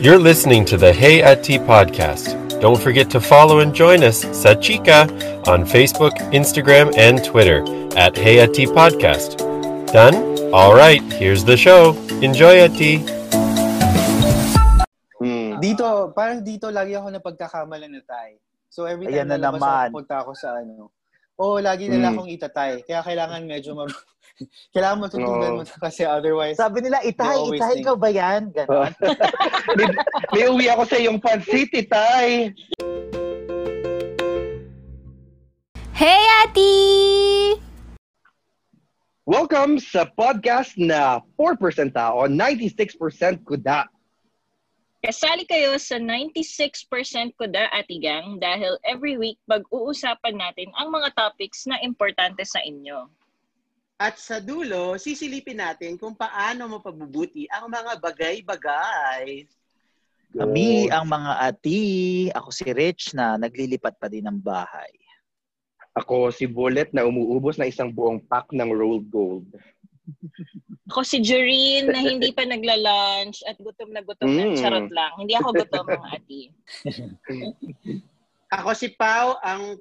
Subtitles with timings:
[0.00, 2.32] You're listening to the Hey at Tea podcast.
[2.60, 5.04] Don't forget to follow and join us, Sachika,
[5.46, 7.60] on Facebook, Instagram, and Twitter
[7.96, 9.36] at Hey at Tea podcast.
[9.92, 10.16] Done?
[10.52, 11.92] All right, here's the show.
[12.24, 13.04] Enjoy at Tea.
[15.20, 15.60] Hmm.
[15.60, 18.40] Dito, parang dito lagi ako napagkakamalan na tayo.
[18.72, 19.84] So every time Ayan na lalabas naman.
[19.84, 20.88] ako, punta ako sa ano.
[21.40, 22.16] Oo, lagi nila Mm.
[22.16, 22.72] akong itatay.
[22.84, 23.92] Kaya kailangan medyo mag...
[24.74, 25.56] kailangan matutunan Oo.
[25.60, 26.56] mo na kasi otherwise...
[26.56, 28.50] Sabi nila, itay, itay think- ka ba yan?
[28.52, 28.92] Ganon.
[29.76, 29.86] may,
[30.32, 32.52] may uwi ako sa iyong pansit, itay.
[35.92, 36.72] Hey, Ati!
[39.28, 43.86] Welcome sa podcast na 4% tao, 96% kuda.
[45.00, 51.80] Kasali kayo sa 96% kuda atigang dahil every week pag-uusapan natin ang mga topics na
[51.80, 53.08] importante sa inyo.
[54.00, 59.44] At sa dulo, sisilipin natin kung paano mapabubuti ang mga bagay-bagay.
[60.32, 61.82] Kami ang mga ati.
[62.32, 64.88] Ako si Rich na naglilipat pa din ng bahay.
[65.92, 69.44] Ako si Bullet na umuubos na isang buong pack ng rolled gold.
[70.88, 74.48] Ako si Joreen na hindi pa nagla-lunch at gutom na gutom na.
[74.48, 74.58] Mm.
[74.58, 75.12] Charot lang.
[75.20, 76.40] Hindi ako gutom mga ati.
[78.50, 79.78] Ako si Pau, ang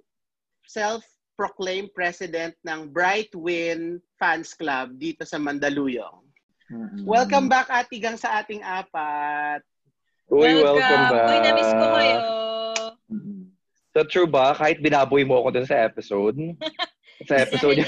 [1.39, 6.19] self-proclaimed president ng Bright Win Fans Club dito sa Mandaluyong.
[6.67, 7.07] Mm-mm.
[7.07, 9.63] Welcome back, Atigang, sa ating apat.
[10.27, 11.31] Uy, welcome, back.
[11.31, 12.17] Uy, na-miss ko kayo.
[13.95, 14.51] So true ba?
[14.51, 16.35] Kahit binaboy mo ako dun sa episode.
[17.31, 17.87] sa episode.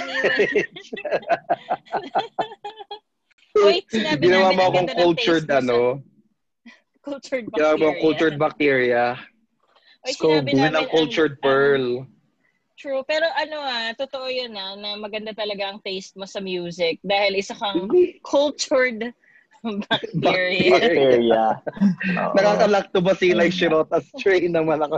[3.60, 5.80] Uy, sinabi Ginawa namin mo ang akong ganda ng cultured, ano,
[7.04, 7.84] Cultured ginawa mo bacteria.
[7.84, 9.04] akong cultured bacteria.
[10.08, 11.86] Uy, Scooby sinabi namin ang cultured ang- pearl.
[12.82, 13.06] True.
[13.06, 17.38] Pero ano ah, totoo yun ah, na maganda talaga ang taste mo sa music dahil
[17.38, 17.86] isa kang
[18.26, 19.14] cultured
[19.86, 20.74] bacteria.
[20.74, 21.46] Bacteria.
[22.18, 22.34] Oo.
[22.34, 24.98] Nakakalactobacillus shirota strain naman ako.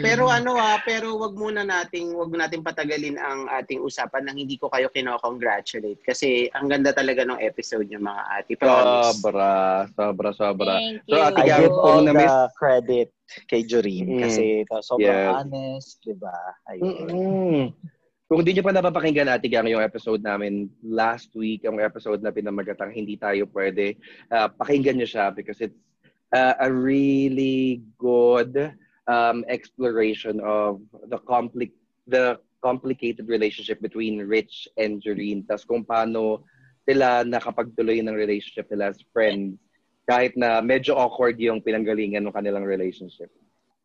[0.00, 4.56] Pero ano ah, pero wag muna nating wag nating patagalin ang ating usapan nang hindi
[4.56, 8.56] ko kayo kino-congratulate kasi ang ganda talaga ng episode niyo mga ati.
[8.56, 9.20] Promise.
[9.20, 9.52] Sobra,
[9.92, 10.74] sobra, sobra.
[10.80, 11.20] Thank So.
[11.20, 13.12] Ate I give all the credit
[13.52, 14.20] kay Joreen Mm.
[14.24, 14.44] kasi
[14.80, 15.28] sobrang Yes.
[15.28, 16.38] honest, di ba?
[16.72, 17.76] Ayun.
[18.30, 22.32] Kung hindi nyo pa napapakinggan natin gang yung episode namin last week, yung episode na
[22.32, 24.00] pinamagatang hindi tayo pwede,
[24.32, 25.76] ah, pakinggan nyo siya because it's
[26.32, 28.56] ah, a really good
[29.10, 30.78] um, exploration of
[31.10, 31.74] the compli-
[32.06, 35.42] the complicated relationship between Rich and Joreen.
[35.50, 36.46] Tapos kung paano
[36.86, 39.58] sila nakapagtuloy ng relationship nila as friends
[40.10, 43.30] kahit na medyo awkward yung pinanggalingan ng kanilang relationship.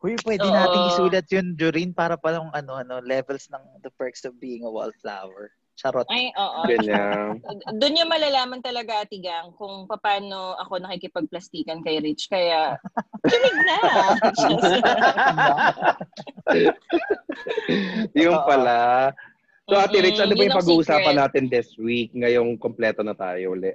[0.02, 0.54] Uy, pwede Oo.
[0.54, 4.70] nating isulat yun, Joreen, para palang ano, ano, levels ng the perks of being a
[4.70, 5.50] wallflower.
[5.76, 6.08] Charot.
[6.08, 6.60] Ay, oo.
[6.64, 7.42] Ganyan.
[7.80, 12.32] Doon yung malalaman talaga, Atigang, kung paano ako nakikipagplastikan kay Rich.
[12.32, 12.80] Kaya,
[13.26, 13.78] kinig na.
[18.22, 19.10] yung pala.
[19.66, 23.74] So, Ate Rich, ano ba yung pag-uusapan natin this week ngayong kompleto na tayo uli?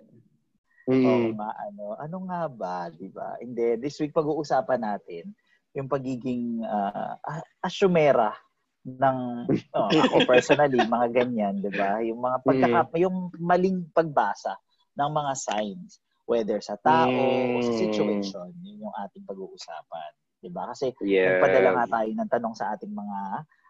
[0.87, 1.37] Oo Mm.
[1.37, 1.83] nga, ano.
[1.99, 3.37] Ano nga ba, di ba?
[3.37, 5.29] Hindi, this week pag-uusapan natin
[5.71, 7.15] yung pagiging uh,
[7.61, 8.33] asyumera
[8.81, 9.17] ng
[9.77, 12.01] oh, ako personally, mga ganyan, di ba?
[12.01, 13.01] Yung mga pagkaka, Mm.
[13.03, 14.57] yung maling pagbasa
[14.97, 15.99] ng mga signs,
[16.31, 17.81] whether sa tao o sa Mm.
[17.83, 20.11] situation, yun yung ating pag-uusapan.
[20.39, 20.71] Di ba?
[20.71, 21.37] Kasi Yes.
[21.37, 23.19] nagpadala nga tayo ng tanong sa ating mga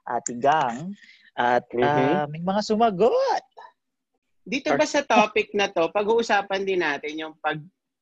[0.06, 0.94] atigang
[1.34, 1.82] at Mhm.
[1.82, 3.44] ah, may mga sumagot.
[4.42, 7.58] Dito ba sa topic na to, pag-uusapan din natin yung pag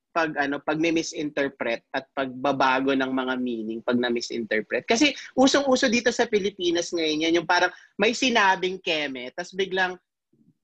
[0.09, 4.81] pag ano, pag may misinterpret at pagbabago ng mga meaning pag na-misinterpret.
[4.90, 9.94] Kasi usong-uso dito sa Pilipinas ngayon yan, yung parang may sinabing keme, tas biglang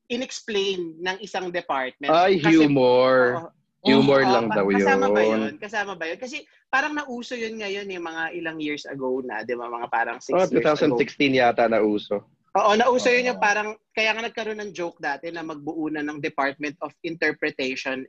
[0.09, 2.09] inexplain ng isang department.
[2.09, 3.13] Ay, Kasi- humor.
[3.37, 3.49] Oo.
[3.85, 4.81] Humor Oo, lang ka- daw yun.
[4.81, 5.41] Kasama ba yun?
[5.61, 6.17] Kasama ba yun?
[6.17, 6.37] Kasi
[6.73, 9.69] parang nauso yun ngayon yung mga ilang years ago na, di ba?
[9.69, 10.97] Mga parang six Oh, years ago.
[10.97, 12.25] 2016 yata na uso.
[12.57, 13.29] Oo, nauso yun Oo.
[13.35, 18.03] yung parang, kaya nga nagkaroon ng joke dati na magbuo na ng Department of Interpretation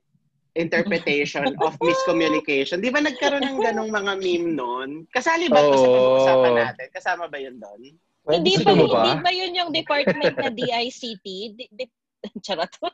[0.56, 2.80] interpretation of miscommunication.
[2.80, 5.04] Di ba nagkaroon ng ganong mga meme noon?
[5.12, 5.92] Kasali ba ito sa Oo.
[5.92, 6.86] pag-uusapan natin?
[6.88, 7.92] Kasama ba yun doon?
[8.26, 9.04] hindi, siguro ba?
[9.06, 11.26] hindi ba yun yung department na DICT?
[11.54, 11.84] Di, di,
[12.46, 12.70] charot.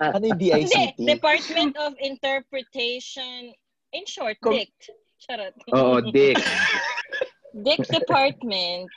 [0.00, 0.98] ano yung Hindi, DICT?
[1.06, 3.52] Department of Interpretation.
[3.92, 4.82] In short, Com- DICT.
[5.22, 5.54] Charot.
[5.70, 6.38] Oo, Dick.
[7.64, 8.88] DICT Department.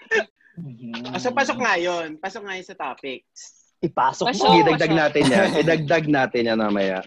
[0.56, 1.12] Mhm.
[1.12, 2.16] Ah, So, pasok nga yun.
[2.18, 3.76] Pasok nga yun sa topics.
[3.84, 4.48] Ipasok Pasok.
[4.48, 4.54] mo.
[4.56, 5.50] Sige, dagdag natin yan.
[5.60, 7.04] Idagdag natin yan mamaya.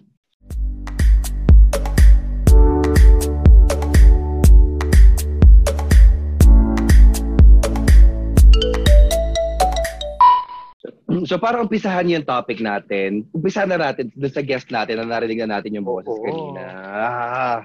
[11.25, 15.41] So para umpisahan yung topic natin, umpisahan na natin doon sa guest natin na narinig
[15.41, 16.21] na natin yung boses Oo.
[16.21, 16.63] kanina.
[16.69, 17.61] Ah,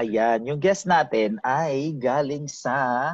[0.00, 3.12] Ayan, yung guest natin ay galing sa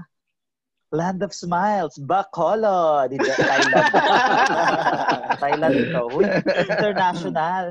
[0.94, 3.74] Land of Smiles, Bacolod, in Thailand.
[5.42, 6.02] Thailand ito.
[6.14, 6.24] Uy,
[6.62, 7.64] international.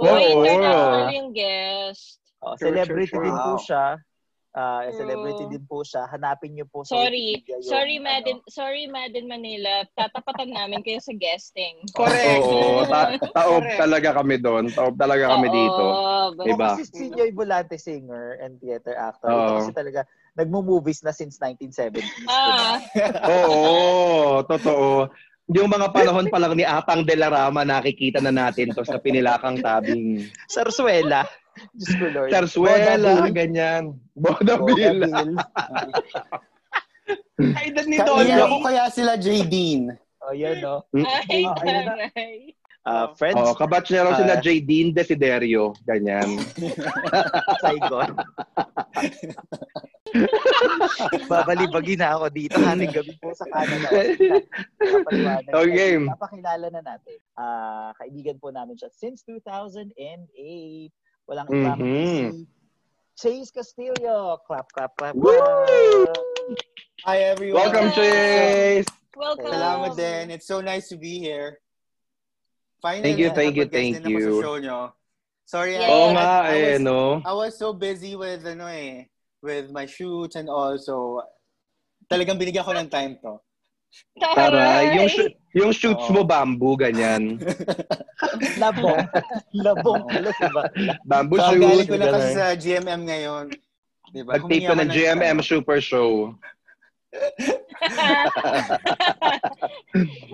[0.00, 2.16] Uy, international yung guest.
[2.40, 3.24] Oh, celebrity sure, sure.
[3.28, 4.00] din po siya.
[4.50, 4.98] Ah, True.
[4.98, 6.10] celebrity din po siya.
[6.10, 7.38] Hanapin niyo po sa Sorry.
[7.38, 8.38] Wikipedia yung, Sorry, ano, Madden.
[8.50, 9.72] Sorry, Madden Manila.
[9.94, 11.78] Tatapatan namin kayo sa guesting.
[11.94, 12.42] Correct.
[12.42, 13.78] oo, ta- taob Correct.
[13.78, 14.64] talaga kami doon.
[14.68, 15.84] Taob talaga kami Oo, dito.
[16.34, 16.66] but- Oo, Iba.
[16.74, 19.30] kasi si Joy Volante, singer and theater actor.
[19.30, 19.56] Ito Oo.
[19.56, 20.00] kasi talaga,
[20.34, 22.10] nagmo-movies na since 1970s.
[22.26, 22.82] Ah,
[23.46, 25.06] Oo, totoo.
[25.46, 28.98] Yung mga panahon pa lang ni Atang de la Rama, nakikita na natin to sa
[28.98, 30.26] pinilakang tabing.
[30.46, 31.26] Sarsuela.
[31.72, 32.30] Diyos ko, Lord.
[32.30, 33.34] Sarsuela, Vodaville.
[33.34, 33.82] ganyan.
[34.14, 35.06] Vodaville.
[35.06, 35.36] Vodaville.
[37.58, 38.32] Ay, dad ni Kaya Dolly.
[38.36, 39.42] ko kaya sila J.
[39.48, 39.96] Dean.
[40.20, 40.84] Oh, yan, no?
[40.94, 42.52] ay, Oh, taray.
[42.80, 44.40] Uh, friends, Oh, kabatch niya raw sila Ah.
[44.40, 44.60] J.
[44.60, 45.72] Dean Desiderio.
[45.84, 46.38] Ganyan.
[47.64, 48.12] Saigon.
[51.28, 52.56] Babalibagi na ako dito.
[52.56, 53.88] Hating gabi po sa Canada.
[55.54, 55.96] Okay.
[56.08, 57.18] Papakilala na natin.
[57.34, 59.96] Ah, kaibigan po namin siya since 2008.
[61.30, 62.30] Walang iba kundi Mhm.
[62.34, 62.42] si
[63.14, 64.42] Chase Castillo.
[64.50, 65.30] Clap, clap, clap, Woo!
[65.30, 66.18] clap.
[67.06, 67.62] Hi, everyone.
[67.70, 68.90] Welcome, Chase!
[69.14, 69.46] Welcome.
[69.54, 70.34] Salamat din.
[70.34, 71.62] It's so nice to be here.
[72.82, 74.42] Finally, Thank you, thank you, thank you.
[74.42, 74.78] Sa show nyo.
[75.46, 75.86] Sorry, Yes.
[75.86, 76.98] I- I- nga I, eh, was, no?
[77.22, 79.06] I was so busy with, ano eh,
[79.38, 81.22] with my shoots and all, so
[82.10, 83.38] talagang binigyan ko ng time to.
[84.20, 86.12] Tara, yung, sh- yung shoots Oo.
[86.12, 87.40] mo bamboo, ganyan.
[88.62, 89.00] Labong.
[89.66, 90.02] Labong.
[90.54, 90.62] Ba?
[91.08, 91.64] Bamboo So, shoots.
[91.64, 93.44] galing ko lang kasi sa GMM ngayon.
[94.10, 94.30] Diba?
[94.38, 96.34] Nag-tape ko ng GMM Super Show.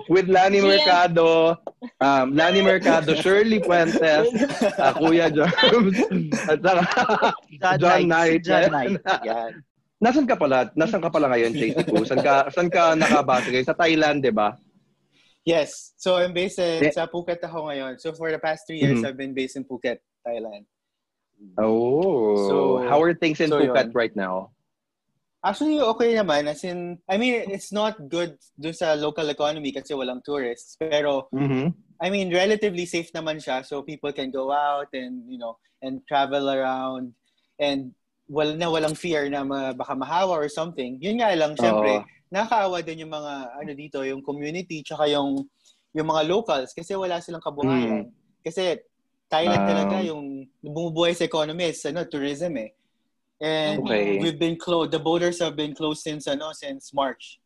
[0.09, 0.61] With Lani.
[0.61, 1.57] Mercado,
[2.01, 4.29] um, Lani Mercado, Shirley Puentes,
[4.77, 5.97] uh, Kuya Jones,
[6.45, 7.33] at saka,
[7.81, 8.45] John Knight.
[8.45, 9.01] Si John Knight.
[9.97, 10.13] Yan.
[10.13, 10.69] nasan ka pala?
[10.77, 12.05] Nasan ka pala ngayon, Chase Poo?
[12.05, 13.65] San ka, san ka nakabase ngayon?
[13.65, 14.53] Sa Thailand, di ba?
[15.47, 15.93] Yes.
[15.97, 16.93] So, I'm based in, Yeah.
[16.93, 17.97] sa Phuket ako ngayon.
[17.97, 19.07] So, for the past three years, Mhm.
[19.07, 20.67] I've been based in Phuket, Thailand.
[21.57, 22.35] Oh.
[22.49, 23.97] So- how are things in so Phuket yun.
[23.97, 24.51] right now?
[25.41, 26.45] Actually, okay naman.
[26.51, 30.75] As in, I mean, it's not good dun sa local economy kasi walang tourists.
[30.75, 31.71] Pero, Mm-hmm.
[31.97, 33.63] I mean, relatively safe naman siya.
[33.65, 37.15] So, people can go out and, you know, and travel around.
[37.57, 37.95] And,
[38.27, 40.99] wala na walang fear na ma, baka mahawa or something.
[40.99, 42.05] Yun nga lang, syempre, Oo.
[42.31, 45.47] nakakaawa din yung mga, ano dito, yung community, tsaka yung,
[45.95, 46.75] yung mga locals.
[46.75, 48.11] Kasi wala silang kabuhayan.
[48.43, 48.79] Kasi,
[49.27, 49.69] Thailand Ah.
[49.75, 52.71] talaga yung bumubuhay sa economy is, ano, tourism eh.
[53.37, 54.17] And Okay.
[54.17, 54.89] we've been closed.
[54.89, 57.37] The borders have been closed since ano since March.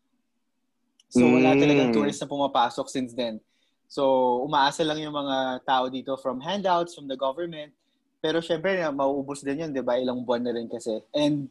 [1.11, 1.59] So wala Mm.
[1.59, 3.43] talagang tourists na pumapasok since then.
[3.91, 7.75] So umaasa lang yung mga tao dito from handouts from the government.
[8.21, 9.97] Pero syempre na mauubos din yun, 'di ba?
[9.97, 11.01] Ilang buwan na rin kasi.
[11.11, 11.49] And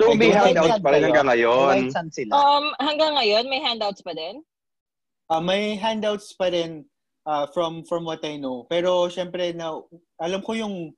[0.00, 1.92] So, may think pa rin hanggang ngayon.
[2.10, 2.32] Sila.
[2.34, 4.40] um, hanggang ngayon, may handouts pa din?
[5.30, 6.82] uh, may handouts pa rin
[7.28, 8.64] uh, from from what I know.
[8.70, 9.78] Pero syempre na
[10.18, 10.94] alam ko yung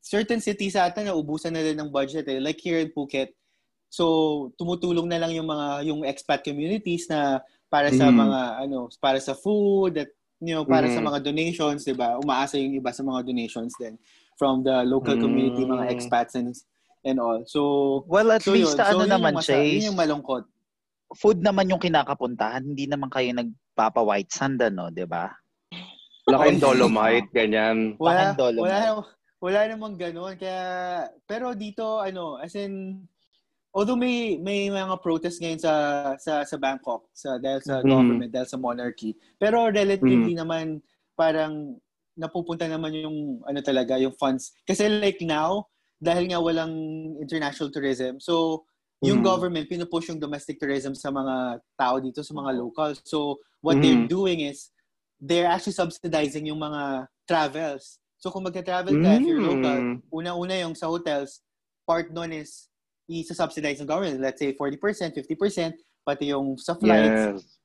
[0.00, 2.40] certain cities ata na ubusan na din ng budget eh.
[2.40, 3.34] Like here in Phuket.
[3.88, 8.16] So tumutulong na lang yung mga yung expat communities na para sa Mhm.
[8.16, 10.08] mga ano, para sa food at
[10.40, 11.08] you know, para sa Mhm.
[11.10, 12.16] mga donations, 'di ba?
[12.16, 13.98] Umaasa yung iba sa mga donations din
[14.38, 15.92] from the local community, mga Mm.
[15.92, 16.54] expats and
[17.02, 17.42] and all.
[17.44, 17.60] So
[18.06, 18.86] Well, at so least yun.
[18.86, 19.74] ano so, yun naman, yung masa- Chase.
[19.74, 20.44] Yun yung malungkot.
[21.14, 22.62] Food naman yung kinakapuntahan.
[22.62, 25.26] Hindi naman kayo nagpapa-white sand, ano, di ba?
[26.28, 27.96] Wala kayong dolomite, ganyan.
[27.96, 28.68] Wala, dolomite?
[28.68, 28.78] wala,
[29.40, 30.36] wala namang ganun.
[30.36, 30.60] Kaya,
[31.24, 33.00] pero dito, ano, as in,
[33.72, 35.72] although may may mga protest ngayon sa
[36.20, 37.86] sa sa Bangkok sa dahil sa Mhm.
[37.86, 40.40] government dahil sa monarchy pero relatively Mm-hmm.
[40.40, 40.66] naman
[41.14, 41.76] parang
[42.18, 45.62] napupunta naman yung ano talaga yung funds kasi like now
[46.02, 46.74] dahil nga walang
[47.22, 48.66] international tourism so
[48.98, 49.26] yung Mhm.
[49.30, 53.94] government pinupush yung domestic tourism sa mga tao dito sa mga locals so what they're
[53.94, 54.10] Mhm.
[54.10, 54.74] doing is
[55.22, 60.02] they're actually subsidizing yung mga travels so kung magka-travel ka if you're local Mm.
[60.10, 61.46] una-una yung sa hotels,
[61.86, 62.66] part nun is
[63.08, 64.20] i-subsidize ng government.
[64.20, 65.72] Let's say 40%, 50%,
[66.04, 67.56] pati yung sa flights Yes.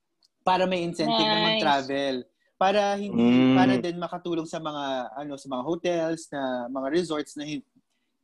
[0.45, 1.43] para may incentive na Nice.
[1.51, 2.15] mag-travel.
[2.57, 3.55] Para hindi Mm.
[3.55, 7.43] para din makatulong sa mga ano sa mga hotels na mga resorts na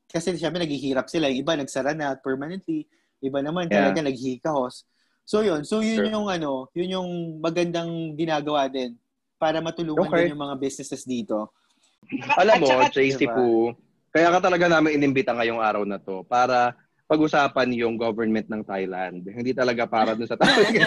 [0.10, 1.30] kasi syempre naghihirap sila.
[1.30, 2.86] Yung iba nagsara na permanently,
[3.22, 3.94] iba naman Yeah.
[3.94, 4.86] talaga naghihikahos.
[5.30, 6.10] So yun, so yun Sure.
[6.10, 8.98] yung ano, yun yung magandang ginagawa din
[9.38, 10.26] para matulungan Okay.
[10.26, 11.54] din yung mga businesses dito.
[12.42, 13.36] Alam mo, Tracy Diba?
[13.38, 13.78] po,
[14.10, 16.74] kaya ka talaga namin inimbita ngayong araw na to para
[17.10, 19.26] pag-usapan yung government ng Thailand.
[19.26, 20.78] Hindi talaga para dun sa Thailand.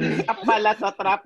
[0.00, 1.22] Trap pala to, trap.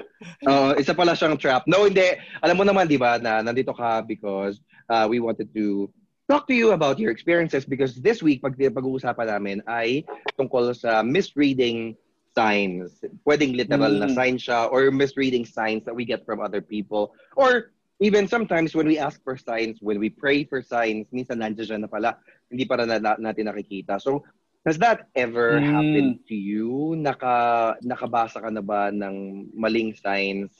[0.50, 1.68] Oo, isa pala siyang trap.
[1.68, 2.16] No, hindi.
[2.40, 4.58] Alam mo naman, di ba, na nandito ka because
[4.88, 5.92] uh, we wanted to
[6.26, 10.02] talk to you about your experiences because this week, pag pag-uusapan namin ay
[10.34, 11.94] tungkol sa misreading
[12.34, 13.00] signs.
[13.24, 14.16] Pwedeng literal na Mm.
[14.16, 17.16] sign siya or misreading signs that we get from other people.
[17.36, 21.80] Or even sometimes when we ask for signs, when we pray for signs, minsan nandiyan
[21.80, 23.98] na pala, hindi para na, na- natin nakikita.
[23.98, 24.22] So,
[24.66, 25.66] has that ever Mm.
[25.66, 26.94] happened to you?
[26.98, 30.50] Naka, nakabasa ka na ba ng maling signs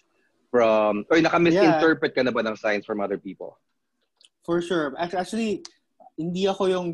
[0.50, 3.58] from, or naka-misinterpret ka na ba ng signs from other people?
[4.46, 4.94] For sure.
[4.98, 5.62] Act- Actually,
[6.18, 6.88] hindi ako yung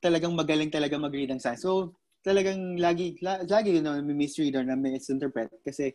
[0.00, 1.60] talagang magaling talaga mag-read ng signs.
[1.64, 5.52] So, talagang lagi, la, lagi yun know, misread or na misinterpret.
[5.60, 5.92] Kasi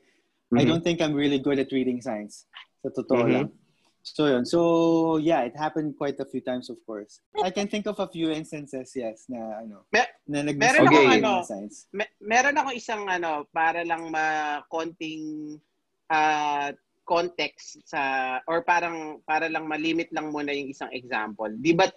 [0.53, 0.69] I Mhm.
[0.69, 2.45] don't think I'm really good at reading signs.
[2.85, 3.33] Sa totoo Mhm.
[3.33, 3.47] lang.
[4.03, 4.45] So, yun.
[4.45, 7.21] So, yeah, it happened quite a few times, of course.
[7.43, 11.07] I can think of a few instances, yes, na ano, Me- na nag meron akong
[11.07, 11.33] misread ano,
[12.23, 15.57] meron ako isang ano, para lang ma konting
[16.09, 16.71] ah,
[17.09, 21.49] context sa or parang para lang malimit lang muna yung isang example.
[21.49, 21.89] Di ba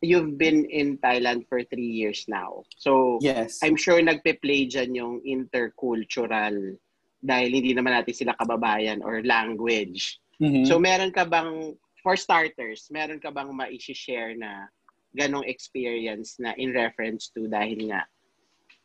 [0.00, 2.62] you've been in Thailand for three years now.
[2.78, 3.58] So Yes.
[3.66, 6.78] I'm sure nagpe-play dyan yung intercultural
[7.20, 10.22] dahil hindi naman natin sila kababayan or language.
[10.40, 10.64] Mhm.
[10.66, 14.66] So meron ka bang for starters, meron ka bang ma-share na
[15.12, 18.08] ganong experience na in reference to dahil nga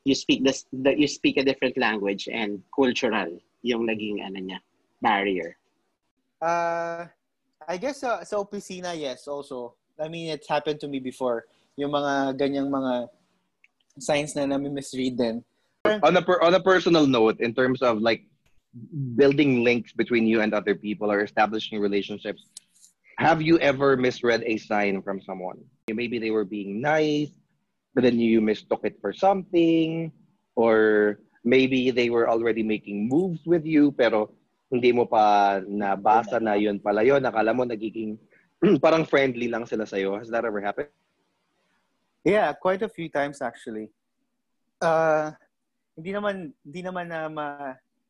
[0.03, 3.29] you speak the, the you speak a different language and cultural
[3.63, 4.59] yung naging ano niya
[5.01, 5.55] barrier.
[6.43, 7.07] Uh,
[7.65, 9.73] I guess sa, sa opisina, yes, also.
[9.95, 11.47] I mean, it's happened to me before.
[11.79, 13.09] Yung mga ganyang mga
[13.97, 15.39] signs na nami-misread din.
[15.85, 18.25] on a per, on a personal note in terms of like
[19.15, 22.43] building links between you and other people or establishing relationships
[23.17, 25.63] have you ever misread a sign from someone?
[25.87, 27.31] Maybe they were being nice
[27.93, 30.11] but then you mistook it for something
[30.55, 34.35] or maybe they were already making moves with you pero
[34.67, 37.23] hindi mo pa nabasa na yun pala yun.
[37.23, 38.19] Nakala mo nagiging
[38.83, 40.19] parang friendly lang sila sa'yo.
[40.19, 40.91] Has that ever happened?
[42.25, 43.93] Yeah, quite a few times actually.
[44.81, 45.31] Uh,
[45.95, 47.31] hindi naman hindi naman na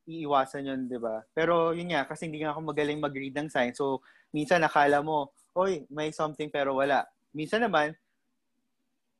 [0.05, 1.25] maiiwasan 'yon, 'di ba?
[1.33, 3.77] Pero yun nga kasi hindi nga ako magaling mag-read ng signs.
[3.77, 7.03] So minsan nakala mo, "Oy, may something pero wala."
[7.35, 7.91] Minsan naman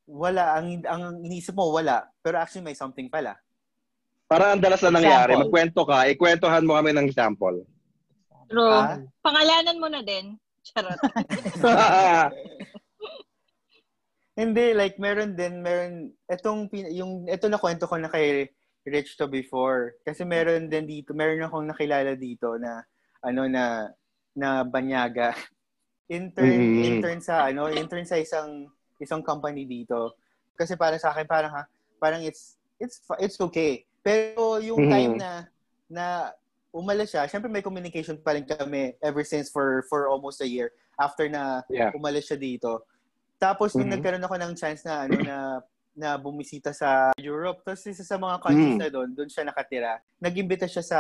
[0.06, 3.34] wala ang ang iniisip mo wala, pero actually may something pala.
[4.26, 5.34] Parang ang dalas na nangyari.
[5.34, 5.44] Example.
[5.50, 7.66] Magkwento ka, ikwentuhan mo kami ng example.
[8.50, 8.74] True.
[8.74, 9.02] Ah?
[9.22, 10.38] Pangalanan mo na din.
[10.66, 10.98] Charot.
[14.36, 18.52] Hindi, like meron din, meron, etong, pin- yung, ito na kwento ko na kay
[18.86, 19.98] Rich to before.
[20.06, 22.86] Kasi meron din dito, meron akong nakilala dito na,
[23.26, 23.90] ano na,
[24.38, 25.34] na banyaga.
[26.06, 26.86] Intern, Mm.
[26.86, 28.70] intern sa, ano, intern sa isang,
[29.02, 30.14] isang company dito.
[30.54, 31.64] Kasi para sa akin, parang, ha,
[31.98, 33.90] parang it's, it's, it's okay.
[34.06, 34.92] Pero yung Mhm.
[34.94, 35.32] time na,
[35.90, 36.06] na
[36.70, 40.70] umalis siya, syempre may communication pa rin kami ever since for, for almost a year
[41.02, 41.90] after na Yeah.
[41.98, 42.86] umalis siya dito.
[43.42, 43.98] Tapos nung Mhm.
[43.98, 45.60] nagkaroon ako ng chance na ano na
[45.96, 48.82] na bumisita sa Europe, tapos isa sa mga countries Mm.
[48.84, 50.04] na doon, doon siya nakatira.
[50.20, 51.00] Nag-imbita siya sa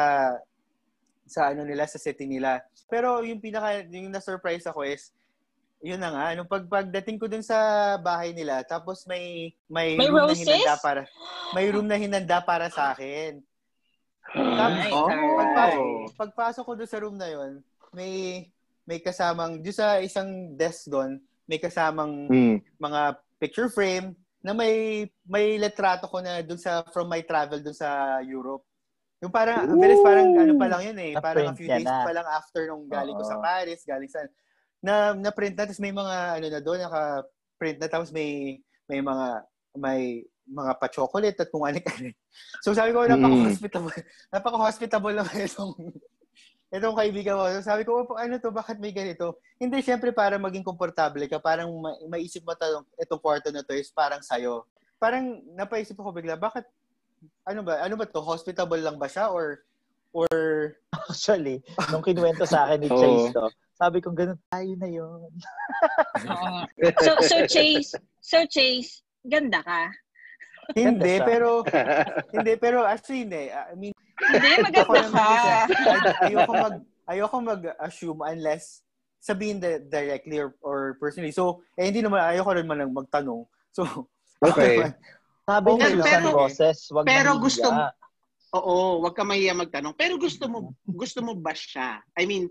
[1.26, 2.62] sa ano nila sa city nila.
[2.86, 5.10] Pero yung pinaka yung na-surprise ako is
[5.82, 7.58] yun na nga, nung pag, pagdating ko dun sa
[8.00, 10.42] bahay nila, tapos may may, May room roses?
[10.42, 11.02] na hinanda para
[11.52, 13.44] may room na hinanda para sa akin.
[14.34, 15.10] Tapos, Oh.
[15.38, 15.86] pagpasok,
[16.16, 17.52] pagpasok ko doon sa room na yon,
[17.92, 18.12] may
[18.86, 22.58] may kasamang doon sa isang desk doon, may kasamang Mm.
[22.78, 23.02] mga
[23.38, 24.14] picture frame
[24.46, 28.62] na may may letrato ko na doon sa from my travel doon sa Europe.
[29.26, 31.90] Yung parang ang bilis parang ano pa lang yun eh, parang a Na-print few days
[31.90, 32.06] na.
[32.06, 33.32] pa lang after nung galing ko Oo.
[33.34, 34.22] sa Paris, galing sa
[34.86, 37.26] na na print na tapos may mga ano na doon naka
[37.58, 39.28] print na tapos may may mga
[39.82, 40.02] may
[40.46, 41.82] mga pa-chocolate at kung ano
[42.64, 43.18] So sabi ko, Mm.
[43.18, 43.98] napaka-hospitable.
[44.30, 45.74] Napaka-hospitable naman itong
[46.76, 47.48] itong kaibigan ko.
[47.56, 49.40] So sabi ko, "Oh, ano to, bakit may ganito?
[49.56, 53.72] Hindi, syempre para maging komportable ka, parang ma- maisip mo talong, itong kwarto na to
[53.72, 54.68] is parang sayo.
[55.00, 56.68] Parang napaisip ako bigla, bakit,
[57.48, 59.64] ano ba, ano ba to, hospitable lang ba siya or,
[60.12, 60.30] or,
[61.12, 62.90] Actually, nung kinuwento sa akin ni.
[62.90, 65.32] Chase to, sabi ko, ganun tayo na yun.
[66.32, 66.60] Oo.
[67.04, 69.92] so, so Chase, so Chase, ganda ka.
[70.78, 71.62] hindi, pero,
[72.32, 73.44] hindi, pero actually hindi.
[73.50, 74.96] I mean, Hindi, maganda ka.
[76.24, 78.80] ayoko mag ayoko mag-assume unless
[79.20, 81.36] sabihin di- directly or, or personally.
[81.36, 83.44] So, eh hindi naman ayoko rin man lang magtanong.
[83.72, 83.84] So,
[84.46, 84.82] Okay.
[85.46, 86.08] Sabi Okay ni lang.
[86.08, 87.44] Susan Pero- Roses, wag pero mahiya.
[87.44, 87.94] gusto mo-
[88.56, 89.94] Oo, wag ka mahiya magtanong.
[89.94, 90.58] Pero gusto mo
[90.88, 92.00] gusto mo ba siya?
[92.16, 92.48] I mean,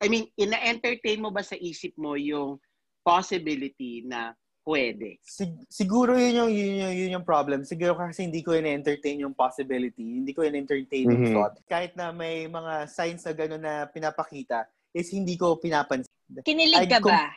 [0.00, 2.56] I mean, ina-entertain mo ba sa isip mo yung
[3.04, 4.32] possibility na
[4.64, 5.20] pwede.
[5.20, 7.62] Sig- siguro yun yung, yun, yung, yun yung problem.
[7.62, 10.00] Siguro kasi hindi ko in-entertain yung possibility.
[10.24, 11.34] Hindi ko in-entertain yung Mhm.
[11.36, 11.54] thought.
[11.68, 16.08] Kahit na may mga signs na gano'n na pinapakita, is hindi ko pinapansin.
[16.42, 17.28] Kinilig ka kung- ba?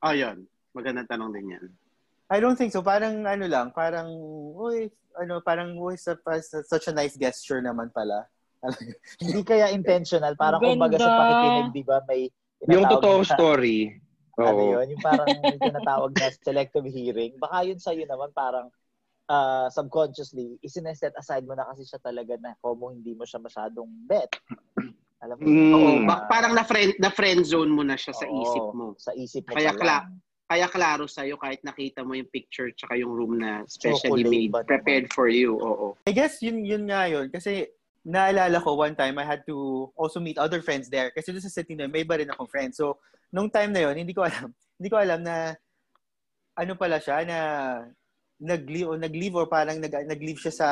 [0.00, 0.48] Oh, yun.
[0.72, 1.66] Magandang tanong din yan.
[2.32, 2.80] I don't think so.
[2.80, 4.08] Parang ano lang, parang,
[4.56, 4.88] uy,
[5.20, 8.24] ano, parang, uy, sa, sa- such a nice gesture naman pala.
[9.20, 10.38] Hindi kaya intentional.
[10.38, 10.72] Parang Ganda.
[10.72, 12.20] kumbaga sa pakikinig, di ba, may
[12.70, 13.34] Yung totoong na-
[14.40, 14.64] story.
[14.66, 14.86] Ano yun?
[14.96, 17.36] Yung parang may tinatawag na selective hearing.
[17.36, 18.72] Baka yun sa'yo naman parang
[19.30, 23.86] ah, subconsciously, isineset aside mo na kasi siya talaga na como hindi mo siya masyadong
[24.08, 24.32] bet.
[25.22, 25.44] Alam mo?
[25.46, 25.74] Mm.
[25.76, 28.86] Oo, ba- parang na friend na friend zone mo na siya sa oo, isip mo.
[28.96, 30.06] Sa isip mo Kaya pa kla-.
[30.50, 34.50] Kaya klaro sa'yo kahit nakita mo yung picture tsaka yung room na specially Chocolate made,
[34.50, 34.70] ba naman?
[34.74, 35.54] prepared for you.
[35.62, 35.94] Oo.
[36.02, 37.30] I guess yun, yun nga yun.
[37.30, 37.70] Kasi
[38.02, 41.14] naalala ko one time, I had to also meet other friends there.
[41.14, 42.82] Kasi doon sa city na may iba rin akong friends.
[42.82, 42.98] So,
[43.30, 44.50] nung time na yun, hindi ko alam.
[44.80, 45.52] Hindi ko alam na
[46.56, 47.38] ano pala siya, na
[48.40, 50.68] nag-leave o nag-leave or parang nag, nag-leave siya sa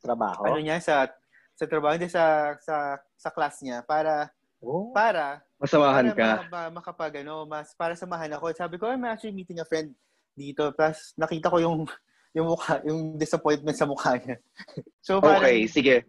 [0.00, 0.44] Trabaho.
[0.44, 1.08] ano niya sa
[1.52, 4.28] sa trabaho hindi sa sa sa class niya para
[4.60, 4.92] Oh.
[4.92, 6.28] para Masamahan para ka.
[6.52, 8.52] ma- ma- makapag ano, mas para samahan ako.
[8.52, 9.96] Sabi ko, I'm actually meeting a friend
[10.36, 10.68] dito.
[10.76, 11.88] Tapos nakita ko yung
[12.36, 14.36] yung mukha, yung disappointment sa mukha niya.
[15.04, 16.04] so parang, Okay, sige.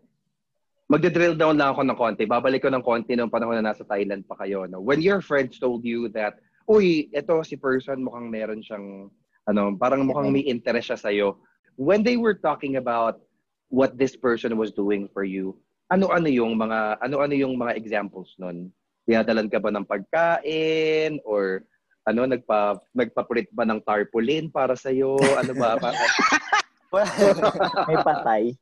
[0.92, 2.28] Magde-drill down lang ako ng konti.
[2.28, 4.68] Babalik ko ng konti nung panahon na nasa Thailand pa kayo.
[4.68, 4.84] No?
[4.84, 6.36] When your friends told you that,
[6.68, 9.08] uy, eto si person mukhang meron siyang,
[9.48, 11.40] ano, parang mukhang may interest siya sa'yo.
[11.80, 13.24] When they were talking about
[13.72, 15.56] what this person was doing for you,
[15.96, 18.68] ano-ano yung mga, ano-ano yung mga examples nun?
[19.08, 21.24] Dinadalan ka ba ng pagkain?
[21.24, 21.64] Or
[22.04, 25.16] ano, nagpa, nagpapulit ba ng tarpaulin para sa'yo?
[25.40, 25.80] Ano ba?
[27.88, 28.44] May patay.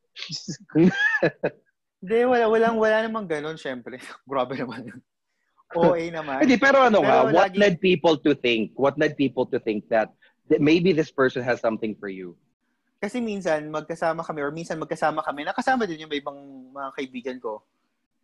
[2.00, 4.00] Hindi, wala, walang, wala namang ganun, syempre.
[4.30, 5.00] Grabe naman yun.
[5.76, 6.42] OA naman.
[6.42, 8.72] Hindi, pero ano nga, Pero what lagi- led people to think?
[8.76, 10.10] What led people to think that,
[10.48, 12.40] that maybe this person has something for you?
[13.00, 16.40] Kasi minsan, magkasama kami, or minsan magkasama kami, nakasama din yung may ibang
[16.72, 17.64] mga kaibigan ko.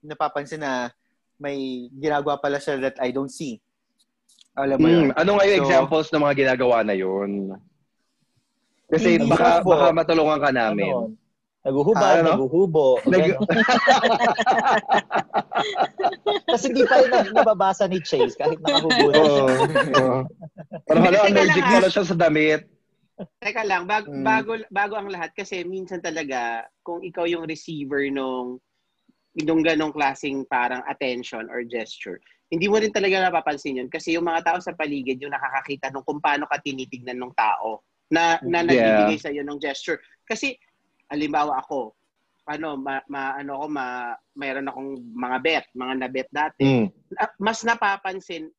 [0.04, 0.92] Napapansin na
[1.36, 3.60] may ginagawa pala siya that I don't see.
[4.56, 5.12] Alam mo yun?
[5.12, 7.56] Hmm, ano nga yung So- examples ng mga ginagawa na yun?
[8.88, 10.92] Kasi baka, baka matulungan ka namin.
[10.92, 11.12] Ano?
[11.66, 12.38] Naguhubad, Ano?
[12.38, 13.02] naguhubo.
[13.10, 13.42] Nag-.
[16.46, 19.44] Kasi di pa rin nab- nababasa ni Chase kahit nakahubo na siya.
[19.44, 19.58] Oo.
[19.98, 20.20] oo.
[20.86, 21.72] Parang hala, allergic ah.
[21.74, 22.62] pala siya sa damit.
[23.42, 24.22] Teka lang, bag, Mm.
[24.28, 28.60] bago bago ang lahat kasi minsan talaga kung ikaw yung receiver nung
[29.42, 32.20] nung ganong klaseng parang attention or gesture,
[32.52, 36.04] hindi mo rin talaga napapansin yun kasi yung mga tao sa paligid yung nakakakita nung
[36.04, 38.68] kung paano ka tinitignan ng tao na na Yeah.
[38.68, 39.98] nagbibigay sa iyo ng gesture.
[40.28, 40.60] Kasi
[41.08, 41.94] halimbawa ako,
[42.46, 43.86] ano, ma, ma- ano ako, ma,
[44.34, 48.50] mayroon akong mga bet, mga nabet dati na- mas napapansin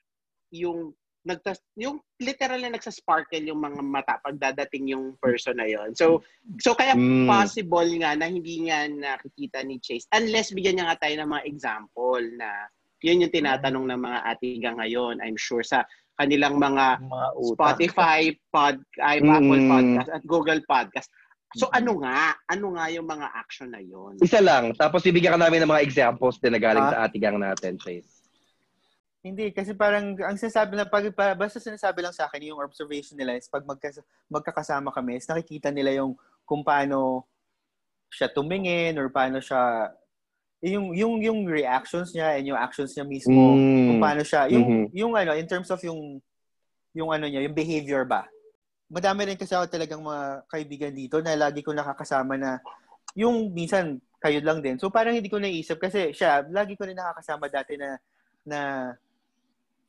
[0.50, 0.90] yung
[1.26, 5.90] nagtas yung literal na nagsasparkle yung mga mata pag dadating yung person na yon.
[5.90, 6.22] So
[6.62, 7.26] so kaya Mm.
[7.26, 11.44] possible nga na hindi nga nakikita ni Chase unless bigyan niya nga tayo ng mga
[11.50, 12.70] example na
[13.02, 15.18] yun yung tinatanong ng mga atiga ngayon.
[15.18, 15.82] I'm sure sa
[16.14, 17.58] kanilang mga Mga utak.
[17.74, 19.26] Spotify, pod, ay, Mm.
[19.28, 21.10] Apple Podcast at Google Podcast.
[21.54, 22.34] So ano nga?
[22.50, 24.18] Ano nga yung mga action na yon?
[24.18, 24.74] Isa lang.
[24.74, 26.90] Tapos bibigyan ka namin ng mga examples din na galing Ah.
[26.90, 28.26] sa atigang natin, Chase.
[29.22, 33.14] Hindi, kasi parang ang sinasabi na pag, pa- basta sinasabi lang sa akin yung observation
[33.14, 37.26] nila is pag magkas, magkakasama kami is nakikita nila yung kung paano
[38.06, 39.90] siya tumingin or paano siya
[40.62, 44.02] yung yung yung reactions niya and yung actions niya mismo kung Mm.
[44.02, 44.84] paano siya yung Mhm.
[44.94, 46.22] yung ano in terms of yung
[46.94, 48.30] yung ano niya yung behavior ba
[48.86, 52.62] madami rin kasi ako talagang mga kaibigan dito na lagi ko nakakasama na
[53.18, 54.78] yung minsan kayo lang din.
[54.78, 57.98] So parang hindi ko naisip kasi siya lagi ko rin nakakasama dati na
[58.46, 58.60] na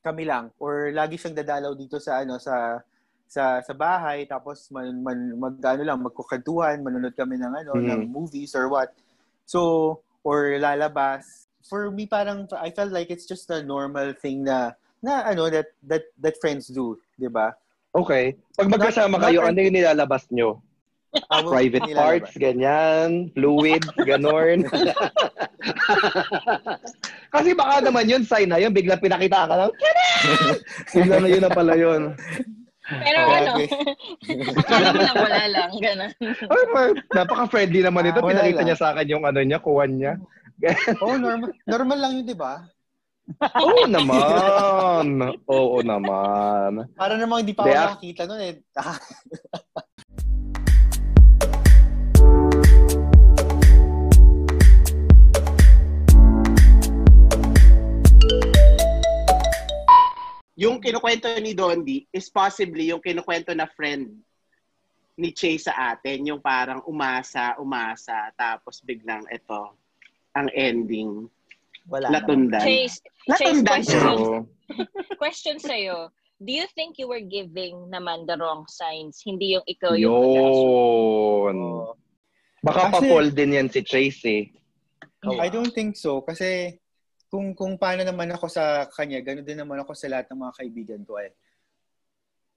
[0.01, 2.81] kami lang or lagi siyang dadalaw dito sa ano sa
[3.27, 4.23] sa sa bahay.
[4.25, 7.85] Tapos man, man mag ano lang magkukantuhan manonood kami ng ano Mhm.
[7.85, 8.93] ng movies or what.
[9.45, 11.45] So or lalabas.
[11.67, 15.75] For me parang I felt like it's just a normal thing na na ano that
[15.83, 17.51] that that friends do 'di ba
[17.97, 18.37] Okay.
[18.53, 20.61] Pag magkasama kayo, ano yung nilalabas nyo?
[21.49, 24.61] Private parts, ganyan, fluids, ganon.
[27.33, 29.71] Kasi baka naman yun, sign na yun, bigla pinakita ka lang,
[30.95, 32.13] bigla na yun na pala yun.
[32.87, 33.67] Pero Oh, ano, okay.
[34.55, 36.11] akala mo lang wala lang, gano'n.
[36.47, 36.63] Ay,
[37.11, 38.23] napaka-friendly naman ito.
[38.23, 38.63] Ah, Pinakita lang.
[38.63, 40.15] niya sa akin yung ano niya, kuwan niya.
[41.05, 42.65] oh normal normal lang yun 'di ba
[43.35, 45.19] Oo naman.
[45.51, 46.87] Oo naman.
[46.95, 48.55] para namang hindi pa ako act- nakakita noon eh
[60.57, 64.09] yung kinukwento ni Dondi is possibly yung kinukwento na friend
[65.17, 69.73] ni Che sa atin, yung parang umasa, umasa, tapos biglang ito,
[70.37, 71.25] ang ending,
[71.87, 72.59] Wala latundan.
[72.61, 73.65] Chase, Chase, Latundan.
[73.65, 74.37] question, Oo.
[75.21, 76.11] question sa'yo.
[76.37, 79.23] Do you think you were giving naman the wrong signs?
[79.25, 80.11] Hindi yung ikaw yung?
[80.13, 81.55] Yun.
[81.57, 81.95] Oo.
[82.61, 84.43] Baka Kasi- pa-fall din yan si Chase eh.
[85.27, 86.21] I don't think so.
[86.21, 86.77] Kasi
[87.27, 90.53] kung kung paano naman ako sa kanya, ganoon din naman ako sa lahat ng mga
[90.55, 91.31] kaibigan ko eh.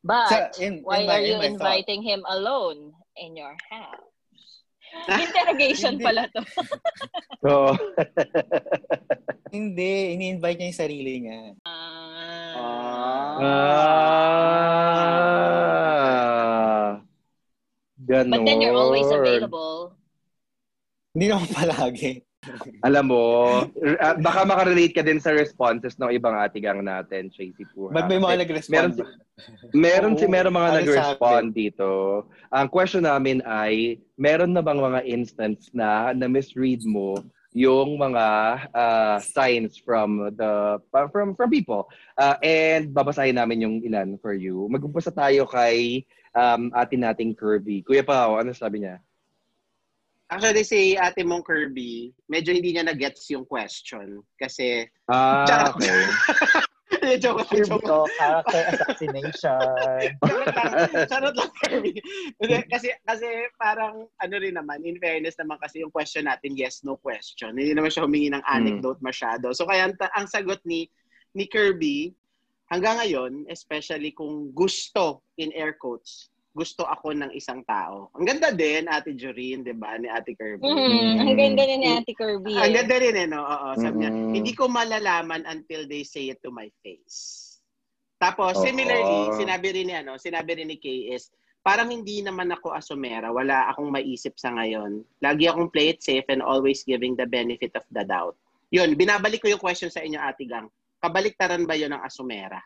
[0.01, 1.61] But, Sa- in- why in my- are you in my thought.
[1.79, 4.10] inviting him alone in your house?
[5.25, 6.05] Interrogation Hindi.
[6.05, 6.43] pala to.
[7.51, 7.73] Oo.
[9.55, 11.59] Hindi, ini-invite niya yung sarili niya.
[11.67, 13.01] Ah.
[18.07, 18.31] Ganon.
[18.31, 19.99] But then you're always available.
[21.15, 22.23] Hindi naman palagi.
[22.81, 23.25] Alam mo,
[24.01, 27.93] ah, baka makarelate ka din sa responses ng ibang atigang natin, Tracy Puha.
[27.93, 28.73] Ba't may mga nag-respond?
[28.73, 29.09] meron si-
[29.73, 31.89] Meron si meron mga ano nag-respond dito.
[32.53, 37.21] Ang question namin ay, meron na bang mga instance na na-misread mo
[37.53, 38.27] yung mga
[38.73, 41.93] ah, signs from the from from people.
[42.17, 44.65] Ah, and babasahin namin yung ilan for you.
[44.73, 47.85] Mag-umpisa tayo kay um, atin nating Kirby.
[47.85, 48.97] Kuya Pao, ano sabi niya?
[50.31, 54.23] Actually, si ate mong Kirby, medyo hindi niya na-gets yung question.
[54.39, 55.75] Kasi, Ah, Charot.
[55.75, 55.91] okay.
[57.23, 59.75] joke lang, Kirby joke to, character assassination.
[60.23, 60.71] Charot lang,
[61.11, 61.99] charot lang, Kirby.
[62.71, 63.27] Kasi, kasi
[63.59, 67.59] parang, ano rin naman, in fairness naman kasi yung question natin, yes, no question.
[67.59, 69.51] Hindi naman siya humingi ng anecdote masyado.
[69.51, 70.87] So, kaya ang sagot ni,
[71.35, 72.15] ni Kirby,
[72.71, 78.11] hanggang ngayon, especially kung gusto, in air quotes, gusto ako ng isang tao.
[78.19, 80.67] Ang ganda din, Ate Joreen, di ba, ni Ate Kirby.
[80.67, 81.23] Mhm.
[81.23, 82.55] Ang ganda na ni Ate Kirby.
[82.59, 82.75] Ang eh.
[82.75, 83.41] ganda rin eh, no?
[83.47, 84.33] Oo, sabi niya, Mm.
[84.35, 87.47] hindi ko malalaman until they say it to my face.
[88.19, 88.67] Tapos, Oo.
[88.67, 91.31] similarly, sinabi rin ni, ano, sinabi rin ni Kay is,
[91.63, 95.07] parang hindi naman ako asumera, wala akong maisip sa ngayon.
[95.23, 98.35] Lagi akong play it safe and always giving the benefit of the doubt.
[98.75, 100.67] Yun, binabalik ko yung question sa inyo, Ate Gang.
[100.99, 102.59] Kabaliktaran ba yun ng asumera?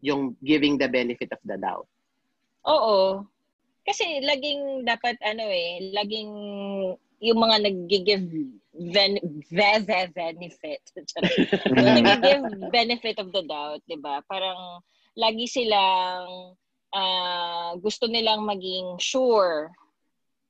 [0.00, 1.90] Yung giving the benefit of the doubt.
[2.66, 3.22] Oo.
[3.86, 6.32] Kasi laging dapat ano eh, laging
[7.22, 8.26] yung mga nag-give
[8.74, 9.16] ben,
[9.48, 10.82] ve, ve, benefit.
[11.96, 14.20] nag-give benefit of the doubt, 'di ba?
[14.26, 14.82] Parang
[15.14, 16.58] lagi silang
[16.92, 19.70] ah, gusto nilang maging sure.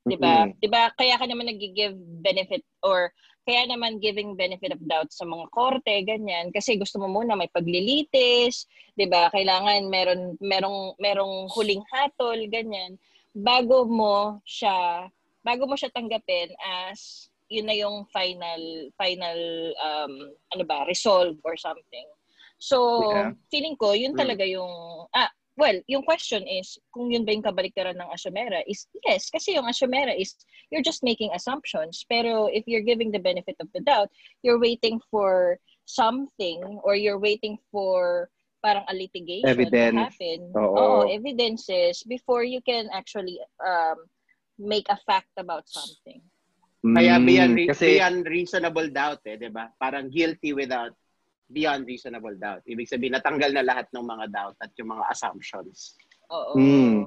[0.08, 0.48] 'Di ba?
[0.48, 0.90] 'Di ba?
[0.96, 3.12] Kaya ka naman nag-give benefit or
[3.46, 6.50] kaya naman giving benefit of doubt sa mga korte, ganyan.
[6.50, 8.66] Kasi gusto mo muna may paglilitis,
[8.98, 9.30] 'di ba?
[9.30, 12.98] Kailangan meron merong merong huling hatol, ganyan.
[13.30, 15.06] Bago mo siya
[15.46, 16.50] bago mo siya tanggapin
[16.90, 19.38] as yun na yung final final
[19.78, 20.12] um
[20.50, 22.10] ano ba, resolve or something.
[22.58, 23.30] So, Yeah.
[23.52, 24.20] feeling ko yun Mm.
[24.26, 28.86] talaga yung ah well, yung question is kung yun ba yung kabaliktaran ng asumera is
[29.04, 30.36] yes, kasi yung asumera is
[30.70, 32.04] you're just making assumptions.
[32.08, 34.12] Pero if you're giving the benefit of the doubt,
[34.44, 38.28] you're waiting for something or you're waiting for
[38.60, 39.94] parang a litigation Evidence.
[39.94, 40.38] to happen.
[40.56, 41.08] Oo.
[41.08, 43.96] evidences before you can actually um,
[44.58, 46.20] make a fact about something.
[46.86, 49.72] Kaya Mm, beyond, re- kasi, beyond reasonable doubt eh, di ba?
[49.74, 50.94] Parang guilty without
[51.50, 52.62] beyond reasonable doubt.
[52.66, 55.94] Ibig sabihin, natanggal na lahat ng mga doubt at yung mga assumptions.
[56.30, 56.58] Oo.
[56.58, 57.06] Mm.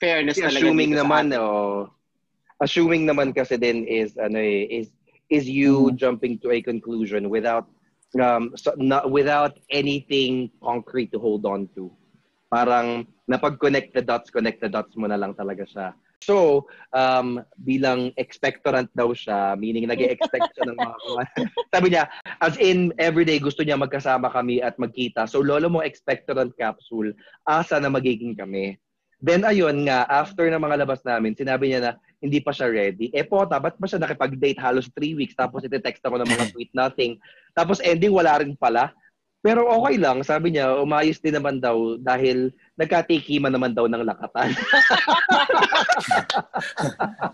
[0.00, 1.92] Fairness Kasi talaga assuming naman, oh,
[2.60, 4.88] assuming naman kasi din is ano eh, is
[5.30, 7.68] is you jumping to a conclusion without
[8.18, 11.92] um so, not, without anything concrete to hold on to.
[12.50, 15.94] Parang napag-connect the dots, connect the dots mo na lang talaga siya.
[16.20, 20.96] So, um, bilang expectorant daw siya, meaning nag expect siya ng mga.
[21.74, 22.12] Sabi niya,
[22.44, 25.24] as in, everyday gusto niya magkasama kami at magkita.
[25.24, 27.16] So, lolo mo expectorant capsule,
[27.48, 28.76] asa na magiging kami.
[29.20, 33.08] Then, ayun nga, after ng mga labas namin, sinabi niya na hindi pa siya ready.
[33.16, 35.32] Eh, pota, ba't ba siya nakipag-date halos three weeks?
[35.32, 37.16] Tapos iti-text ako ng mga tweet, nothing.
[37.56, 38.92] Tapos ending, wala rin pala.
[39.40, 44.52] Pero okay lang, sabi niya, umayos din naman daw dahil nagkatikiman naman daw ng lakatan.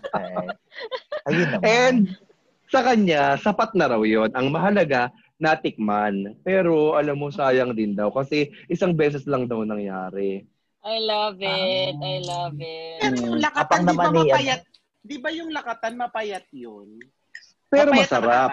[0.07, 0.45] Okay.
[1.27, 1.63] Ayun naman.
[1.67, 1.99] And
[2.71, 4.31] sa kanya, sapat na raw yon.
[4.39, 6.35] Ang mahalaga, natikman.
[6.41, 8.07] Pero alam mo, sayang din daw.
[8.09, 10.47] Kasi isang beses lang daw nangyari.
[10.87, 11.95] I love it.
[11.99, 12.99] I love it.
[13.03, 13.43] Pero yung Mm.
[13.43, 14.61] lakatan, di ba naman mapayat?
[15.03, 16.87] Di ba yung lakatan mapayat yun?
[17.67, 18.49] Pero Mapayat masarap.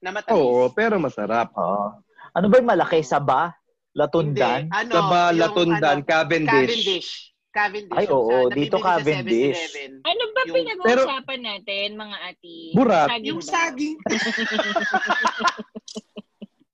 [0.00, 0.34] Na matamis?
[0.40, 1.52] Oo, pero masarap.
[1.52, 2.00] Oo.
[2.32, 3.04] Ano ba yung malaki?
[3.04, 3.52] Saba?
[3.92, 4.66] Latundan?
[4.66, 4.72] Hindi.
[4.72, 6.48] Ano, Saba, yung Latundan, ano, Cavendish.
[6.48, 7.10] Cavendish.
[7.52, 7.98] Cavendish.
[8.00, 8.48] Ay, oo.
[8.48, 9.52] sa- Dito Cavendish.
[9.52, 9.90] 7-Eleven.
[10.00, 12.56] Ano ba Yung- pinag-uusapan natin, mga ati?
[12.72, 13.08] Burat.
[13.12, 13.96] Saging Yung saging.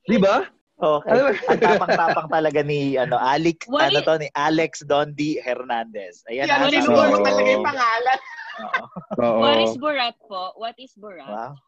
[0.08, 0.46] Di ba?
[0.78, 1.10] Okay.
[1.10, 1.34] Ano?
[1.34, 6.22] Ang tapang-tapang talaga ni ano Alex ano to ni Alex Dondi Hernandez.
[6.30, 8.18] Ayan Yan, ah, what is sabi- tinuro mo talaga yung pangalan.
[8.58, 8.82] Oo.
[9.18, 9.38] Oo.
[9.42, 10.42] What is Borat po?
[10.54, 11.26] What is Borat?
[11.26, 11.58] Wow.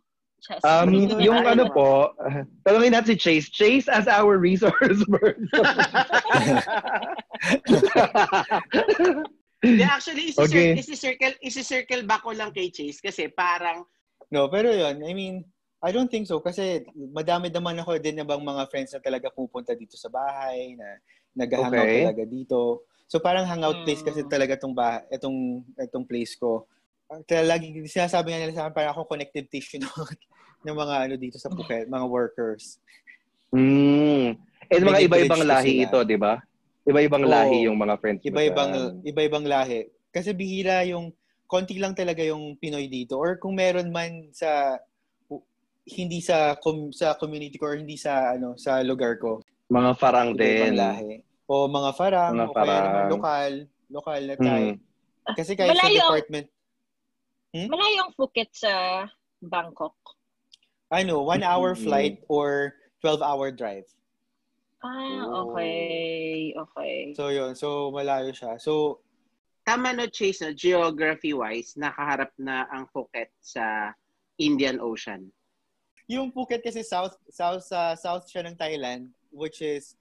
[0.64, 0.88] Um,
[1.20, 2.16] yung ano po,
[2.64, 3.48] tanongin natin si Chase.
[3.52, 5.66] Chase as our resource person.
[9.60, 10.72] Hindi, actually, isi-circle, Okay.
[10.80, 13.84] isi-circle, isi-circle back ko lang kay Chase kasi parang
[14.30, 15.42] No, pero yun, I mean,
[15.82, 19.26] I don't think so kasi madami naman ako din na bang mga friends na talaga
[19.28, 20.96] pupunta dito sa bahay, na
[21.34, 22.00] nag-hangout Okay.
[22.06, 22.86] talaga dito.
[23.10, 24.30] So parang hangout place kasi Mm.
[24.30, 26.64] talaga itong, bah- itong, itong place ko.
[27.10, 29.90] Kaya lagi sinasabi nga nila sa akin, parang ako connective tissue ng,
[30.62, 32.78] ng mga ano dito sa Phuket, mga workers.
[33.50, 34.38] mm.
[34.70, 35.84] And mga iba-ibang lahi sila.
[35.90, 36.38] ito, di ba?
[36.86, 37.30] Iba-ibang Oo.
[37.30, 38.70] lahi yung mga friends mo Iba-ibang
[39.02, 39.90] iba-ibang lahi.
[40.08, 41.10] Kasi bihira yung
[41.44, 44.78] konti lang talaga yung Pinoy dito or kung meron man sa
[45.90, 49.42] hindi sa com- sa community ko or hindi sa ano sa lugar ko.
[49.66, 50.72] Mga farang Iba-ibang din.
[50.78, 51.12] lahi.
[51.50, 53.10] O mga farang, Mga o kaya naman farang.
[53.10, 53.52] lokal,
[53.90, 54.68] lokal na tayo.
[54.70, 54.76] Mm.
[55.34, 56.50] Kasi kahit sa Malayo ang-
[57.52, 58.72] department, Malayo ang Phuket sa
[59.42, 59.94] Bangkok.
[60.90, 61.84] ano, one hour Mm.
[61.86, 63.86] flight or 12 hour drive.
[64.82, 66.50] Ah, okay.
[66.56, 67.14] Okay.
[67.14, 68.58] So yun, so malayo siya.
[68.60, 68.98] So
[69.62, 73.94] tama no Chase no geography-wise nakaharap na ang Phuket sa
[74.38, 75.30] Indian Ocean.
[76.10, 79.94] yung Phuket kasi south south sa south siya ng Thailand which is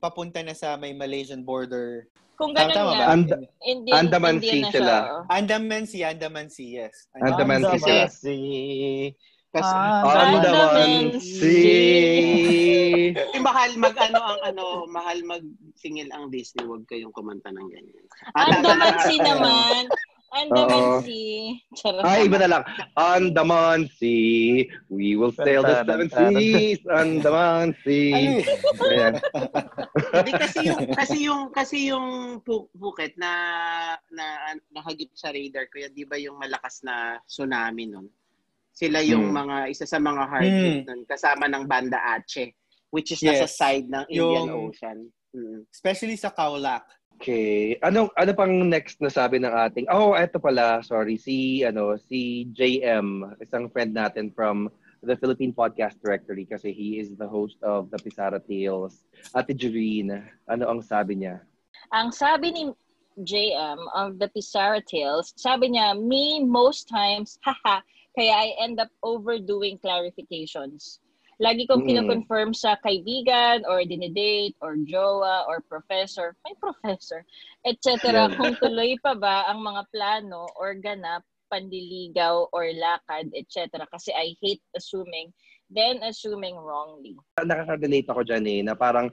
[0.00, 2.08] papunta na sa may Malaysian border.
[2.40, 3.12] Kung Tama, ganun tama nga, ba?
[3.12, 4.94] And- Indian, Andaman Indian Sea na sila.
[4.96, 5.12] siya.
[5.28, 6.94] Andaman Sea, Andaman Sea, yes.
[7.20, 8.04] Andaman Sea sila.
[8.08, 9.12] Sea.
[9.50, 13.12] Kasi Andaman Andaman Sea.
[13.36, 15.44] eh, mahal mag ano ang ano, mahal mag
[15.76, 18.06] singil ang Disney, wag kayong kumanta ng ganyan.
[18.32, 19.84] Andaman Sea naman.
[20.30, 21.02] Andaman Oo.
[21.02, 21.58] Sea.
[21.74, 22.06] Charot.
[22.06, 22.62] Ay, iba na lang.
[22.94, 24.62] Andaman Sea.
[24.86, 26.78] We will sail the seven seas.
[26.86, 28.38] Andaman Sea.
[28.38, 28.42] eh?
[28.86, 29.14] Ayan.
[30.14, 32.06] Hindi kasi yung kasi yung kasi yung
[32.40, 33.32] Phu- Phuket na
[34.08, 34.26] na
[34.70, 38.06] nahagip sa radar ko, yan, 'di ba yung malakas na tsunami nun?
[38.70, 39.36] Sila yung Hmm.
[39.36, 40.86] mga isa sa mga hard hit Hmm.
[40.88, 42.54] nun kasama ng Banda Aceh
[42.88, 43.38] which is Yes.
[43.38, 44.98] nasa side ng Indian Yung- Ocean.
[45.30, 45.62] Mm.
[45.70, 46.82] Especially sa Kaolack.
[47.20, 47.76] Okay.
[47.84, 51.20] Ano ano pang next na sabi ng ating Oh, eto pala, sorry.
[51.20, 54.72] Si ano, si JM, isang friend natin from
[55.04, 59.04] the Philippine Podcast Directory kasi he is the host of the Pisara Tales.
[59.36, 60.16] Ate Joreen,
[60.48, 61.44] ano ang sabi niya?
[61.92, 62.62] Ang sabi ni
[63.20, 67.84] JM of the Pizarra Tales, sabi niya, me most times, haha,
[68.16, 71.04] kaya I end up overdoing clarifications.
[71.40, 71.88] Lagi kong Mm.
[71.88, 77.24] kinoconfirm sa kaibigan or dinidate or jowa or professor, may professor,
[77.64, 78.28] etc.
[78.36, 83.88] Kung tuloy pa ba ang mga plano or ganap, pandiligaw or lakad, etc.
[83.88, 85.32] Kasi I hate assuming,
[85.72, 87.16] then assuming wrongly.
[87.40, 89.08] Nakaka-relate ako dyan eh, na parang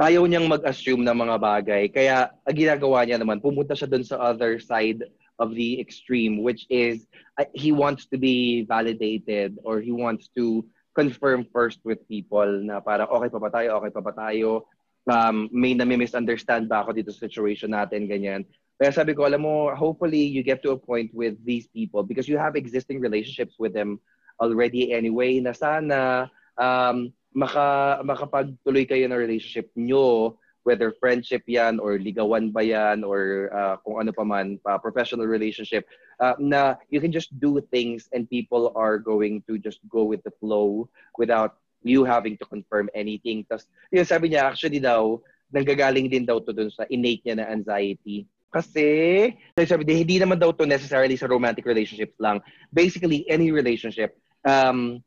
[0.00, 1.84] ayaw niyang mag-assume ng mga bagay.
[1.92, 5.04] Kaya ang ginagawa niya naman, pumunta siya dun sa other side
[5.38, 7.06] of the extreme, which is
[7.38, 10.64] uh, he wants to be validated or he wants to
[10.98, 14.66] confirm first with people na parang okay pa ba tayo, okay pa ba tayo,
[15.06, 18.42] um, may nami-misunderstand ba ako dito sa situation natin, ganyan.
[18.78, 22.26] Kaya sabi ko, alam mo, hopefully you get to a point with these people because
[22.26, 24.02] you have existing relationships with them
[24.42, 26.26] already anyway na sana
[26.58, 30.34] um, maka, makapagtuloy kayo ng relationship nyo
[30.66, 35.24] whether friendship yan or ligawan ba yan or uh, kung ano pa man, pa professional
[35.24, 35.88] relationship,
[36.20, 40.22] uh, na you can just do things and people are going to just go with
[40.22, 43.46] the flow without you having to confirm anything.
[43.46, 45.18] Tapos, yun sabi niya, actually daw,
[45.54, 48.26] nanggagaling din daw to dun sa innate niya na anxiety.
[48.50, 52.42] Kasi, sabi niya, hindi naman daw to necessarily sa romantic relationships lang.
[52.74, 55.04] Basically, any relationship, um,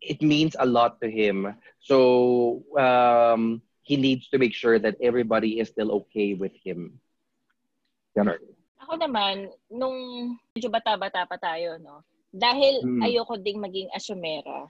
[0.00, 1.50] it means a lot to him.
[1.80, 7.00] So, um, he needs to make sure that everybody is still okay with him.
[8.16, 8.53] Ganun.
[8.84, 9.96] Ako naman, nung
[10.52, 12.04] medyo bata-bata pa tayo, no?
[12.28, 13.00] Dahil Mm.
[13.00, 14.68] ayoko ding maging asumera.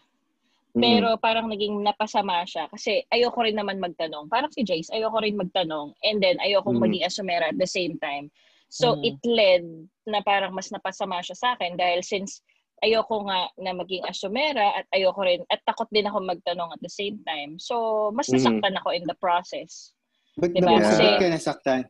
[0.74, 0.82] Mm.
[0.82, 2.70] Pero parang naging napasama siya.
[2.70, 4.30] Kasi ayoko rin naman magtanong.
[4.30, 5.98] Parang si Jace, ayoko rin magtanong.
[6.06, 6.78] And then, ayoko Mm.
[6.78, 8.30] maging asumera at the same time.
[8.70, 9.02] So, Mm.
[9.02, 9.64] it led
[10.06, 11.74] na parang mas napasama siya sa akin.
[11.74, 12.38] Dahil since
[12.82, 16.90] ayoko nga na maging asumera at ayoko rin, at takot din ako magtanong at the
[16.90, 17.58] same time.
[17.58, 18.38] So, mas Mm.
[18.38, 19.90] nasaktan ako in the process.
[20.38, 20.70] But Diba?
[20.70, 21.82] diba, Kasi- ka nasaktan?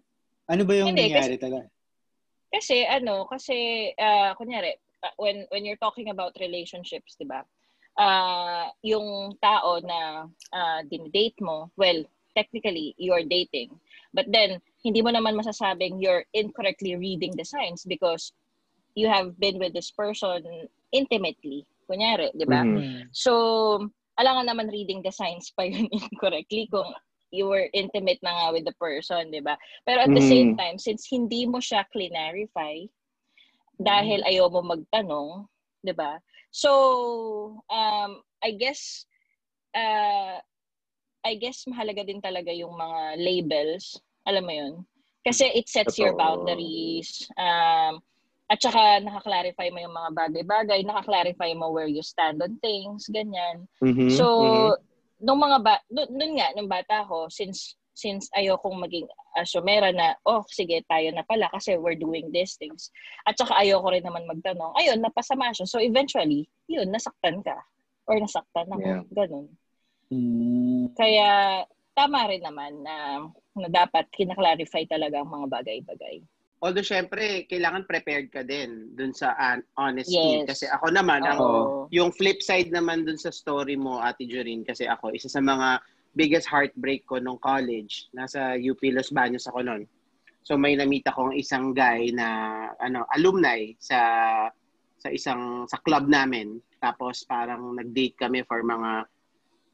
[0.45, 1.73] Ano ba yung Hindi, nangyari talaga?
[2.55, 7.43] Kasi ano, kasi ah kunyari ah, when when you're talking about relationships, 'di ba?
[7.99, 11.99] Ah, yung tao na uh, dinidate mo, well,
[12.39, 13.75] technically you're dating.
[14.15, 18.31] But then hindi mo naman masasabing you're incorrectly reading the signs because
[18.95, 21.67] you have been with this person intimately.
[21.91, 22.63] Kunyari, 'di ba?
[22.63, 22.79] Mhm.
[22.79, 23.03] Mm.
[23.11, 23.33] So,
[24.15, 26.87] alangan naman reading the signs pa yun incorrectly kung
[27.35, 29.59] you were intimate na nga with the person, di ba?
[29.83, 30.31] Pero at the Mm.
[30.31, 32.87] same time, since hindi mo siya clarify,
[33.75, 35.51] dahil ayaw mo magtanong,
[35.83, 36.23] di ba?
[36.55, 36.71] So,
[37.67, 39.03] um, I guess,
[39.75, 40.39] uh,
[41.25, 43.99] I guess mahalaga din talaga yung mga labels.
[44.29, 44.75] Alam mo yun?
[45.27, 46.47] Kasi it sets your Totoo.
[46.47, 47.27] boundaries.
[47.35, 47.99] Um,
[48.53, 53.65] at saka nakaklarify mo yung mga bagay-bagay, nakaklarify mo where you stand on things, ganyan.
[53.81, 54.94] Mhm, So, mhm.
[55.25, 59.07] Nung mga ba, dun, dun nga, nung bata ko, since since ayokong maging
[59.39, 62.91] asumera na, oh, sige, tayo na pala kasi we're doing these things.
[63.23, 64.75] At saka ayoko rin naman magtanong.
[64.75, 65.63] Ayun, napasama siya.
[65.71, 67.55] So, eventually, yun, nasaktan ka.
[68.11, 68.83] Or nasaktan ako.
[68.83, 69.03] Yeah.
[69.15, 69.47] Ganun.
[70.11, 70.91] Mm.
[70.99, 71.63] Kaya,
[71.95, 73.23] tama rin naman na,
[73.55, 76.19] na dapat kinaklarify talaga ang mga bagay-bagay.
[76.65, 80.41] Although, syempre, kailangan prepared ka din dun sa an- honesty.
[80.41, 80.49] Yes.
[80.49, 81.93] Kasi ako naman, ang, Oo.
[81.93, 85.85] yung flip side naman dun sa story mo, Ate Jorin, kasi ako, isa sa mga
[86.17, 88.09] biggest heartbreak ko nung college.
[88.17, 89.85] Nasa UP Los Baños ako noon.
[90.45, 92.29] So may namita akong isang guy na
[92.77, 93.99] ano, alumni sa
[95.01, 96.61] sa isang sa club namin.
[96.81, 99.09] Tapos parang nag-date kami for mga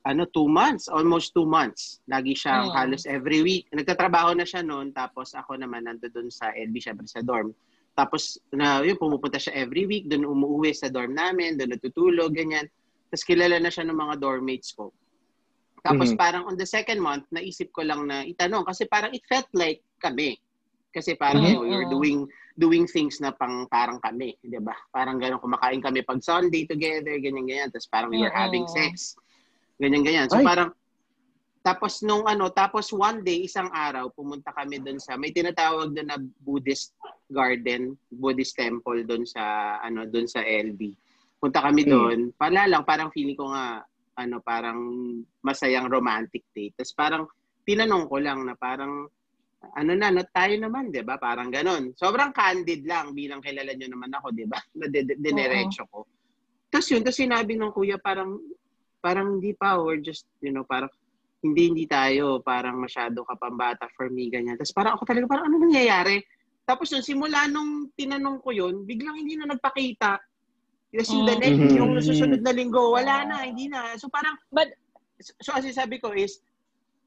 [0.00, 2.00] ano, two months, almost two months.
[2.08, 2.76] Lagi siyang Mm.
[2.76, 3.68] halos every week.
[3.68, 7.52] Nagtatrabaho na siya noon, tapos ako naman nandoon sa LB, syempre sa dorm.
[7.92, 12.64] Tapos, na, yun, pumupunta siya every week, doon umuwi sa dorm namin, doon natutulog, ganyan.
[13.12, 14.94] Tapos kilala na siya ng mga dormmates ko.
[15.84, 16.16] Tapos Mhm.
[16.16, 19.80] parang on the second month, naisip ko lang na itanong kasi parang it felt like
[20.00, 20.36] kami.
[20.92, 21.48] Kasi parang Mhm.
[21.48, 22.20] you know, we were doing
[22.60, 24.76] doing things na pang parang kami, 'di ba?
[24.92, 27.68] Parang ganun kumakain kami pag Sunday together, ganyan ganyan.
[27.72, 28.36] Tapos parang we were Mhm.
[28.38, 29.16] having sex.
[29.80, 30.28] Ganyan ganyan.
[30.28, 30.44] So Ay.
[30.44, 30.70] parang
[31.60, 36.08] tapos nung ano, tapos one day, isang araw, pumunta kami doon sa may tinatawag doon
[36.08, 36.96] na Buddhist
[37.28, 40.96] garden, Buddhist temple doon sa ano, doon sa LB.
[41.36, 41.90] Punta kami Mm.
[41.92, 42.18] doon.
[42.32, 43.84] Pala lang parang feeling ko nga
[44.20, 44.80] ano, parang
[45.44, 46.76] masayang romantic date.
[46.80, 47.24] Tapos parang
[47.64, 49.08] tinanong ko lang na parang
[49.76, 51.20] ano na, no, tayo naman, 'di ba?
[51.20, 51.92] Parang ganon.
[51.92, 54.56] Sobrang candid lang bilang kilala nyo naman ako, 'di ba?
[55.24, 56.08] Dinerecho ko.
[56.72, 58.40] Tapos yun, tapos sinabi ng kuya parang
[59.00, 60.92] parang hindi pa, we're just, you know, parang
[61.40, 64.60] hindi, hindi tayo, parang masyado ka pambata for me, ganyan.
[64.60, 66.20] Tapos parang ako talaga, parang ano nangyayari?
[66.68, 70.20] Tapos nung simula nung tinanong ko yun, biglang hindi na nagpakita.
[70.92, 71.42] Kasi yung the Mm.
[71.42, 71.76] next, Mhm.
[71.80, 73.96] yung susunod na linggo, wala na, hindi na.
[73.96, 74.76] So parang, But-
[75.40, 76.44] so as sabi ko is,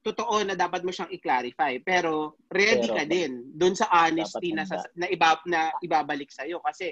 [0.04, 4.68] totoo na dapat mo siyang i-clarify, pero ready Pero- ka din doon sa honesty na,
[4.68, 6.60] sa, na, iba, na ibabalik sa'yo.
[6.60, 6.92] Kasi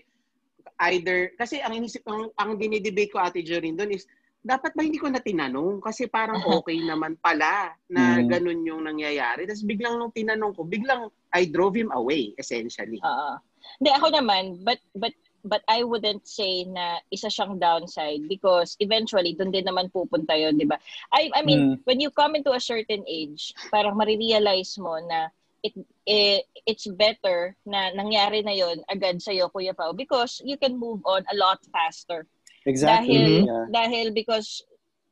[0.87, 4.07] either, kasi ang inisip, ang, ang dinidebate ko Ate Jorin doon is,
[4.41, 5.79] dapat ba hindi ko na tinanong?
[5.79, 8.27] Kasi parang okay naman pala na Mm.
[8.27, 9.45] ganun yung nangyayari.
[9.45, 12.97] Tapos biglang nung tinanong ko, biglang I drove him away, essentially.
[12.99, 13.37] Oo.
[13.77, 15.13] Hindi, ako naman, but, but,
[15.45, 20.57] but I wouldn't say na isa siyang downside because eventually, doon din naman pupunta yun,
[20.57, 20.81] di ba?
[21.13, 25.29] I, I mean, when you come into a certain age, parang marirealize mo na
[25.61, 25.77] it,
[26.09, 31.05] eh, it's better na nangyari na yon agad sa'yo, Kuya Pao, because you can move
[31.05, 32.25] on a lot faster.
[32.65, 33.17] Exactly.
[33.17, 33.65] Dahil, Yeah.
[33.69, 34.61] dahil because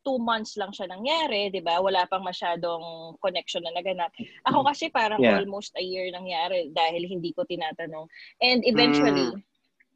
[0.06, 1.84] two months lang siya nangyari, di ba?
[1.84, 4.14] Wala pang masyadong connection na naganap.
[4.48, 5.38] Ako kasi parang Yeah.
[5.38, 8.08] almost a year nangyari dahil hindi ko tinatanong.
[8.40, 9.34] And eventually,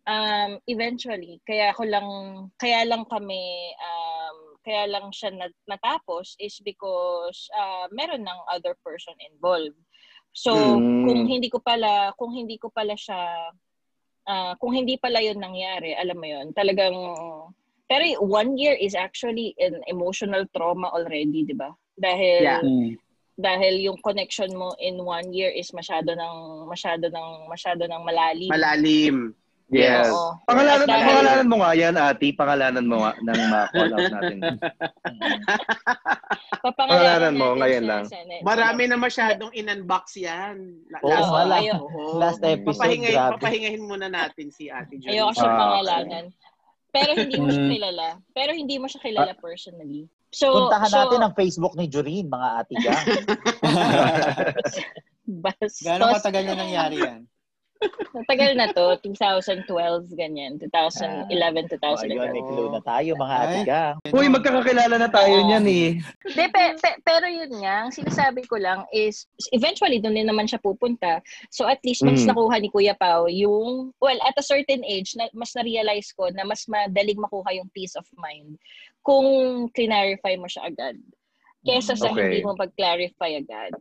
[0.04, 2.08] um, eventually, kaya ko lang,
[2.60, 8.76] kaya lang kami, um, kaya lang siya nat- natapos is because uh, meron ng other
[8.84, 9.80] person involved.
[10.34, 11.06] So, Mm.
[11.06, 13.54] kung hindi ko pala, kung hindi ko pala siya,
[14.28, 16.96] ah, kung hindi pala yun nangyari, alam mo yun, talagang,
[17.88, 21.72] pero one year is actually an emotional trauma already, di ba?
[21.94, 22.62] Dahil, Yeah.
[22.64, 22.98] Mm.
[23.34, 28.50] dahil yung connection mo in one year is masyado ng, masyado ng, masyado ng malalim.
[28.54, 29.18] Malalim.
[29.72, 30.06] Yes.
[30.08, 30.38] Oo.
[30.44, 32.28] Pangalanan, Dahil- pangalanan mo nga yan, Ati.
[32.36, 34.38] Pangalanan mo nga ng mga call out natin.
[36.78, 38.04] Pangalanan mo, natin ngayon lang.
[38.42, 40.56] Marami na masyadong in-unbox yan.
[40.90, 42.20] La- Oo, ayaw- oo.
[42.20, 43.34] last episode, Papahingahin, grabe.
[43.36, 45.10] papahingahin muna natin si Ate Joy.
[45.12, 46.24] Ayoko siyang Ah, pangalanan.
[46.94, 47.72] Pero hindi mo siya Mm.
[47.74, 48.08] kilala.
[48.32, 50.06] Pero hindi mo siya kilala personally.
[50.30, 53.06] So, Puntahan so, natin ang Facebook ni Jorin, mga ate gang.
[55.26, 55.82] Bastos.
[55.82, 57.22] Gano'ng katagal na nangyari yan?
[58.14, 59.66] Matagal na to, 2012,
[60.14, 60.62] ganyan.
[60.62, 62.46] 2011, Oh, ayun, may 2012.
[62.46, 63.96] clue na tayo, mga gang.
[64.14, 65.48] Uy, magkakakilala na tayo Oo.
[65.50, 65.90] niyan eh.
[66.24, 70.46] De, pe, pe- pero yun nga, ang sinasabi ko lang is, eventually, doon din naman
[70.46, 71.26] siya pupunta.
[71.50, 72.30] So at least, mas Mhm.
[72.38, 76.46] nakuha ni Kuya Pao yung, well, at a certain age, na, mas na-realize ko na
[76.46, 78.62] mas madaling makuha yung peace of mind
[79.02, 79.26] kung
[79.74, 81.02] clarify mo siya agad.
[81.66, 82.30] Kesa sa Okay.
[82.30, 83.74] hindi mo pag-clarify agad.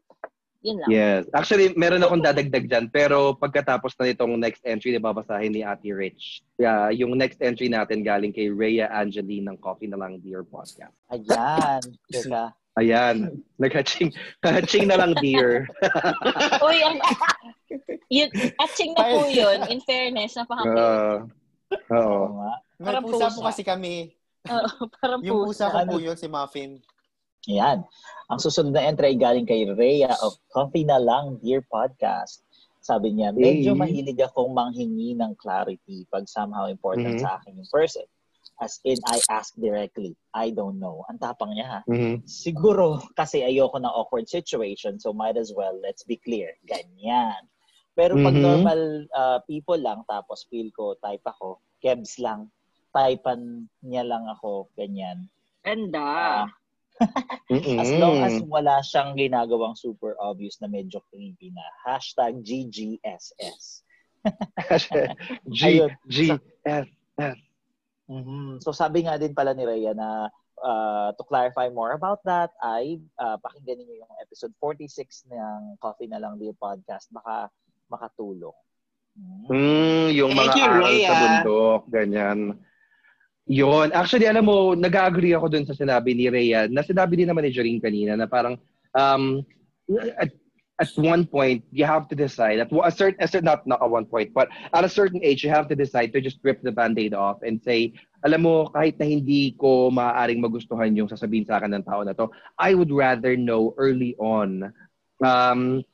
[0.63, 0.89] Yun lang.
[0.89, 1.27] Yes.
[1.35, 2.87] Actually, meron akong dadagdag dyan.
[2.89, 7.67] Pero pagkatapos na itong next entry na babasahin ni Ate Rich, yeah, yung next entry
[7.67, 10.95] natin galing kay Rhea Angeline ng Coffee na lang Dear Podcast.
[11.11, 11.83] Ayan.
[12.11, 12.55] Teka.
[12.81, 13.37] Ayan.
[13.61, 15.69] Nag-hatching, hatching na lang dear.
[16.65, 16.97] Uy, ang,
[18.17, 19.61] yun, atching na po yun.
[19.69, 20.73] In fairness, napaka Uh,
[21.93, 22.33] oo.
[22.33, 22.49] Oo.
[22.81, 23.37] May Parang pusa pusa.
[23.37, 24.17] po kasi kami.
[24.49, 26.81] Oo, parang Yung pusa ko po yun, si Muffin.
[27.51, 27.83] Ayan.
[28.31, 32.47] Ang susunod na entry ay galing kay Rhea of Coffee na lang Dear Podcast.
[32.79, 33.81] Sabi niya, medyo Hey.
[33.83, 37.23] mahilig akong manghingi ng clarity pag somehow important Mhm.
[37.23, 38.07] sa akin yung person.
[38.63, 40.15] As in, I ask directly.
[40.31, 41.03] I don't know.
[41.11, 41.81] Ang tapang niya ha.
[41.91, 42.23] Mhm.
[42.23, 46.55] Siguro kasi ayoko ng awkward situation so might as well, let's be clear.
[46.63, 47.43] Ganyan.
[47.99, 48.41] Pero pag Mhm.
[48.41, 48.81] normal
[49.13, 52.55] uh, people lang tapos feel ko type ako, kebs lang,
[52.95, 55.27] typean niya lang ako, ganyan.
[55.67, 56.47] Ganda.
[57.53, 57.79] Mm-mm.
[57.79, 61.65] As long as wala siyang ginagawang super obvious na medyo creepy na.
[61.85, 63.83] Hashtag GGSS.
[65.51, 65.61] G.
[66.09, 66.17] G,
[66.67, 66.89] F.
[68.11, 68.61] Mhm.
[68.63, 70.29] So sabi nga din pala ni Rhea na
[70.63, 76.11] uh, to clarify more about that ay uh, pakinggan niyo yung episode 46 ng Coffee
[76.11, 77.49] na lang Dear podcast baka
[77.89, 78.55] makatulong.
[79.13, 79.47] Mhm.
[79.49, 81.09] Mm, yung Thank mga you, aral Rhea.
[81.09, 82.39] sa bundok, ganyan.
[83.53, 83.93] Yun.
[83.93, 87.53] Actually, alam mo, nag-agree ako dun sa sinabi ni Rhea, na sinabi din naman ni
[87.53, 88.57] Jareen kanina, na parang,
[88.97, 89.45] um,
[90.17, 90.33] at,
[90.81, 93.93] at one point, you have to decide, at a certain, a certain not, not at
[93.93, 96.73] one point, but at a certain age, you have to decide to just rip the
[96.73, 97.93] band-aid off and say,
[98.25, 102.17] alam mo, kahit na hindi ko maaaring magustuhan yung sasabihin sa akin ng tao na
[102.17, 104.73] to, I would rather know early on
[105.21, 105.85] um,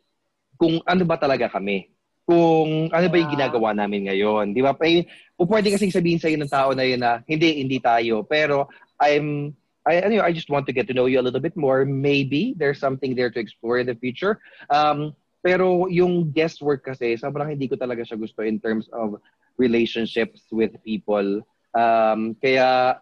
[0.63, 1.91] kung ano ba talaga kami
[2.29, 4.53] kung ano ba yung ginagawa namin ngayon.
[4.53, 4.77] Di ba?
[5.41, 8.21] O pwede kasing sabihin sa'yo ng tao na yun na, hindi, hindi tayo.
[8.21, 8.69] Pero,
[9.01, 9.57] I'm,
[9.89, 11.89] I, ano yun, I just want to get to know you a little bit more.
[11.89, 14.45] Maybe there's something there to explore in the future.
[14.69, 19.17] Um, pero yung guesswork kasi, sobrang hindi ko talaga siya gusto in terms of
[19.57, 21.41] relationships with people.
[21.73, 23.01] Um, kaya,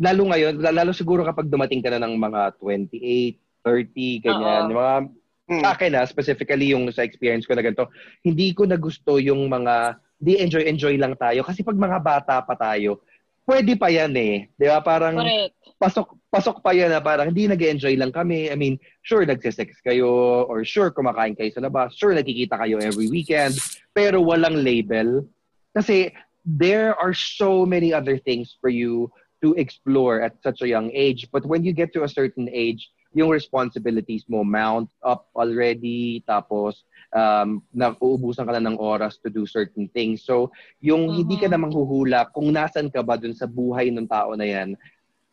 [0.00, 4.96] lalo ngayon, lalo siguro kapag dumating ka na ng mga 28, 30, ganyan, yung mga
[5.44, 5.60] Hmm.
[5.60, 7.92] sa akin na specifically yung sa experience ko na ganito,
[8.24, 12.40] hindi ko na gusto yung mga di enjoy enjoy lang tayo kasi pag mga bata
[12.40, 13.04] pa tayo,
[13.44, 14.48] pwede pa yan eh.
[14.56, 14.80] 'Di ba?
[14.80, 15.52] Parang Correct.
[15.76, 18.48] pasok pasok pa yan na parang hindi nag-enjoy lang kami.
[18.48, 23.12] I mean, sure nagse-sex kayo or sure kumakain kayo sa labas, sure nagkikita kayo every
[23.12, 23.52] weekend,
[23.92, 25.28] pero walang label
[25.76, 26.08] kasi
[26.44, 29.12] there are so many other things for you
[29.44, 31.28] to explore at such a young age.
[31.28, 36.82] But when you get to a certain age, yung responsibilities mo mount up already, tapos
[37.14, 40.26] um, nauubusan ka na ng oras to do certain things.
[40.26, 40.50] So,
[40.82, 44.44] yung hindi ka na manghuhula kung nasan ka ba dun sa buhay ng tao na
[44.44, 44.74] yan,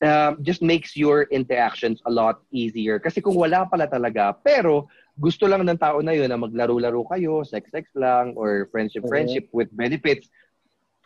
[0.06, 3.02] um, just makes your interactions a lot easier.
[3.02, 4.86] Kasi kung wala pala talaga, pero
[5.18, 10.30] gusto lang ng tao na yun na maglaro-laro kayo, sex-sex lang, or friendship-friendship with benefits,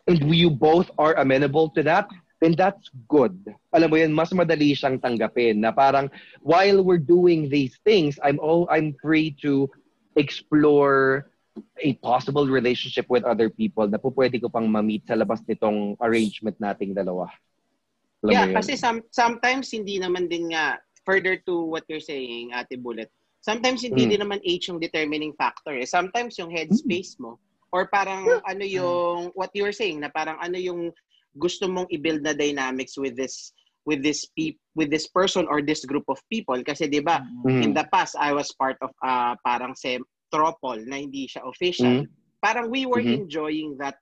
[0.07, 2.07] and you both are amenable to that,
[2.43, 3.36] then that's good.
[3.71, 6.11] Alam mo yan, mas madali siyang tanggapin na parang
[6.43, 9.71] while we're doing these things, I'm all I'm free to
[10.19, 11.31] explore
[11.79, 15.95] a possible relationship with other people na po pwede ko pang ma-meet sa labas nitong
[16.03, 17.31] arrangement nating dalawa.
[18.23, 18.55] Alam Yeah, yun?
[18.59, 23.07] kasi some, sometimes hindi naman din nga, further to what you're saying, Ate Bullet,
[23.39, 24.09] sometimes hindi Mm.
[24.11, 25.71] din naman age yung determining factor.
[25.77, 25.88] Eh.
[25.88, 27.39] Sometimes yung headspace mo,
[27.71, 30.91] or parang ano yung, what you were saying, na parang ano yung
[31.36, 33.51] gusto mong i-build na dynamics with this
[33.86, 36.57] with this peop with this person or this group of people.
[36.65, 37.61] Kasi 'di ba Mhm.
[37.61, 40.01] in the past I was part of uh, parang sem
[40.33, 42.07] tropol na hindi siya official.
[42.41, 43.29] Parang we were Mhm.
[43.29, 43.99] enjoying that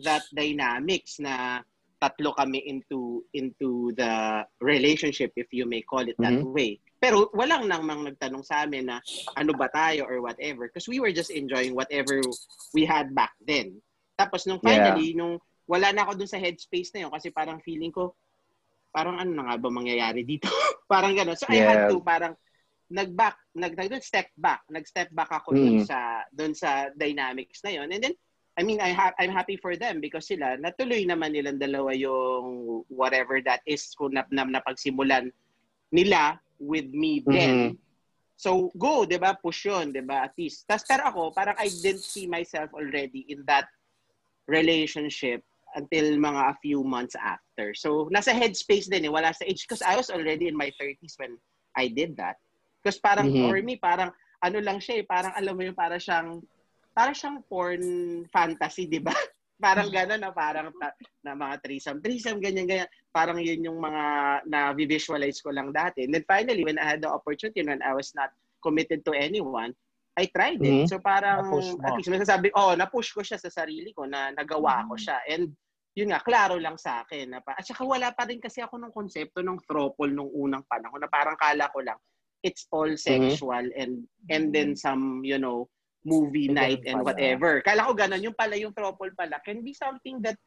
[0.00, 1.60] that dynamics na
[1.98, 6.54] tatlo kami into into the relationship if you may call it that Mhm.
[6.54, 6.78] way.
[7.02, 9.02] Pero walang namang nagtanong sa amin na
[9.34, 10.70] ano ba tayo or whatever?
[10.70, 12.22] Because we were just enjoying whatever
[12.70, 13.82] we had back then.
[14.18, 15.38] Tapos nung finally nung
[15.68, 18.16] wala na ako dun sa headspace na yun kasi parang feeling ko
[18.88, 20.48] parang ano na nga ba mangyayari dito
[20.92, 21.90] parang gano'n so I had Yeah.
[21.92, 22.34] to parang
[22.88, 25.84] nag-back, nag, nag step back, nag-step back ako dun Mm.
[25.84, 27.92] sa dun sa dynamics na yon.
[27.92, 28.16] And then
[28.58, 32.82] I mean, I ha- I'm happy for them because sila natuloy naman nilang dalawa yung
[32.90, 35.30] whatever that is kung na, na, napagsimulan
[35.94, 37.78] nila with me then.
[38.34, 39.36] So go, 'di ba?
[39.38, 40.26] Push 'yon, 'di ba?
[40.26, 40.66] At least.
[40.66, 43.68] Tas pero ako, parang I didn't see myself already in that
[44.48, 45.44] relationship
[45.76, 47.74] until mga a few months after.
[47.74, 49.12] So, nasa headspace din eh.
[49.12, 49.66] Wala sa age.
[49.68, 51.36] Because I was already in my 30s when
[51.76, 52.40] I did that.
[52.80, 53.42] Because parang Mhm.
[53.44, 54.10] for me, parang
[54.40, 55.04] ano lang siya eh.
[55.04, 56.40] Parang alam mo yung para siyang
[56.94, 57.82] para siyang porn
[58.32, 59.12] fantasy, di ba?
[59.58, 61.98] parang gano'n na parang ta- na mga threesome.
[61.98, 62.90] Threesome, ganyan, ganyan.
[63.10, 64.02] Parang yun yung mga
[64.46, 66.06] na-visualize ko lang dati.
[66.06, 68.30] And then finally, when I had the opportunity, when I was not
[68.62, 69.74] committed to anyone,
[70.18, 70.82] I tried it.
[70.82, 70.88] Mhm.
[70.90, 71.46] So parang,
[71.86, 75.02] at least masasabi, oh, na-push ko siya sa sarili ko na nagawa ko Mhm.
[75.06, 75.18] siya.
[75.30, 75.54] And
[75.94, 77.30] yun nga, klaro lang sa akin.
[77.30, 80.66] Na pa, at saka wala pa rin kasi ako ng konsepto ng throuple nung unang
[80.66, 81.98] panahon na parang kala ko lang,
[82.42, 85.70] it's all sexual and and then some, you know,
[86.06, 87.06] movie Ganun night and pala.
[87.14, 87.62] whatever.
[87.62, 90.38] Kala ko ganun, yung pala yung throuple pala can be something that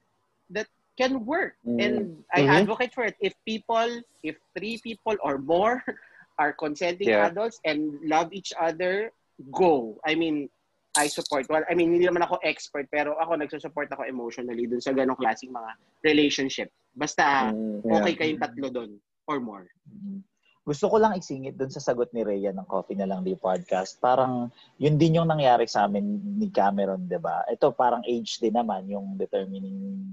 [0.52, 0.68] that
[1.00, 1.56] can work.
[1.64, 1.80] Mm.
[1.80, 1.96] And
[2.36, 2.68] I Mhm.
[2.68, 3.16] advocate for it.
[3.24, 5.80] If people, if three people or more
[6.42, 7.28] are consenting Yeah.
[7.28, 9.12] adults and love each other,
[9.50, 9.98] go.
[10.06, 10.50] I mean,
[10.92, 11.48] I support.
[11.48, 15.16] Well, I mean, hindi naman ako expert, pero ako nagsusupport ako emotionally dun sa ganong
[15.16, 15.72] klaseng mga
[16.04, 16.68] relationship.
[16.92, 17.88] Basta Mm.
[17.88, 17.96] Yeah.
[18.04, 18.92] okay kayong tatlo dun
[19.24, 19.72] or more.
[19.88, 20.20] Mm.
[20.62, 23.98] Gusto ko lang isingit dun sa sagot ni Rhea ng Coffee na lang di podcast.
[23.98, 27.42] Parang yun din yung nangyari sa amin ni Cameron, 'di ba?
[27.50, 30.06] Ito parang age din naman yung determining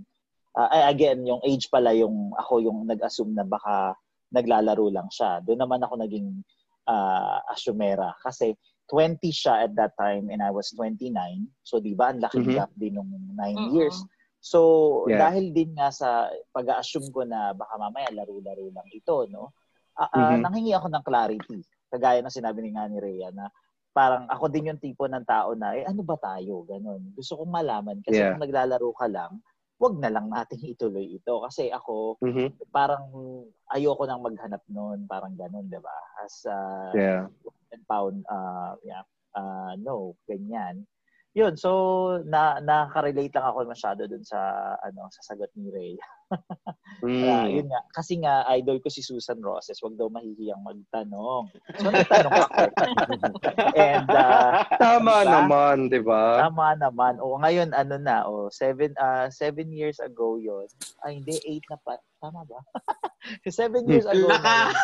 [0.59, 3.95] ay, again, yung age pala yung ako yung nag-assume na baka
[4.33, 5.39] naglalaro lang siya.
[5.45, 6.43] Doon naman ako naging
[6.89, 8.57] ah, asumera kasi
[8.89, 11.13] 20 siya at that time and I was 29.
[11.63, 12.57] So 'di ba, ang laking Mhm.
[12.57, 13.75] gap din nung 9 Oo.
[13.77, 13.97] years.
[14.39, 14.59] So,
[15.11, 15.29] Yeah.
[15.29, 19.51] dahil din nga sa pag-assume ko na baka mamaya laro-laro lang ito, no?
[19.99, 20.47] Ah, ah, Mhm.
[20.47, 21.59] nanghingi ako ng clarity.
[21.91, 23.51] Kagaya ng sinabi ni nga ni Rhea na
[23.91, 26.63] parang ako din yung tipo ng tao na, eh ano ba tayo?
[26.71, 27.11] Ganon.
[27.19, 27.99] Gusto kong malaman.
[28.07, 28.31] Kasi Yeah.
[28.31, 29.43] kung naglalaro ka lang,
[29.79, 31.39] wag na lang natin ituloy ito.
[31.43, 32.59] Kasi ako, Mhm.
[32.75, 33.07] parang
[33.71, 35.07] ayoko nang maghanap noon.
[35.07, 35.97] Parang ganon, di ba?
[36.23, 37.31] As uh, Yeah.
[37.71, 39.07] and pound, uh, yeah,
[39.39, 40.83] uh, no, ganyan.
[41.33, 41.71] Yun, so
[42.25, 44.41] na nakaka-relate lang ako masyado dun sa
[44.81, 45.95] ano sa sagot ni Ray.
[46.99, 47.55] Ah, Mm.
[47.55, 51.47] yun nga, kasi nga idol ko si Susan Roses, wag daw mahihiyang magtanong.
[51.79, 52.63] So nagtanong ako.
[53.79, 55.31] And uh, Tama Diba?
[55.31, 56.43] naman, di ba?
[56.43, 57.23] tama naman.
[57.23, 60.67] O ngayon ano na, o seven uh, seven years ago yon.
[61.01, 61.97] Ay hindi, eight na pa.
[62.19, 62.61] Tama ba?
[63.49, 64.27] seven years ago.
[64.27, 64.75] Laka.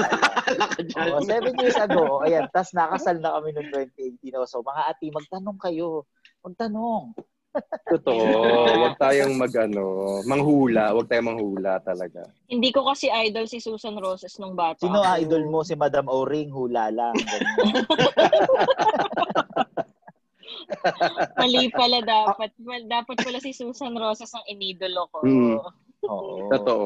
[0.55, 0.81] na, Laka.
[1.11, 2.03] Oo, seven years ago.
[2.09, 4.39] O, ayan, tas nakasal na kami noong 2018.
[4.39, 6.07] O, so mga ati, magtanong kayo.
[6.45, 7.17] Magtanong.
[7.89, 8.21] Totoo.
[8.85, 10.93] Huwag tayong mag, ano, manghula.
[10.93, 12.29] Huwag tayong manghula talaga.
[12.51, 14.83] Hindi ko kasi idol si Susan Roses nung bata.
[14.83, 15.17] Sino ako.
[15.25, 15.65] idol mo?
[15.65, 17.15] Si Madam O-Ring, hula lang.
[21.41, 22.53] Mali pala dapat.
[22.85, 25.19] Dapat pala si Susan Roses ang inidolo ko.
[25.25, 25.57] Hmm.
[26.05, 26.53] Oo.
[26.53, 26.85] Totoo.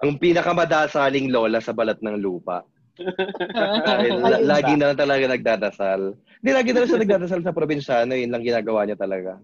[0.00, 2.64] Ang pinakamadasaling lola sa balat ng lupa.
[4.42, 6.12] Lagi na lang talaga nagdadasal.
[6.42, 8.12] Hindi, lagi na lang siya nagdadasal sa probinsyano.
[8.12, 9.38] Yun lang ginagawa niya talaga.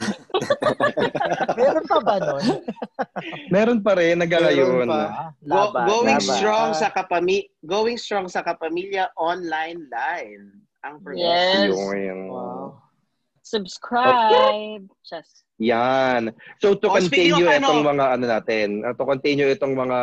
[1.60, 2.44] Meron pa ba nun?
[3.52, 4.16] Meron pa rin,
[4.88, 5.02] pa.
[5.06, 6.34] Ah, Go, going laban.
[6.34, 10.46] strong Ah, sa kapami going strong sa kapamilya online live.
[10.80, 11.20] Ang purpose.
[11.20, 11.76] Yes.
[11.76, 12.80] Yung, Wow.
[13.44, 14.86] Subscribe.
[15.02, 15.44] Just.
[15.60, 16.32] Yan.
[16.62, 19.98] So to Oh, continue of itong ano- mga ano natin, uh, to continue itong mga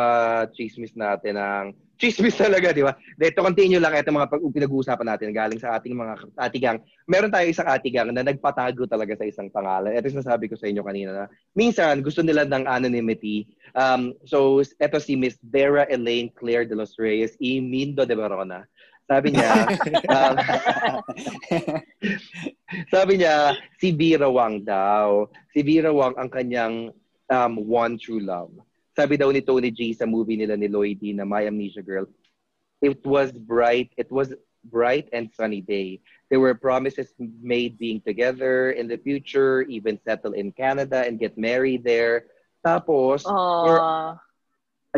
[0.54, 1.64] chismis natin ng
[1.98, 2.94] chismis talaga, di ba?
[3.18, 6.78] De, to continue lang itong mga pag pinag-uusapan natin galing sa ating mga atigang.
[7.10, 9.92] Meron tayo isang atigang na nagpatago talaga sa isang pangalan.
[9.98, 11.24] Ito yung nasabi ko sa inyo kanina na
[11.58, 13.50] minsan gusto nila ng anonymity.
[13.74, 18.62] Um, so ito si Miss Vera Elaine Claire de los Reyes y Mindo de Barona.
[19.08, 19.64] Sabi niya,
[20.12, 20.36] um,
[22.92, 25.26] sabi niya, si Vera Wang daw.
[25.56, 26.92] Si Vera Wang ang kanyang
[27.32, 28.52] um, one true love.
[28.98, 32.10] Sabi daw ni Tony G sa movie nila ni Lloydie na My Amnesia Girl,
[32.82, 34.34] it was bright, it was
[34.66, 36.02] bright and sunny day.
[36.34, 41.38] There were promises made being together in the future, even settle in Canada and get
[41.38, 42.26] married there.
[42.66, 44.18] Tapos, Oh.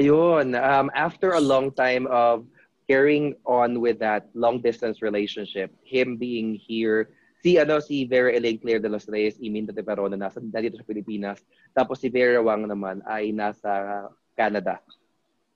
[0.00, 2.48] ayun, um, after a long time of
[2.88, 8.60] carrying on with that long distance relationship, him being here, si ano si Vera Elaine
[8.60, 11.40] Claire de los Reyes, Iminda de Verona, nasa dito sa Pilipinas.
[11.72, 14.80] Tapos si Vera Wang naman ay nasa Canada.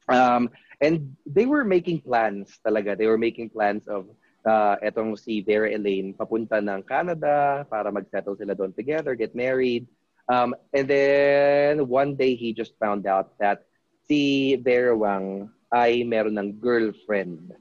[0.09, 2.97] Um, and they were making plans talaga.
[2.97, 4.09] They were making plans of
[4.45, 9.89] uh, etong si Vera Elaine papunta ng Canada para mag-settle sila doon together, get married.
[10.28, 13.64] Um, and then one day he just found out that
[14.09, 17.53] si Vera Wang ay meron ng girlfriend.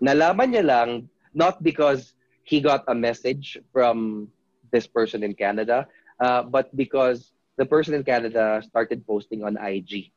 [0.00, 0.90] Nalaman niya lang
[1.32, 4.28] not because he got a message from
[4.70, 5.86] this person in Canada,
[6.20, 10.12] uh, but because the person in Canada started posting on IG.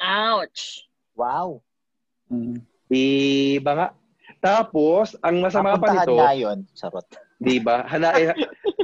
[0.00, 0.84] Ouch.
[1.16, 1.62] Wow.
[2.90, 3.88] Di ba nga?
[4.40, 6.64] Tapos, ang masama pa nito, nga yun.
[6.72, 7.06] Charot.
[7.40, 7.84] di ba?
[7.88, 8.32] Hana, eh,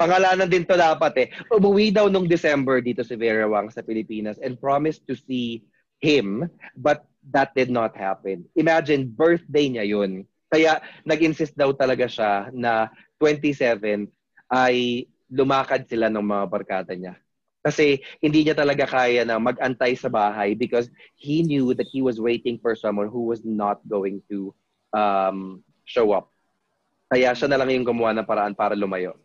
[0.00, 1.28] pangalanan din to dapat eh.
[1.52, 5.64] Umuwi daw nung December dito si Vera Wang sa Pilipinas and promised to see
[6.00, 8.44] him, but that did not happen.
[8.56, 10.24] Imagine, birthday niya yun.
[10.46, 14.06] Kaya nag-insist daw talaga siya na 27
[14.46, 17.18] ay lumakad sila ng mga barkada niya.
[17.66, 20.86] Kasi hindi niya talaga kaya na mag-antay sa bahay because
[21.18, 24.54] he knew that he was waiting for someone who was not going to
[24.94, 26.30] um, show up.
[27.10, 29.18] Kaya siya na lang yung gumawa ng paraan para lumayo.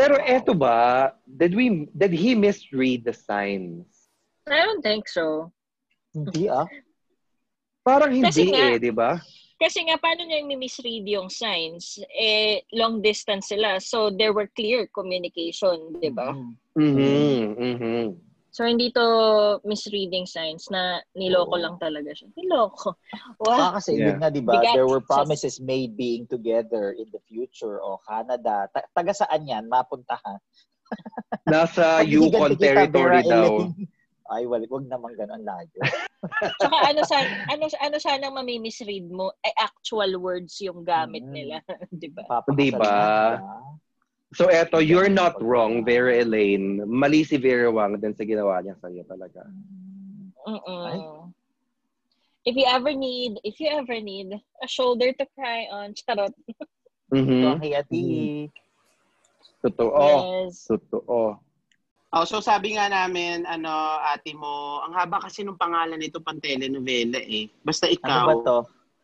[0.00, 4.08] Pero eto ba, did we did he misread the signs?
[4.48, 5.52] I don't think so.
[6.16, 6.64] Hindi ah.
[7.84, 9.20] Parang hindi nga- eh, di ba?
[9.60, 12.00] Kasi nga, paano niya misread yung signs?
[12.16, 13.76] Eh, long distance sila.
[13.76, 16.32] So, there were clear communication, di ba?
[16.32, 17.52] Mm.
[17.60, 18.29] Mhm.
[18.50, 19.06] So, hindi to
[19.62, 22.34] misreading signs na niloko lang talaga siya.
[22.34, 22.98] Niloko.
[23.38, 23.54] Wow.
[23.54, 24.10] Ah, kasi Yeah.
[24.10, 24.58] yun nga, di ba?
[24.58, 24.74] Bigat.
[24.74, 27.78] There were promises made being together in the future.
[27.78, 28.66] O Canada.
[28.74, 29.70] Ta- taga saan yan?
[29.70, 30.42] Mapuntahan.
[31.50, 33.70] Nasa Yukon territory Vera daw.
[34.30, 35.82] Ay, wag, wag naman ganun layo.
[36.62, 37.18] Tsaka ano sa
[37.50, 41.34] ano ano sana mamimisread mo ay actual words yung gamit Mm.
[41.34, 41.56] nila,
[41.90, 42.38] 'di ba?
[42.46, 42.94] Di ba?
[44.32, 46.86] So eto, you're not wrong, Vera Elaine.
[46.86, 49.42] Mali si Vera Wang din sa ginawa niya sa'yo talaga.
[50.46, 51.34] Mm-mm.
[52.46, 56.32] If you ever need, if you ever need a shoulder to cry on, charot.
[57.10, 57.42] Mhm.
[57.42, 58.46] ang hiyati.
[59.66, 59.98] Totoo.
[60.46, 60.70] Yes.
[60.70, 61.42] Totoo.
[62.10, 63.66] Oh, so sabi nga namin, ano,
[64.06, 67.50] ate mo, ang haba kasi nung pangalan nito pang telenovela eh.
[67.66, 68.26] Basta Ano ikaw.
[68.26, 68.58] ba to?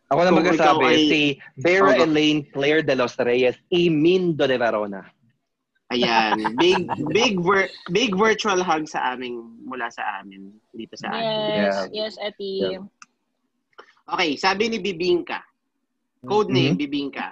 [0.07, 1.21] Ako na magsasabi, ay- si
[1.59, 2.03] Vera Oh.
[2.07, 5.03] Elaine Claire de los Reyes Imindo de Verona.
[5.87, 6.55] Ayan.
[6.59, 6.83] Big,
[7.15, 11.23] big, vir- big virtual hug sa aming, mula sa amin, dito sa amin.
[11.23, 11.83] Yes, Yeah.
[11.95, 12.51] yes, Ati.
[12.75, 12.83] Yeah.
[14.07, 15.43] Okay, sabi ni Bibingka.
[16.27, 17.31] Code name, Bibingka.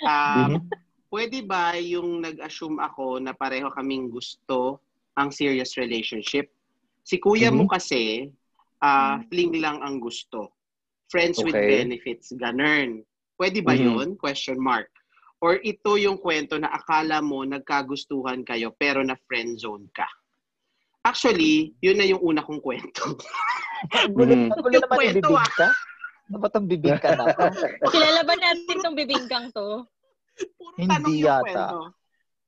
[0.00, 0.64] Um,
[1.10, 4.78] Pwede ba yung nag-assume ako na pareho kaming gusto
[5.18, 6.54] ang serious relationship?
[7.02, 8.30] Si kuya mo kasi,
[8.78, 10.54] ah, fling lang ang gusto.
[11.10, 11.82] Friends with Okay.
[11.82, 13.02] benefits, ganun.
[13.34, 13.82] Pwede ba Mhm.
[13.82, 14.08] yun?
[14.14, 14.86] Question mark.
[15.40, 20.04] Or ito yung kwento na akala mo nagkagustuhan kayo pero na friend zone ka.
[21.00, 23.16] Actually, yun na yung una kong kwento.
[23.96, 25.48] Ang gulo, ang gulo Yung naman kwento, ibibig ah.
[25.56, 25.68] ka.
[26.30, 27.24] Ano ba itong bibig ka na?
[27.92, 29.82] Kilala ba natin tong bibingkang to?
[30.54, 31.42] Puro Hindi tanong yung yata.
[31.42, 31.78] kwento.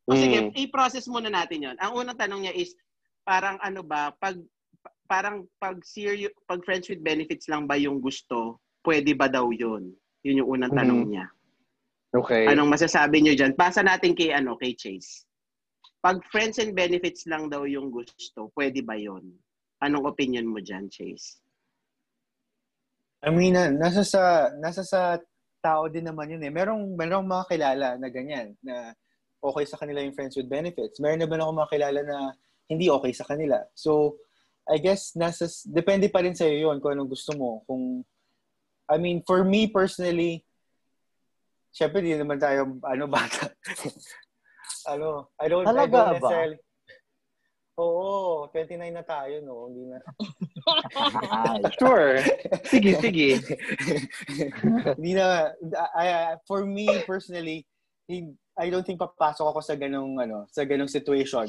[0.02, 0.50] O sige, Mm.
[0.58, 1.76] i-process muna natin yon.
[1.80, 2.76] Ang unang tanong niya is,
[3.22, 4.36] parang ano ba, pag
[4.78, 9.48] pa- parang pag serious, pag friends with benefits lang ba yung gusto, pwede ba daw
[9.48, 9.94] yun?
[10.20, 11.08] Yun yung unang tanong Mhm.
[11.08, 11.26] niya.
[12.12, 12.44] Okay.
[12.44, 13.56] Anong masasabi niyo diyan?
[13.56, 15.24] Pasa natin kay ano, kay Chase.
[16.04, 19.32] Pag friends and benefits lang daw yung gusto, pwede ba yun?
[19.80, 21.40] Anong opinion mo diyan, Chase?
[23.22, 25.16] I mean, na- nasa sa nasa sa
[25.62, 26.52] tao din naman yun eh.
[26.52, 28.92] Merong merong mga kilala na ganyan na
[29.38, 30.98] okay sa kanila yung friends with benefits.
[30.98, 32.18] Meron naman ako mga kilala na
[32.66, 33.62] hindi okay sa kanila.
[33.78, 34.18] So,
[34.66, 37.62] I guess nasa depende pa rin sa iyo yun kung anong gusto mo.
[37.64, 38.02] Kung
[38.90, 40.42] I mean, for me personally,
[41.72, 43.48] syempre di naman tayo ano bata.
[44.86, 46.12] ano, I don't, I Talaga don't ba?
[46.20, 46.58] necessarily
[47.80, 49.72] Oo, 29 na tayo, no?
[49.72, 49.98] Hindi na.
[51.80, 52.20] Sure.
[52.68, 53.40] Sige, sige.
[55.00, 55.56] Hindi na,
[55.96, 57.64] I, I- for me personally,
[58.60, 61.48] I don't think papasok ako sa ganong, ano, sa ganong situation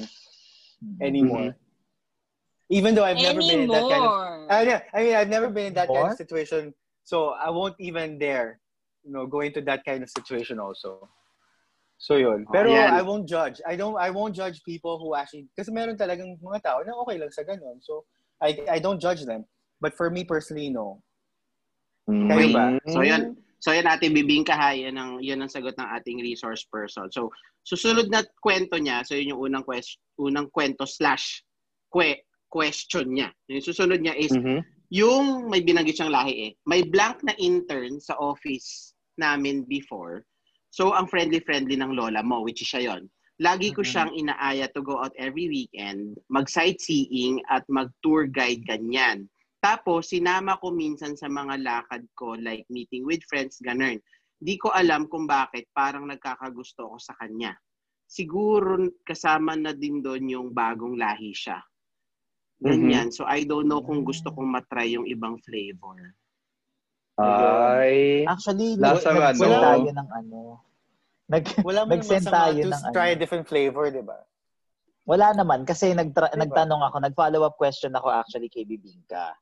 [1.03, 1.59] anymore.
[2.71, 4.47] Even though I've never been in that kind of, Anymore.
[4.47, 6.15] I, mean, I mean, I've never been in that kind More?
[6.15, 6.71] of situation,
[7.03, 8.62] so I won't even dare,
[9.03, 11.07] you know, go into that kind of situation also.
[11.99, 12.43] So yun.
[12.51, 12.91] Pero Ayan.
[12.91, 13.63] I won't judge.
[13.63, 17.15] I don't I won't judge people who actually kasi meron talagang mga tao na okay
[17.15, 17.79] lang sa ganun.
[17.79, 18.03] So
[18.43, 19.47] I I don't judge them.
[19.79, 20.99] But for me personally, no.
[22.07, 22.75] Kayo ba?
[22.91, 26.67] So yun, so yun ating bibingka ha, yan ang, yun ang sagot ng ating resource
[26.67, 27.07] person.
[27.11, 27.31] So
[27.63, 31.43] susunod na kwento niya, so yun yung unang quest, unang kwento slash
[31.87, 33.31] que, question niya.
[33.47, 34.59] Yung susunod niya is, Mhm.
[34.91, 40.25] yung may binanggit siyang lahi eh, may blank na intern sa office namin before.
[40.73, 43.09] So ang friendly-friendly ng lola mo, which is siya yon.
[43.41, 49.25] Lagi ko siyang inaaya to go out every weekend, mag-sightseeing at mag-tour guide ganyan.
[49.63, 53.97] Tapos, sinama ko minsan sa mga lakad ko, like meeting with friends, ganun.
[54.37, 57.55] Di ko alam kung bakit parang nagkakagusto ko sa kanya.
[58.03, 58.75] Siguro
[59.07, 61.63] kasama na din doon yung bagong lahi siya.
[62.59, 63.09] Ganyan.
[63.09, 66.11] So, I don't know kung gusto kong matry yung ibang flavor.
[67.83, 68.23] Ay.
[68.23, 69.19] Actually, Lasa nag- ano?
[69.27, 70.39] nag-send tayo ng ano.
[71.23, 73.15] Nag, Wala mo naman Nag-send tayo to ng try ano.
[73.15, 74.19] a different flavor, di ba?
[75.03, 76.47] Wala naman kasi nagtra- Diba?
[76.47, 79.35] nagtanong ako, nag-follow-up question ako actually kay Bibingka.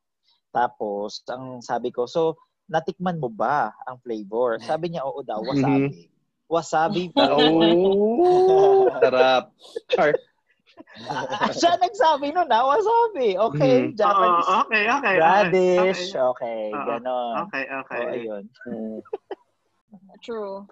[0.50, 2.34] Tapos, ang sabi ko, so,
[2.66, 4.58] natikman mo ba ang flavor?
[4.58, 6.10] Sabi niya, oo daw, wasabi.
[6.46, 7.24] Wasabi pa.
[7.32, 9.54] Oh, sarap.
[9.88, 10.12] Char.
[11.58, 13.34] Siya nagsabi nun ha, wasabi.
[13.36, 13.96] Okay, Mhm.
[13.96, 15.14] Japanese Oo, okay, okay.
[15.16, 16.12] radish.
[16.12, 16.86] Okay, Okay, Oo.
[16.86, 17.34] ganon.
[17.48, 17.64] okay.
[17.64, 18.00] okay.
[18.00, 18.44] O, ayun.
[20.24, 20.68] True.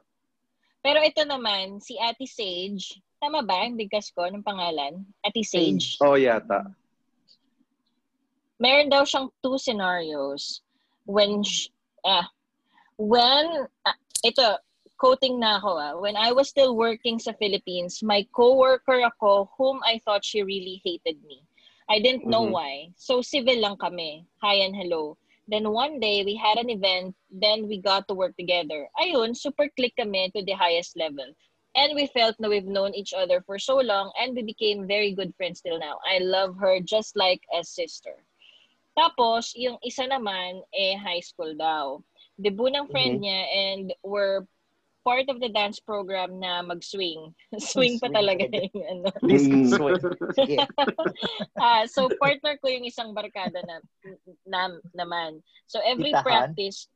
[0.80, 3.68] Pero ito naman, si Ate Sage, Tama ba?
[3.68, 5.04] Yung bigkas ko ng pangalan?
[5.20, 6.00] Ati Sage.
[6.00, 6.64] Oh, yata.
[8.56, 10.64] Meron daw siyang two scenarios
[11.04, 11.68] when sh-
[12.00, 12.28] ah
[12.96, 14.40] when ah, ito
[15.00, 19.80] quoting na ako ah, when I was still working sa Philippines, my coworker ako whom
[19.80, 21.40] I thought she really hated me.
[21.88, 22.52] I didn't know Mhm.
[22.52, 22.92] why.
[23.00, 24.28] So civil lang kami.
[24.44, 25.16] Hi and hello.
[25.48, 28.86] Then one day we had an event, then we got to work together.
[29.00, 31.26] Ayun, super click kami to the highest level.
[31.74, 35.16] And we felt na we've known each other for so long and we became very
[35.16, 35.96] good friends till now.
[36.04, 38.20] I love her just like a sister.
[38.98, 42.02] Tapos, yung isa naman, eh, high school daw.
[42.36, 43.24] Debut ng friend Mhm.
[43.24, 44.44] niya and we're
[45.04, 47.32] part of the dance program na mag-swing.
[47.58, 48.16] Swing pa Swing.
[48.16, 49.08] talaga yung ano.
[49.80, 50.00] What,
[50.50, 50.68] yeah.
[51.56, 53.80] Ah, so partner ko yung isang barkada na,
[54.44, 54.60] na
[54.92, 55.40] naman.
[55.66, 56.24] So every Titahan?
[56.54, 56.88] practice,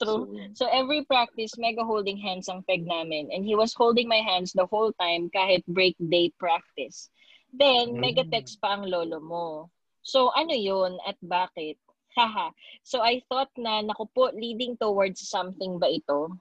[0.00, 0.32] true.
[0.56, 3.28] So every practice, mega holding hands ang peg namin.
[3.32, 7.08] And he was holding my hands the whole time kahit break day practice.
[7.48, 8.00] Then, Mm.
[8.00, 9.46] mega text pa ang lolo mo.
[10.04, 11.76] So ano yun at bakit?
[12.12, 12.50] Haha.
[12.82, 16.32] So I thought na, naku po, leading towards something ba ito?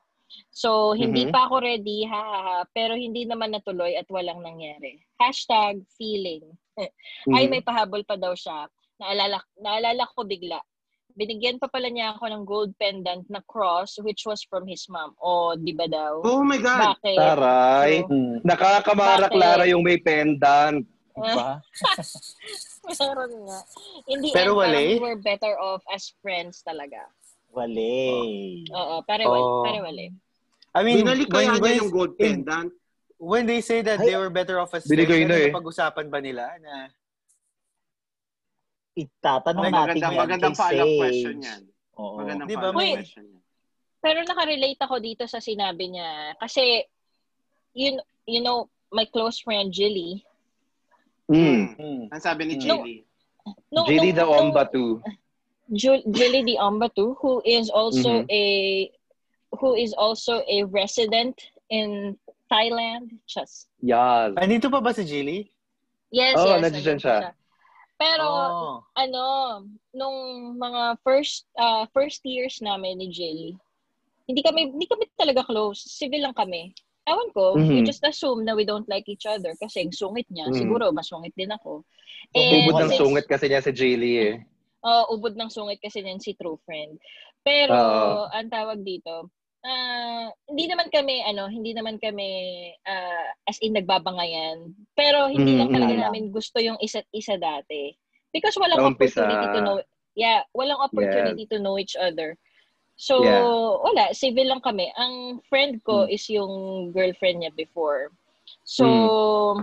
[0.51, 1.31] So, hindi Mhm.
[1.31, 4.99] pa ako ready, ha, ha, ha, pero hindi naman natuloy at walang nangyari.
[5.17, 6.43] Hashtag feeling.
[7.35, 7.51] Ay, Mhm.
[7.51, 8.67] may pahabol pa daw siya.
[8.97, 10.59] Naalala, naalala ko bigla.
[11.17, 15.17] Binigyan pa pala niya ako ng gold pendant na cross which was from his mom.
[15.17, 16.21] O, di ba daw?
[16.21, 16.93] Oh my God!
[17.01, 17.17] Bakit?
[17.17, 17.91] Taray.
[18.05, 18.35] So, Hmm.
[18.45, 19.33] Nakakamara Bakit?
[19.33, 20.85] Clara yung may pendant.
[21.17, 21.57] Diba?
[23.01, 23.59] meron nga.
[24.07, 24.85] In the Pero end, parang wali?
[24.93, 27.09] we were better off as friends talaga.
[27.51, 27.93] Wale.
[28.69, 29.41] Oo, pare wali.
[29.41, 29.63] Oh.
[29.63, 30.07] Pare wali.
[30.77, 32.69] I mean, Binalik when, kaya niya yung gold in- pendant.
[33.17, 34.13] when they say that Ay.
[34.13, 35.49] they were better off as friends, ano eh.
[35.49, 36.93] pag-usapan ba nila na
[38.97, 40.97] Itatanong natin Magandang, yan magandang kay Sage.
[40.97, 41.61] question yan.
[41.97, 42.17] Oo.
[42.17, 43.41] Magandang Di ba, follow-up question yan.
[43.97, 46.33] Pero nakarelate ako dito sa sinabi niya.
[46.37, 46.81] Kasi,
[47.73, 50.21] you, you know, my close friend, Jilly,
[51.27, 51.75] Mm.
[51.75, 52.63] hmm, Ang sabi ni No.
[52.79, 53.03] Jilly.
[53.67, 55.03] no, Jilly the no, no, Omba too.
[55.73, 58.31] Jul- Jilly the Ombatu, who is also Mhm.
[58.31, 58.43] a
[59.59, 61.39] who is also a resident
[61.71, 62.15] in
[62.51, 63.15] Thailand.
[63.27, 64.35] Just Yes.
[64.35, 65.51] Andito pa ba si Jilly?
[66.11, 66.61] yes, Oo, yes.
[66.63, 67.17] nandiyan siya.
[67.19, 67.35] pa
[67.97, 68.73] Pero oh.
[68.93, 69.23] ano,
[69.89, 70.17] nung
[70.55, 73.57] mga first uh, first years namin ni Jill,
[74.29, 75.81] hindi kami hindi kami talaga close.
[75.87, 76.71] Civil lang kami.
[77.07, 77.87] Ewan ko, we Mhm.
[77.87, 80.51] just assume na we don't like each other kasi ang sungit niya.
[80.51, 80.59] Mhm.
[80.59, 81.87] Siguro, masungit din ako.
[82.35, 84.35] Eh, Ubod ng sungit kasi niya si Jaylee eh.
[84.87, 86.95] Oo, ubod ng sungit kasi niyan si true friend.
[87.43, 88.31] Pero, Oo.
[88.31, 89.27] ang tawag dito,
[89.67, 92.29] ah, hindi naman kami, ano, hindi naman kami
[92.87, 94.71] ah, as in nagbabangayan.
[94.95, 96.03] Pero hindi lang Mm, talaga mm.
[96.07, 97.91] namin gusto yung isa't isa dati.
[98.31, 99.23] Because walang Sa umpisa.
[99.27, 99.77] opportunity to know,
[100.15, 102.39] yeah, walang opportunity to know each other.
[102.97, 103.43] So, Yeah.
[103.83, 104.89] wala, civil lang kami.
[104.97, 106.15] Ang friend ko Mm.
[106.15, 106.53] is yung
[106.95, 108.09] girlfriend niya before.
[108.63, 109.57] So, Mm.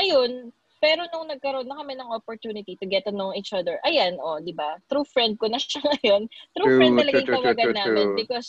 [0.00, 0.32] ayun,
[0.80, 4.40] pero nung nagkaroon na kami ng opportunity to get to know each other, ayan, oh,
[4.40, 4.80] di ba?
[4.88, 6.26] True friend ko na siya ngayon.
[6.56, 8.48] True, True, friend talaga yung true, tawagan true, namin because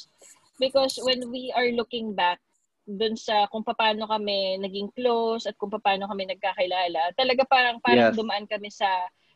[0.57, 2.39] because when we are looking back
[2.88, 8.09] dun sa kung paano kami naging close at kung paano kami nagkakilala, talaga parang parang
[8.09, 8.17] Yes.
[8.17, 8.89] dumaan kami sa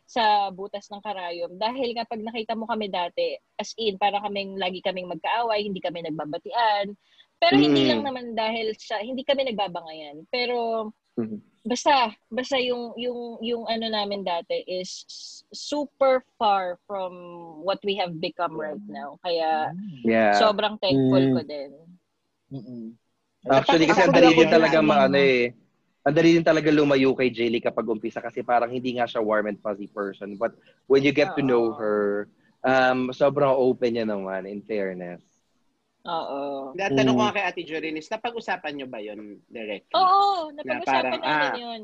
[0.06, 1.58] sa butas ng karayom.
[1.58, 5.82] Dahil nga pag nakita mo kami dati, as in, parang kaming, lagi kaming magkaaway, hindi
[5.82, 6.94] kami nagbabatian.
[7.42, 7.90] Pero hindi Mm.
[7.90, 10.22] lang naman dahil sa, hindi kami nagbabangayan.
[10.30, 10.88] Pero,
[11.18, 11.42] Mhm.
[11.66, 15.02] Basta, basta yung, yung, yung ano namin dati is
[15.50, 17.12] super far from
[17.66, 19.18] what we have become right now.
[19.26, 19.74] Kaya,
[20.06, 20.38] Yeah.
[20.38, 21.34] sobrang thankful Mm.
[21.34, 21.70] ko din.
[22.54, 22.86] Mm-mm.
[23.50, 25.50] Actually, kasi ang dali din talaga ano, maano eh.
[26.06, 29.50] Ang dali din talaga lumayo kay Jaylee kapag umpisa kasi parang hindi nga siya warm
[29.50, 30.38] and fuzzy person.
[30.38, 30.54] But
[30.86, 31.78] when you get to know Oo.
[31.78, 32.30] her,
[32.62, 35.22] um, sobrang open niya naman, in fairness.
[36.06, 36.40] Oo.
[36.78, 37.34] Dahil tanong ko Mm.
[37.34, 39.94] kay Ate Jorinis, napag-usapan nyo ba yun directly?
[39.98, 41.54] Oo, napag-usapan parang, namin ah.
[41.58, 41.82] yun.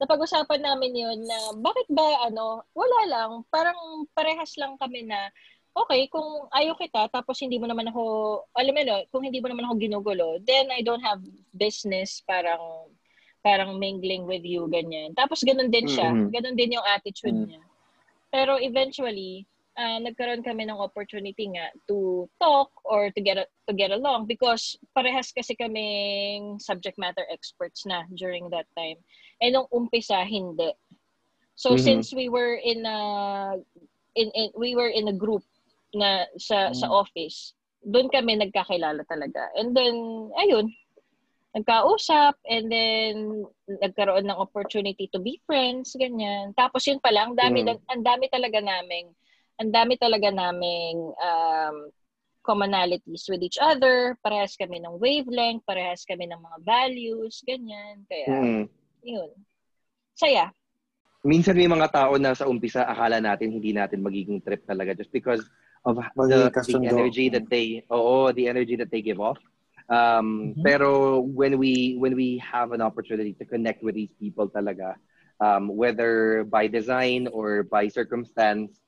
[0.00, 5.30] Napag-usapan namin yun na bakit ba ano, wala lang, parang parehas lang kami na
[5.74, 8.02] okay, kung ayaw kita tapos hindi mo naman ako,
[8.56, 11.22] alam mo no, kung hindi mo naman ako ginugulo, then I don't have
[11.54, 12.90] business parang
[13.44, 15.12] parang mingling with you, ganyan.
[15.12, 16.08] Tapos ganun din siya.
[16.08, 16.32] Mhm.
[16.32, 17.46] Ganun din yung attitude Mm.
[17.52, 17.62] niya.
[18.32, 19.44] Pero eventually,
[19.74, 24.26] ah, nagkaroon kami ng opportunity nga to talk or to get a- to get along
[24.26, 28.98] because parehas kasi kaming subject matter experts na during that time.
[29.42, 30.70] Eh nung umpisa hindi.
[31.54, 31.82] So Mhm.
[31.82, 32.98] since we were in a
[34.14, 35.42] in, in we were in a group
[35.94, 36.94] na sa sa Mm.
[36.94, 39.50] office, doon kami nagkakilala talaga.
[39.58, 39.94] And then
[40.38, 40.70] ayun,
[41.54, 43.46] nagkausap and then
[43.82, 46.50] nagkaroon ng opportunity to be friends ganyan.
[46.58, 47.78] Tapos yun pala, ang dami Mm.
[47.90, 49.14] ang dami talaga naming
[49.60, 51.76] ang dami talaga naming um
[52.44, 58.04] commonalities with each other, parehas kami ng wavelength, parehas kami ng mga values, ganyan.
[58.04, 58.64] Kaya, Mm.
[59.00, 59.32] yun.
[60.12, 60.52] Saya.
[61.24, 65.08] Minsan may mga tao na sa umpisa akala natin hindi natin magiging trip talaga just
[65.08, 65.40] because
[65.88, 65.96] of
[66.28, 69.40] the, the energy that they oo, the energy that they give off.
[69.88, 70.60] Um, Mhm.
[70.60, 75.00] pero when we when we have an opportunity to connect with these people talaga
[75.40, 78.83] um, whether by design or by circumstance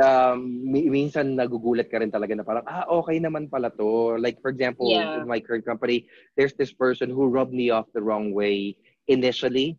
[0.00, 4.16] um, mi- minsan nagugulat ka rin talaga na parang ah okay naman pala to.
[4.18, 5.16] Like for example Yeah.
[5.18, 8.76] in my current company there's this person who rubbed me off the wrong way
[9.08, 9.78] initially.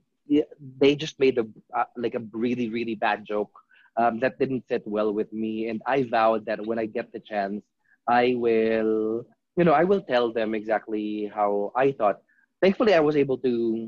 [0.80, 1.46] They just made a
[1.76, 3.52] uh, like a really really bad joke
[3.98, 5.68] um, that didn't sit well with me.
[5.70, 7.64] And i vowed that when i get the chance
[8.08, 9.26] i will
[9.58, 12.22] you know i will tell them exactly how i thought.
[12.62, 13.88] Thankfully i was able to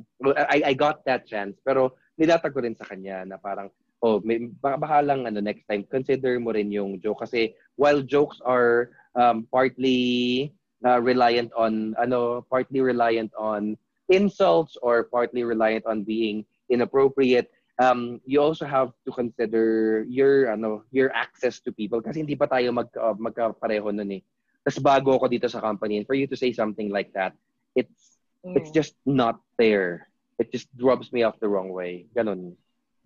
[0.49, 1.59] i i got that chance.
[1.65, 3.69] Pero nilatag ko rin sa kanya na parang
[4.01, 7.21] oh may, baka, baka lang ano next time consider mo rin yung joke.
[7.25, 10.51] Kasi while jokes are um, partly
[10.85, 13.77] uh, reliant on ano partly reliant on
[14.09, 17.47] insults or partly reliant on being inappropriate
[17.79, 22.01] um you also have to consider your ano your access to people.
[22.01, 24.21] Kasi hindi pa tayo mag uh, magkapareho nun eh.
[24.61, 27.33] Tas bago ako dito sa company and for you to say something like that
[27.73, 28.57] it's Mm.
[28.57, 30.09] it's just not there
[30.41, 32.09] it just rubs me off the wrong way.
[32.17, 32.57] Ganun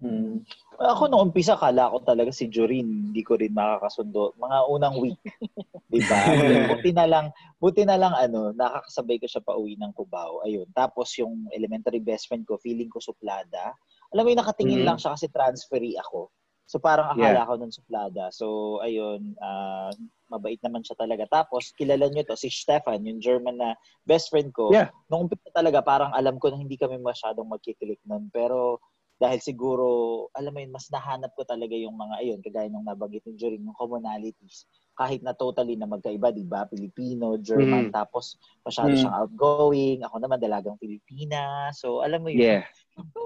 [0.03, 0.43] Hmm.
[0.75, 4.35] Ako nung umpisa, kala ko talaga si Jorin, hindi ko rin makakasundo.
[4.35, 5.21] Mga unang week.
[5.93, 6.19] di ba?
[6.67, 7.25] buti na lang,
[7.63, 10.43] buti na lang ano, nakakasabay ko siya pa uwi ng Cubao.
[10.43, 10.67] Ayun.
[10.75, 13.71] Tapos yung elementary best friend ko, feeling ko suplada.
[14.11, 14.87] Alam mo yung nakatingin Mhm.
[14.87, 16.27] lang siya kasi transferee ako.
[16.65, 18.33] So parang akala ko nun suplada.
[18.33, 19.93] So ayun, ah,
[20.33, 21.29] mabait naman siya talaga.
[21.29, 24.73] Tapos kilala niyo to si Stefan, yung German na best friend ko.
[24.73, 24.89] Yeah.
[25.05, 28.33] Nung umpisa talaga parang alam ko na hindi kami masyadong magkiklik nun.
[28.33, 28.81] Pero
[29.15, 29.87] dahil siguro,
[30.35, 33.63] alam mo yun, mas nahanap ko talaga yung mga, ayun, kagaya nung nabanggit ni Joring,
[33.63, 34.67] yung commonalities.
[34.95, 36.67] Kahit na totally na magkaiba, di ba?
[36.67, 37.95] Pilipino, German, Mm.
[37.95, 38.99] tapos masyado Mm.
[38.99, 39.99] siyang outgoing.
[40.03, 41.71] Ako naman, dalagang Pilipina.
[41.71, 42.63] So, alam mo yun, yeah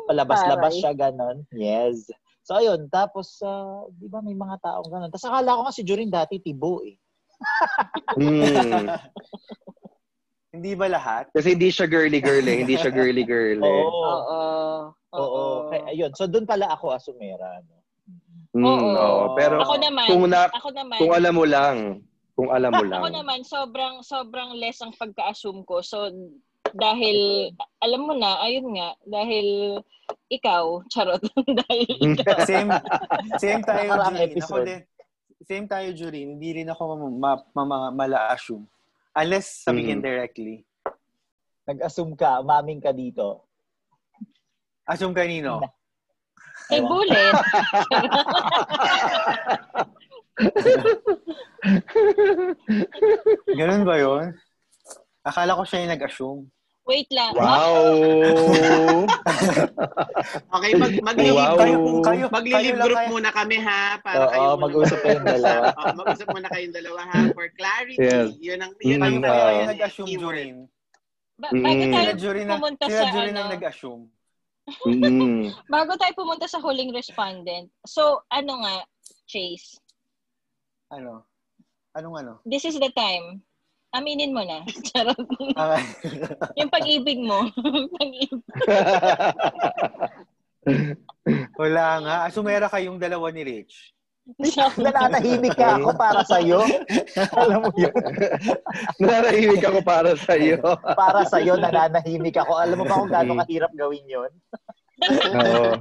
[0.10, 1.46] palabas-labas siya, ganon.
[1.54, 2.10] Yes.
[2.42, 2.90] So, ayun.
[2.90, 5.10] Tapos, ah, di ba, may mga taong ganon.
[5.14, 6.98] Tapos, akala ko nga si Joring dati tibo eh.
[8.18, 8.90] Mm.
[10.50, 11.30] Hindi ba lahat?
[11.30, 14.02] kasi hindi siya girly girly hindi siya girly girly Oo.
[14.02, 14.42] Oo.
[15.14, 15.44] Oo.
[15.70, 16.12] Kaya, ayun.
[16.14, 17.62] So, doon pala ako asumera.
[17.66, 17.78] No?
[18.58, 18.90] Mm, Oo.
[18.98, 19.26] oo.
[19.38, 21.78] pero Ako naman, kung na ako naman, kung alam mo lang
[22.34, 25.86] kung alam mo lang ako naman, sobrang, sobrang less ang pagka-assume ko.
[25.86, 26.10] So,
[26.74, 27.52] dahil,
[27.84, 29.78] alam mo na, ayun nga, dahil
[30.32, 31.22] ikaw, charot,
[31.68, 32.40] dahil ikaw.
[32.48, 32.70] Same,
[33.38, 34.34] same tayo, Jurin.
[34.40, 34.82] Ako din.
[35.46, 36.28] Same tayo, Jurin.
[36.40, 36.82] Hindi rin ako
[37.12, 38.66] ma- ma- ma- mala-assume.
[39.20, 40.06] Unless sabihin Mhm.
[40.08, 40.64] directly.
[41.68, 43.44] Nag-assume ka, umaming ka dito.
[44.88, 45.60] Assume kanino?
[46.72, 47.36] Kay Bullet.
[53.54, 54.26] Ganun ba yun?
[55.26, 56.42] Akala ko siya yung nag-assume.
[56.90, 57.38] Wait lang.
[57.38, 57.86] wow
[60.50, 61.56] Okay, mag, mag-leave Wow.
[61.56, 65.00] Kayo, kung kayo, Mag-leave kayo group kaya- muna kami ha para Oo, kayo muna- mag-usap
[65.00, 65.62] kayong dalawa.
[65.80, 68.02] Oo, mag-usap muna kayong dalawa ha for clarity.
[68.02, 68.28] Yes.
[68.38, 70.10] Yun ang yun Mm, ang Kayo uh, nag-assume.
[70.12, 70.56] Jurin.
[71.38, 71.94] Ba- bago Mm.
[71.94, 72.12] tayo
[72.44, 74.04] na, pumunta sila sa Jurin ano, ang nag-assume.
[74.84, 75.44] mm.
[75.74, 77.70] bago tayo pumunta sa huling respondent.
[77.86, 78.76] So, ano nga,
[79.26, 79.78] Chase,
[80.90, 81.22] Ano?
[81.94, 82.34] Anong ano?
[82.44, 83.42] this is the time.
[83.90, 84.62] Aminin mo na.
[84.94, 85.18] Charot.
[85.58, 85.82] Ah,
[86.60, 87.50] yung pag-ibig mo.
[87.98, 88.42] pag-ibig.
[91.58, 92.16] Wala nga.
[92.30, 93.98] Asumera kayong dalawa ni Rich.
[94.78, 96.62] Nananahimik ka ako para sa'yo.
[97.34, 97.90] Alam mo yun?
[99.02, 100.62] Nananahimik ako para sa iyo.
[100.94, 102.62] Para sa'yo, nananahimik ako.
[102.62, 104.30] Alam mo ba kung gaano kahirap gawin yun?
[105.34, 105.74] Oo.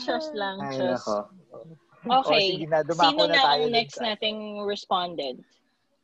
[0.00, 0.56] Trust lang.
[0.64, 1.28] Ay, Trust.
[2.06, 2.54] O, Okay.
[2.54, 5.42] sige na, Sino na na tayo ang next sa- nating respondent?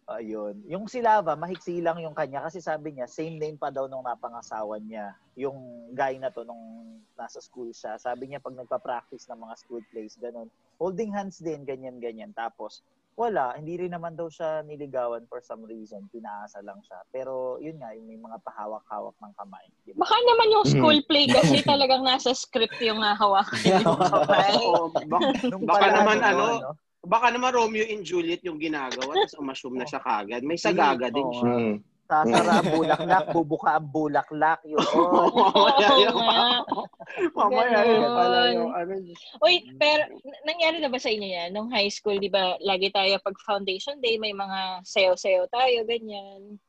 [0.05, 0.61] Ayun.
[0.69, 4.05] Yung si Lava, mahiksi lang yung kanya kasi sabi niya, same name pa daw nung
[4.05, 5.17] napangasawa niya.
[5.33, 5.57] Yung
[5.97, 6.61] guy na to nung
[7.17, 7.97] nasa school siya.
[7.97, 10.53] Sabi niya pag nagpa-practice ng mga school plays, ganun.
[10.77, 12.37] Holding hands din, ganyan-ganyan.
[12.37, 12.85] Tapos,
[13.15, 13.55] wala.
[13.55, 16.07] Hindi rin naman daw siya niligawan for some reason.
[16.11, 16.99] Pinaasa lang siya.
[17.15, 19.67] Pero, yun nga, yung may mga pahawak-hawak ng kamay.
[19.87, 20.03] Di ba?
[20.03, 24.55] Baka naman yung school play kasi talagang nasa script yung hahawakan yung kamay.
[24.59, 25.27] Oo, baka,
[25.63, 26.71] baka naman ano, ano,
[27.05, 30.43] baka naman Romeo and Juliet yung ginagawa tapos umassume na siya kagad.
[30.43, 31.55] May sagaga din siya.
[31.55, 31.77] Mm.
[32.05, 34.61] Sasara ang bulaklak, bubuka ang bulaklak.
[34.63, 34.77] Yun.
[34.77, 36.15] Mamaya Oo yun.
[36.15, 36.45] nga.
[37.33, 38.93] Mamaya yun pala yung ano.
[39.41, 41.51] Uy, pero n- nangyari na ba sa inyo yan?
[41.51, 46.61] Nung high school, di ba, lagi tayo pag foundation day, may mga sayo-sayo tayo, ganyan.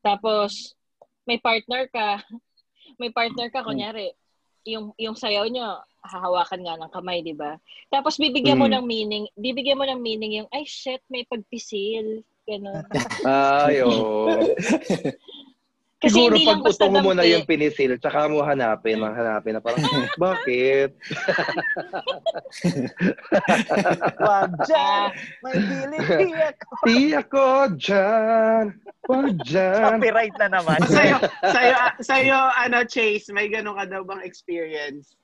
[0.00, 0.76] Tapos,
[1.24, 2.20] may partner ka.
[3.00, 4.12] May partner ka, kunyari,
[4.64, 7.56] yung yung sayaw nyo, hahawakan nga ng kamay, di ba?
[7.88, 8.76] Tapos bibigyan mo Mm.
[8.76, 12.20] ng meaning, bibigyan mo ng meaning yung, ay shit, may pagpisil.
[12.44, 12.84] Ganun.
[13.24, 14.28] Ay, oo.
[16.04, 17.32] Kasi Siguro pag utong mo na dampi.
[17.32, 19.80] yung pinisil, tsaka mo hanapin, hanapin na parang,
[20.20, 20.92] bakit?
[24.20, 25.08] Wag dyan,
[25.40, 26.72] may biliti ako.
[26.84, 27.46] Di ako
[27.80, 28.64] dyan,
[29.08, 29.96] wag dyan.
[29.96, 30.76] Copyright na naman.
[30.84, 35.16] sa'yo, sa'yo, sa'yo, ano, Chase, may ganun ka daw bang experience?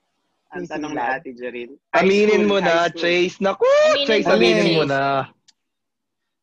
[0.56, 1.20] Ang tanong lang.
[1.20, 1.76] Ate Jerin.
[1.92, 3.36] Aminin mo na, Chase.
[3.44, 5.28] Naku, Aminin Chase, aminin mo na.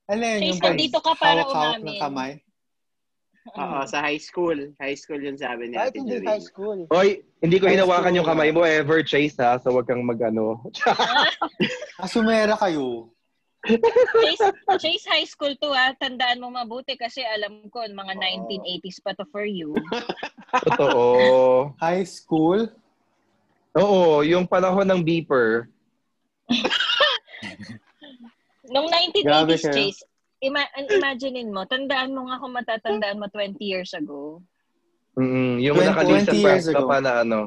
[0.07, 1.87] Alin, Chase, yung nandito ka para hawak-hawak umamin.
[1.91, 2.31] ng kamay?
[3.47, 4.55] Oo, sa high school.
[4.75, 6.83] High school yun sabi ni Kahit Ate hindi high school.
[6.91, 8.17] Hoy, hindi ko High hinawakan school.
[8.19, 9.55] yung kamay mo ever, Chase, ha?
[9.59, 10.67] So, wag kang mag-ano.
[12.03, 13.11] Asumera kayo.
[13.67, 14.47] Chase,
[14.79, 15.91] Chase High School to ah.
[15.95, 19.75] Tandaan mo mabuti kasi alam ko, mga 1980s pa to for you.
[20.67, 21.71] Totoo.
[21.79, 22.67] High school?
[23.75, 25.67] Oo, yung panahon ng beeper.
[28.67, 29.73] Nung Grabe 1980s, kayo.
[29.73, 30.01] Chase,
[30.39, 34.43] ima- imaginein mo, tandaan mo nga kung matatandaan mo 20 years ago.
[35.15, 36.87] Mm, yung 20 nakalisan 20 pa, years ka ago.
[36.87, 37.39] pa na ano.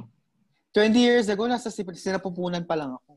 [0.73, 3.11] 20 years ago, nasa sinapupunan pa lang ako.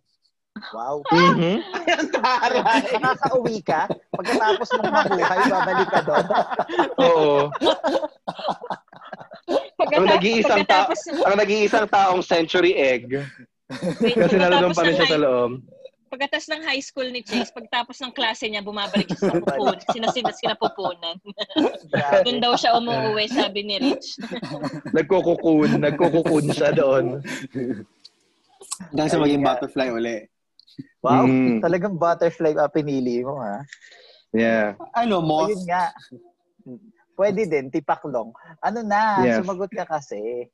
[0.70, 0.96] Wow.
[1.34, 1.56] Mhm.
[1.84, 2.62] Ang taray.
[2.94, 3.82] Nakakauwi ka,
[4.12, 6.26] pagkatapos mong mabuhay, babalik ka doon.
[7.00, 7.34] Oo.
[9.76, 13.10] Pagkata- Ang nag-iisang ta- pagkatapos, ang nag-iisang taong century egg.
[14.00, 15.52] wait, Kasi nalulong pagkatapos pa rin siya sa loob.
[16.14, 20.08] Pagkatapos ng high school ni Chase, pagtapos ng klase niya, bumabalik siya sa pupun, sina,
[20.14, 21.18] sina, sinapupunan.
[22.22, 24.22] Doon daw siya umuwi, sabi ni Rich.
[24.96, 25.82] Nagkukukun.
[25.82, 27.18] Nagkukukun siya doon.
[28.94, 30.30] Hanggang sa maging butterfly uli.
[31.02, 31.60] Wow, Mm.
[31.66, 33.66] talagang butterfly pa pinili mo, ha?
[34.34, 34.78] Yeah.
[34.94, 35.50] Ano, moth?
[35.50, 35.94] Ayun nga.
[37.14, 38.34] Pwede din, tipaklong.
[38.62, 39.42] Ano na, Yes.
[39.42, 40.46] sumagot ka kasi.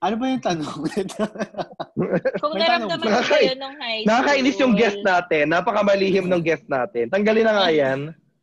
[0.00, 0.64] Ano ba yung tanong?
[2.42, 4.08] Kung naramdaman mo kayo nung high school.
[4.08, 5.52] Nakakainis yung guest natin.
[5.52, 7.12] Napakamalihim ng guest natin.
[7.12, 8.00] Tanggalin na nga yan.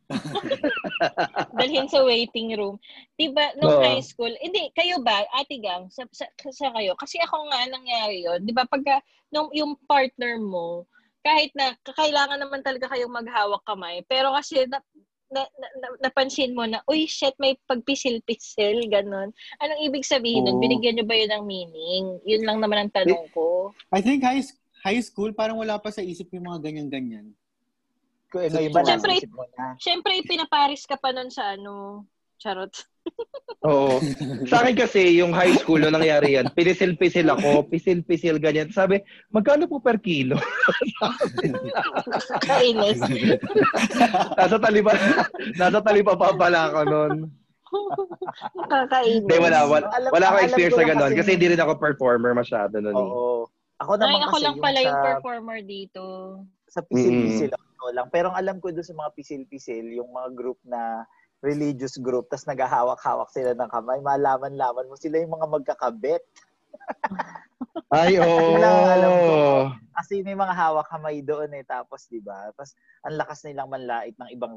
[1.58, 2.78] dalhin sa waiting room.
[3.18, 3.84] Diba, nung Oo.
[3.84, 8.24] high school, hindi, kayo ba, ate gang, sa, sa, sa kayo, kasi ako nga nangyari
[8.24, 10.88] yun, di ba, pagka, nung, yung partner mo,
[11.20, 14.80] kahit na, kailangan naman talaga kayong maghawak kamay, pero kasi, na,
[15.28, 19.32] na, na, na- napansin mo na, uy, shit, may pagpisil-pisil, ganun.
[19.60, 20.56] Anong ibig sabihin nun?
[20.56, 20.62] Oo.
[20.64, 22.04] Binigyan nyo ba yun ng meaning?
[22.24, 23.72] Yun lang naman ang tanong ko.
[23.92, 24.40] I think high,
[24.84, 27.32] high school, parang wala pa sa isip yung mga ganyan-ganyan.
[28.28, 29.14] Kung ano yung ba Siyempre,
[29.56, 29.66] na.
[29.80, 32.04] Siyempre, pinaparis ka pa nun sa ano,
[32.40, 32.72] charot.
[33.60, 33.98] Oo.
[34.46, 38.70] Sa akin kasi, yung high school, nung nangyari yan, pinisil-pisil ako, pisil-pisil, ganyan.
[38.70, 40.38] Sabi, magkano po per kilo?
[42.48, 43.02] Kainis.
[44.34, 44.92] nasa talipa,
[45.54, 47.14] nasa talipa pa pala ako noon.
[48.64, 49.22] Kakainis.
[49.22, 51.02] Hindi, wala, wala, Alam- wala akong experience ko sa lang ganun.
[51.04, 52.94] kasi- Kasi hindi rin ako performer masyado noon.
[52.94, 53.02] eh.
[53.02, 53.50] Oo.
[53.78, 56.02] Ako Ay, naman ako kasi lang pala yung sa, performer dito.
[56.66, 58.06] sa pisil-pisil ako lang.
[58.08, 61.06] Pero ang alam ko doon sa mga pisil-pisil, yung mga group na
[61.40, 66.22] religious group, tas naghahawak-hawak sila ng kamay, malaman-laman mo sila yung mga magkakabit.
[67.94, 68.52] Ay, oo.
[68.60, 69.36] Ang alam ko.
[69.96, 71.64] Kasi may mga hawak kamay doon eh.
[71.64, 72.52] Tapos, di ba?
[72.52, 74.54] Tapos, ang lakas nilang manlait ng ibang,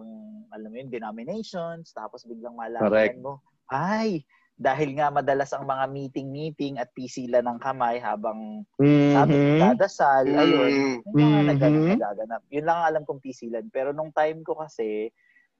[0.51, 1.95] alam mo yun, denominations.
[1.95, 3.17] Tapos, biglang malaman Correct.
[3.23, 3.39] mo,
[3.71, 4.27] ay,
[4.59, 8.67] dahil nga madalas ang mga meeting-meeting at pisila ng kamay habang
[9.15, 9.57] sabi, Mhm.
[9.57, 10.73] dadasal, ayun.
[11.07, 11.47] Yung mga Mhm.
[11.55, 12.41] nagaganap, nagaganap.
[12.51, 13.65] Yun lang ang alam kong pisilan.
[13.71, 15.09] Pero nung time ko kasi,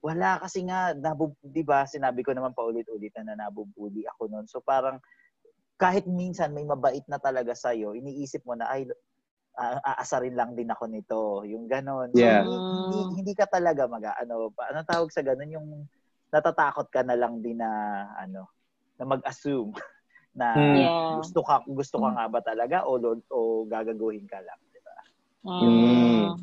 [0.02, 4.46] wala kasi nga, nabub, di ba, sinabi ko naman paulit-ulit na nabubuli ako noon.
[4.50, 4.98] So parang,
[5.78, 8.90] kahit minsan may mabait na talaga sa'yo, iniisip mo na, ay,
[9.54, 11.20] a- aasarin lang din ako nito.
[11.46, 12.10] Yung ganon.
[12.10, 12.42] So, Yeah.
[12.42, 15.68] hindi, hindi, hindi ka talaga mag, ano, pa, ano tawag sa ganon, yung
[16.34, 17.70] natatakot ka na lang din na,
[18.18, 18.50] ano,
[18.98, 19.70] na mag-assume
[20.38, 20.76] na Mm.
[20.82, 21.14] Yeah.
[21.20, 24.96] gusto ka gusto ka nga ba talaga o lo- o gagaguhin ka lang, di ba?
[25.44, 26.40] Mm.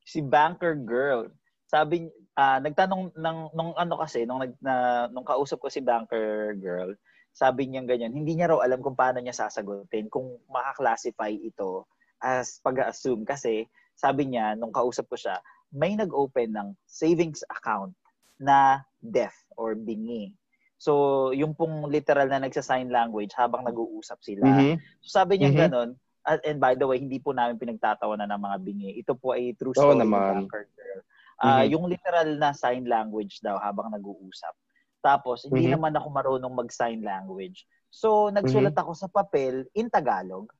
[0.00, 1.30] si Banker Girl.
[1.70, 2.10] Sabi
[2.40, 6.96] ah nagtanong ng nung ano kasi nung nag na, nung kausap ko si Banker Girl,
[7.36, 11.84] sabi niya ganyan, hindi niya raw alam kung paano niya sasagutin kung maka-classify ito
[12.24, 15.36] as pag-assume kasi sabi niya nung kausap ko siya,
[15.68, 17.92] may nag-open ng savings account
[18.40, 20.32] na deaf or bingi.
[20.80, 24.48] So, yung pong literal na nagsa-sign language habang nag-uusap sila.
[24.48, 24.80] Mhm.
[25.04, 25.60] So, sabi niya Mhm.
[25.68, 25.90] ganun,
[26.24, 28.90] at, and by the way, hindi po namin pinagtatawanan ng mga bingi.
[28.96, 30.20] Ito po ay true Oo story naman.
[30.24, 31.00] ng Banker Girl.
[31.40, 31.72] Ah, Mhm.
[31.72, 34.52] Yung literal na sign language daw habang nag-uusap.
[35.00, 35.72] Tapos, hindi Mhm.
[35.72, 37.64] naman ako marunong mag-sign language.
[37.88, 38.82] So, nagsulat Mhm.
[38.84, 40.52] ako sa papel in Tagalog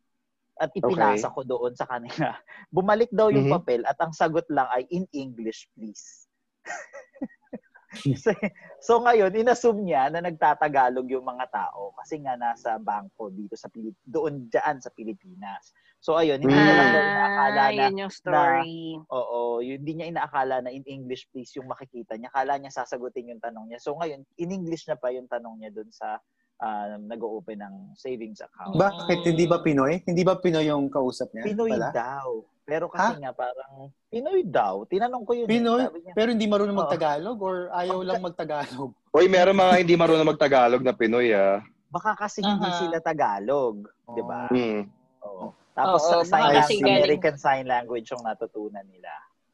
[0.56, 2.32] at ipinasa ko doon sa kanila.
[2.72, 3.54] Bumalik daw yung Mhm.
[3.60, 6.24] papel at ang sagot lang ay in English, please.
[8.22, 8.30] so,
[8.78, 13.66] so ngayon, inassume niya na nagtatagalog yung mga tao kasi nga nasa bangko dito sa
[13.66, 15.74] Pilip doon diyan sa Pilipinas.
[16.00, 18.96] So ayun, hindi niya lang daw inaakala Ah, na, yun yung story.
[19.10, 22.32] oo, yun, hindi niya inaakala na in English please yung makikita niya.
[22.32, 23.82] Kala niya sasagutin yung tanong niya.
[23.82, 26.16] So ngayon, in English na pa yung tanong niya doon sa
[26.60, 28.76] ah, nag-open ng savings account.
[28.76, 29.24] Bakit?
[29.24, 30.04] Hindi ba Pinoy?
[30.04, 31.44] Hindi ba Pinoy yung kausap niya?
[31.46, 31.88] Pinoy pala?
[31.90, 32.28] daw.
[32.62, 34.84] Pero kasi nga parang Pinoy daw.
[34.84, 35.46] Tinanong ko yun.
[35.46, 35.50] eh.
[35.50, 35.82] Pinoy?
[35.90, 36.82] Niya, Pero hindi marunong Oo.
[36.84, 38.92] mag-Tagalog or ayaw lang mag-Tagalog?
[39.10, 41.58] Uy, meron mga hindi marunong mag-Tagalog na Pinoy, ah.
[41.90, 42.78] baka kasi hindi Aha.
[42.78, 44.46] sila Tagalog, 'di ba?
[44.46, 44.86] Hmm.
[45.26, 45.50] Oo.
[45.74, 49.10] Tapos Oo, sa sign baka lang, kasi galing- American Sign Language yung natutunan nila.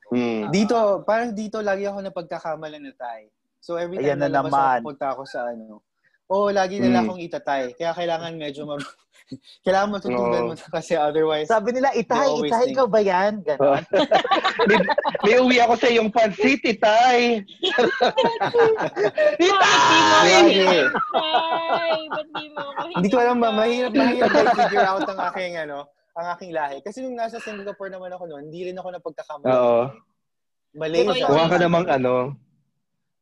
[0.07, 0.53] Hmm.
[0.53, 3.33] Dito, parang dito lagi ako napagkakamala na tay.
[3.59, 4.79] So every time Ayan na lalabas naman.
[4.79, 5.81] ako, punta ako sa ano.
[6.27, 7.07] Oo, lagi nila Mm.
[7.07, 7.63] akong itatay.
[7.75, 8.83] Kaya kailangan medyo mar-
[9.67, 10.49] kailangan matutunan Oo.
[10.51, 13.33] mo kasi otherwise Sabi nila, itay, always itay think- ka ba yan?
[13.43, 13.83] Ganon.
[14.69, 14.79] may,
[15.23, 17.43] may uwi ako sa iyong pansit, itay.
[19.39, 20.27] itay!
[20.27, 20.67] Lagi.
[21.15, 25.55] Ay, ba't di mo ako Hindi ko alam ba, mahirap, mahirap i-figure out ang aking,
[25.59, 25.79] ano,
[26.15, 26.79] ang aking lahi.
[26.81, 29.53] Kasi nung nasa Singapore naman ako noon, hindi rin ako napagkakamali.
[29.53, 29.83] Oo.
[30.77, 31.27] Malaysia.
[31.27, 32.37] Mukha ka namang ano.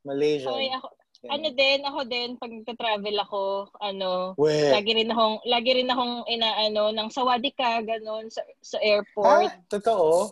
[0.04, 0.50] Malaysia.
[0.50, 0.86] Okay, ako,
[1.30, 3.42] ano din, ako din, pag nagta-travel ako,
[3.80, 4.72] ano, We.
[4.72, 9.52] lagi rin akong, lagi rin akong inaano, ng sawadi ka, ganon, sa, sa Ah, airport.
[9.68, 10.30] totoo?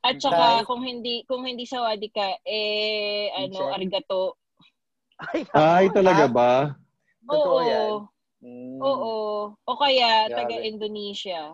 [0.00, 3.74] At saka, Kahit- kung hindi, kung hindi sawadi ka, eh, ano, Minsan.
[3.76, 4.40] arigato.
[5.20, 6.52] Ay, Ay, talaga ba?
[7.28, 7.68] Totoo Oo.
[7.68, 7.92] yan.
[8.40, 8.80] Mm.
[8.80, 9.14] Oo.
[9.52, 10.36] O kaya, Grabe.
[10.48, 11.52] taga-Indonesia.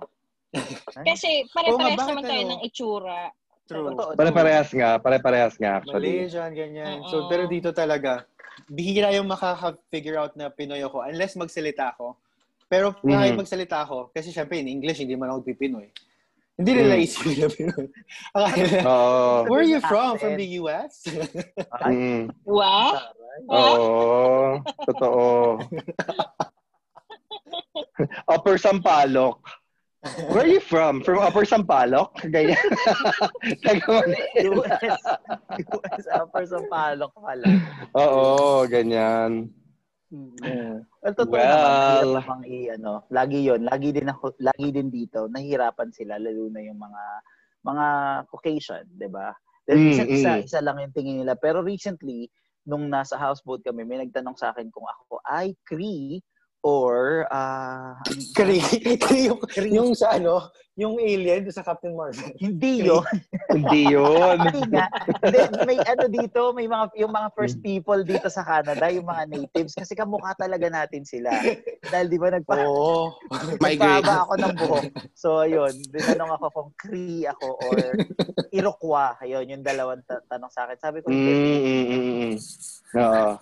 [1.09, 2.51] Kasi Oo pare-parehas bakit naman tayo ano?
[2.55, 3.21] ng itsura.
[3.67, 3.91] True.
[3.91, 4.15] Totoo.
[4.15, 5.03] Pare-parehas nga.
[5.03, 6.23] Pare-parehas nga, actually.
[6.23, 7.03] Malaysian, ganyan.
[7.03, 7.11] Oo.
[7.11, 8.23] So, pero dito talaga,
[8.65, 12.17] bihira yung makaka-figure out na Pinoy ako unless magsalita ako.
[12.67, 13.41] Pero kahit Mhm.
[13.45, 15.87] magsalita ako, kasi syempre in English, hindi man ako pipinoy.
[16.57, 17.05] Hindi nila Mm.
[17.05, 17.87] isipin na Pinoy.
[18.83, 19.45] Oo.
[19.47, 20.19] Where are you from?
[20.19, 21.05] From the US?
[21.87, 22.33] Mm.
[22.43, 22.91] Wow!
[23.47, 24.59] Oo.
[24.89, 25.61] Totoo.
[28.33, 29.39] Upper Sampaloc.
[30.31, 31.03] Where are you from?
[31.03, 32.15] From Upper Sampaloc?
[32.31, 32.57] Ganyan.
[34.57, 35.03] US.
[35.59, 37.47] US upper Sampaloc pala.
[37.99, 39.51] Oo, ganyan.
[40.11, 42.23] Well, totoo Well.
[42.23, 46.63] naman, i, ano, lagi yon lagi din ako, lagi din dito, nahihirapan sila, lalo na
[46.63, 47.03] yung mga,
[47.67, 47.87] mga
[48.31, 49.35] Caucasian, di ba?
[49.67, 50.43] Mm, isa, isa, mm.
[50.47, 51.35] isa lang yung tingin nila.
[51.35, 52.31] Pero recently,
[52.63, 56.23] nung nasa houseboat kami, may nagtanong sa akin kung ako ay Cree
[56.67, 57.95] or, ah,
[58.35, 58.59] Kari,
[59.03, 59.39] kari yung,
[59.71, 62.35] yung sa ano, yung alien sa Captain Marvel.
[62.37, 63.07] hindi yun.
[63.49, 63.87] Hindi.
[65.25, 69.25] Hindi, may ano dito, may mga, yung mga first people dito sa Canada, yung mga
[69.25, 71.31] natives, kasi kamukha talaga natin sila.
[71.81, 73.15] Dahil di ba nagpa, Oo.
[73.63, 74.85] Nagpahaba ako ng buhok.
[75.15, 75.73] So, ayun.
[75.89, 77.79] Dinanong ako kung Cree ako or
[78.51, 79.17] Iroquois.
[79.23, 80.77] Ayun, yung dalawang ta- tanong sa akin.
[80.77, 81.33] Sabi ko, Mm, hindi.
[81.33, 82.35] mm, mm, mm.
[83.01, 83.33] Oo.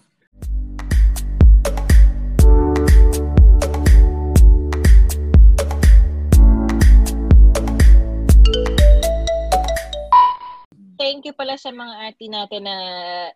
[11.04, 12.76] Thank you pala sa mga ati natin na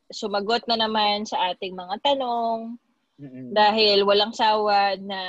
[0.09, 2.81] sumagot na naman sa ating mga tanong.
[3.21, 3.53] Mm-mm.
[3.53, 5.21] Dahil walang sawa na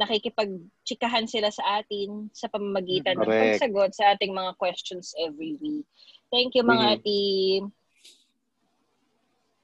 [0.00, 3.60] nakikipagtsikahan sila sa atin sa pamamagitan ng Correct.
[3.60, 5.84] pagsagot sa ating mga questions every week.
[6.32, 6.96] Thank you mga Mhm.
[6.96, 7.22] ati.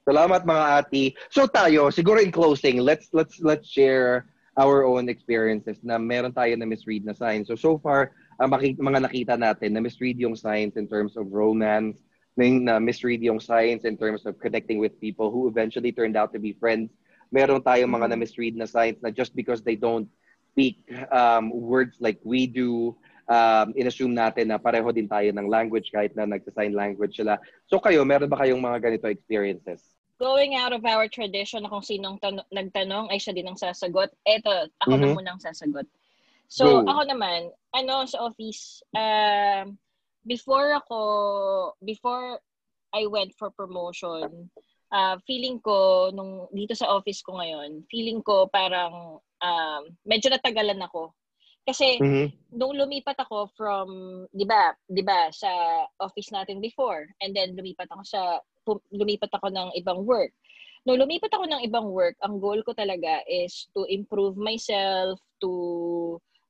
[0.04, 1.04] Salamat mga ati.
[1.32, 4.28] So tayo, siguro in closing, let's let's let's share
[4.60, 7.48] our own experiences na meron tayo na misread na signs.
[7.48, 11.30] So so far, ang maki- mga nakita natin na misread yung signs in terms of
[11.30, 12.02] romance,
[12.34, 16.34] na, na misread yung signs in terms of connecting with people who eventually turned out
[16.34, 16.90] to be friends.
[17.30, 20.06] Meron tayong mga na misread na signs na just because they don't
[20.54, 22.94] speak um, words like we do,
[23.26, 27.38] um, inassume natin na pareho din tayo ng language kahit na nagsa-sign language sila.
[27.66, 29.82] So kayo, meron ba kayong mga ganito experiences?
[30.22, 34.14] Going out of our tradition na kung sinong tan- nagtanong ay siya din ang sasagot.
[34.22, 35.14] Eto, ako na Mhm.
[35.18, 35.90] munang sasagot.
[36.54, 36.86] So, Go.
[36.86, 39.74] ako naman, ano sa office, um,
[40.22, 41.00] before ako,
[41.82, 42.38] before
[42.94, 44.54] I went for promotion,
[44.94, 50.78] uh, feeling ko, nung dito sa office ko ngayon, feeling ko parang um, medyo natagalan
[50.78, 51.10] ako.
[51.66, 52.30] Kasi Mhm.
[52.54, 53.88] nung lumipat ako from,
[54.30, 55.50] 'di ba, 'di ba, sa
[55.98, 58.20] office natin before and then lumipat ako sa
[58.94, 60.30] lumipat ako ng ibang work.
[60.86, 65.50] Nung lumipat ako ng ibang work, ang goal ko talaga is to improve myself, to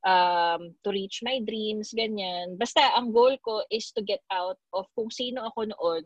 [0.04, 2.56] um, to reach my dreams, ganyan.
[2.60, 6.04] Basta ang goal ko is to get out of kung sino ako noon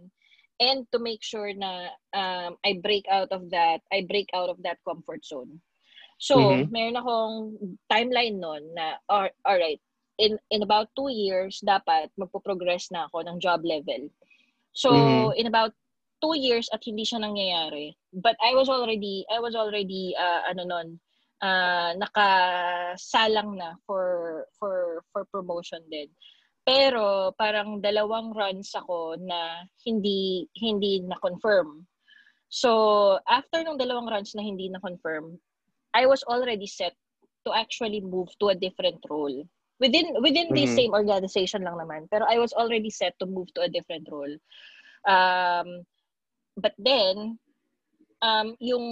[0.58, 4.62] and to make sure na um, I break out of that, I break out of
[4.62, 5.62] that comfort zone.
[6.18, 6.70] So, Mhm.
[6.74, 7.34] meron akong
[7.86, 9.78] timeline nun na, all, right,
[10.18, 14.10] in, in about two years, dapat magpo-progress na ako ng job level.
[14.74, 15.38] So, Mhm.
[15.38, 15.74] in about
[16.18, 17.94] two years at hindi siya nangyayari.
[18.10, 20.88] But I was already, I was already, uh, ano nun,
[21.42, 26.08] uh, nakasalang na for, for, for promotion din.
[26.68, 31.88] Pero parang dalawang runs ako na hindi hindi na confirm.
[32.52, 35.40] So, after nung dalawang runs na hindi na confirm,
[35.96, 36.92] I was already set
[37.48, 39.48] to actually move to a different role.
[39.80, 40.76] Within within the mm-hmm.
[40.76, 44.36] same organization lang naman, pero I was already set to move to a different role.
[45.08, 45.88] Um,
[46.60, 47.40] but then
[48.20, 48.84] um, yung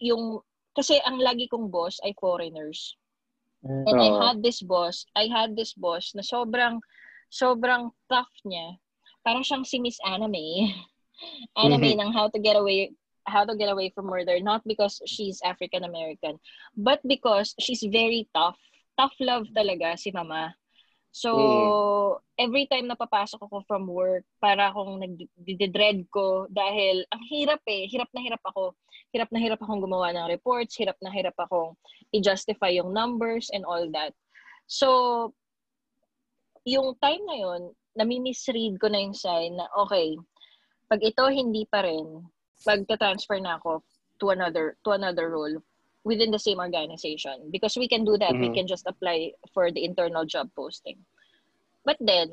[0.00, 0.40] yung
[0.78, 2.94] kasi ang lagi kong boss ay foreigners.
[3.66, 3.84] Mm.
[3.90, 6.78] And I had this boss, I had this boss na sobrang
[7.34, 8.78] sobrang tough niya.
[9.26, 10.70] Parang siyang si Miss Anime.
[11.58, 12.00] Anime mm-hmm.
[12.06, 12.94] ng How to Get Away
[13.26, 16.38] How to Get Away from Murder not because she's African American
[16.78, 18.56] but because she's very tough.
[18.94, 20.54] Tough love talaga si Mama.
[21.10, 22.12] So, mm.
[22.38, 27.88] every time na papasok ako from work, para akong nag-dread ko dahil ang hirap eh.
[27.88, 28.76] Hirap na hirap ako.
[29.10, 30.76] Hirap na hirap akong gumawa ng reports.
[30.76, 31.74] Hirap na hirap akong
[32.12, 34.12] i-justify yung numbers and all that.
[34.68, 35.32] So,
[36.68, 37.62] yung time na yon
[37.96, 40.14] nami-misread ko na yung sign na, okay,
[40.86, 42.22] pag ito hindi pa rin,
[42.62, 43.82] magta-transfer na ako
[44.18, 45.62] to another to another role
[46.08, 48.48] within the same organization because we can do that mm-hmm.
[48.48, 50.96] we can just apply for the internal job posting
[51.84, 52.32] but then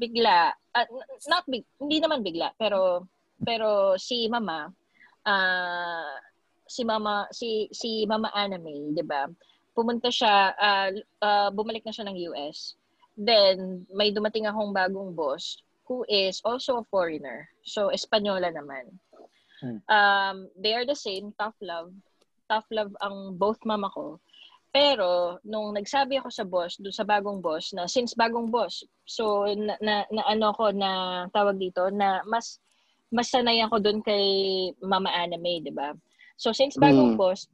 [0.00, 0.88] bigla uh,
[1.28, 3.04] not big hindi naman bigla pero
[3.44, 4.72] pero si mama
[5.28, 6.16] uh,
[6.64, 9.28] si mama si si mama Anime 'di ba
[9.76, 10.90] pumunta siya uh,
[11.20, 12.80] uh, bumalik na siya ng US
[13.20, 17.44] Then, may dumating akong bagong boss who is also a foreigner.
[17.68, 18.96] So, Espanyola naman.
[19.60, 19.78] Hmm.
[19.92, 21.92] Um, they are the same, tough love.
[22.50, 24.18] Tough love ang both mama ko.
[24.70, 29.46] Pero, nung nagsabi ako sa boss, doon sa bagong boss, na since bagong boss, so,
[29.54, 30.90] na, na, na ano ko, na
[31.34, 32.62] tawag dito, na mas,
[33.10, 34.26] mas sanay ako doon kay
[34.78, 35.90] Mama Anime, di ba?
[36.38, 37.18] So, since bagong mm.
[37.18, 37.50] boss,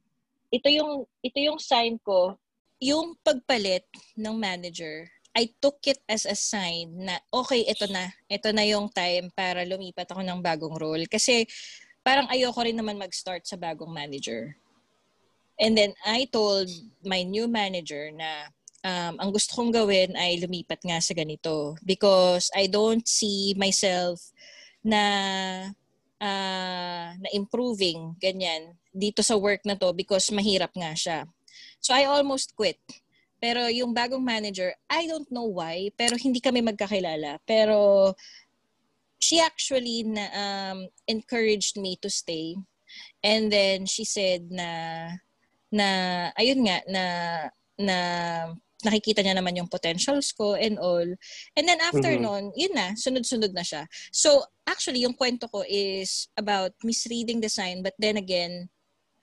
[0.53, 2.37] ito yung, ito yung sign ko,
[2.77, 3.89] yung pagpalit
[4.21, 8.09] ng manager I took it as a sign na okay, ito na.
[8.25, 11.05] Ito na yung time para lumipat ako ng bagong role.
[11.05, 11.45] Kasi
[12.01, 14.57] parang ayoko rin naman mag-start sa bagong manager.
[15.57, 16.69] And then I told
[17.05, 18.53] my new manager na
[18.85, 24.21] um, ang gusto kong gawin ay lumipat nga sa ganito because I don't see myself
[24.85, 25.03] na
[26.21, 31.19] uh, na improving ganyan dito sa work na to because mahirap nga siya.
[31.81, 32.81] So I almost quit
[33.37, 37.39] pero yung bagong manager, I don't know why, pero hindi kami magkakilala.
[37.45, 38.13] Pero
[39.21, 42.57] she actually na, um, encouraged me to stay.
[43.21, 45.21] And then she said na
[45.73, 45.87] na
[46.39, 47.05] ayun nga na
[47.77, 47.97] na
[48.85, 51.07] nakikita niya naman yung potentials ko and all.
[51.57, 52.23] And then after mm-hmm.
[52.23, 53.89] nun, yun na, sunod-sunod na siya.
[54.13, 58.69] So, actually, yung kwento ko is about misreading the sign, but then again,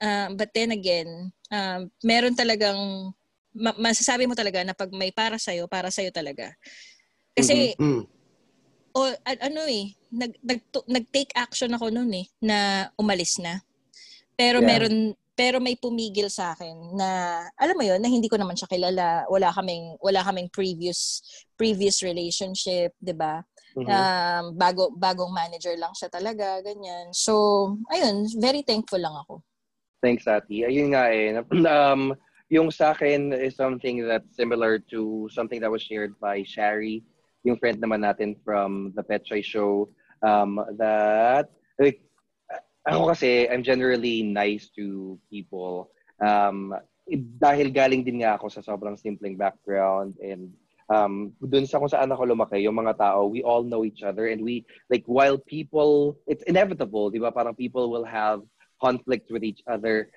[0.02, 3.14] uh, but then again, um, meron talagang
[3.54, 6.50] ma- masasabi mo talaga na pag may para sa'yo, para sa'yo talaga.
[7.38, 8.04] Kasi, mm-hmm.
[8.98, 10.60] o, ano eh, nag, nag,
[10.90, 13.62] nag-take action ako noon eh, na umalis na.
[14.34, 14.68] Pero yeah.
[14.68, 18.70] meron, pero may pumigil sa akin na alam mo yon na hindi ko naman siya
[18.70, 19.26] kilala.
[19.30, 21.26] Wala kaming wala kaming previous
[21.58, 23.42] previous relationship 'di ba?
[23.74, 23.90] Mm-hmm.
[23.90, 27.10] um, bago bagong manager lang siya talaga ganyan.
[27.10, 29.42] So ayun very thankful lang ako.
[29.98, 30.70] Thanks Ati.
[30.70, 31.42] Ayun nga eh
[31.74, 32.14] um
[32.54, 37.02] yung sa akin is something that's similar to something that was shared by Shari,
[37.42, 39.90] yung friend naman natin from the Pet Show,
[40.22, 41.50] um, that
[41.82, 42.06] like,
[42.88, 45.92] ako kasi, I'm generally nice to people.
[46.20, 46.76] Um,
[47.40, 50.52] dahil galing din nga ako sa sobrang simpleng background and
[50.88, 54.28] um, dun sa kung saan ako lumaki, yung mga tao, we all know each other
[54.28, 57.32] and we, like, while people, it's inevitable, di ba?
[57.32, 58.44] Parang people will have
[58.84, 60.12] conflict with each other.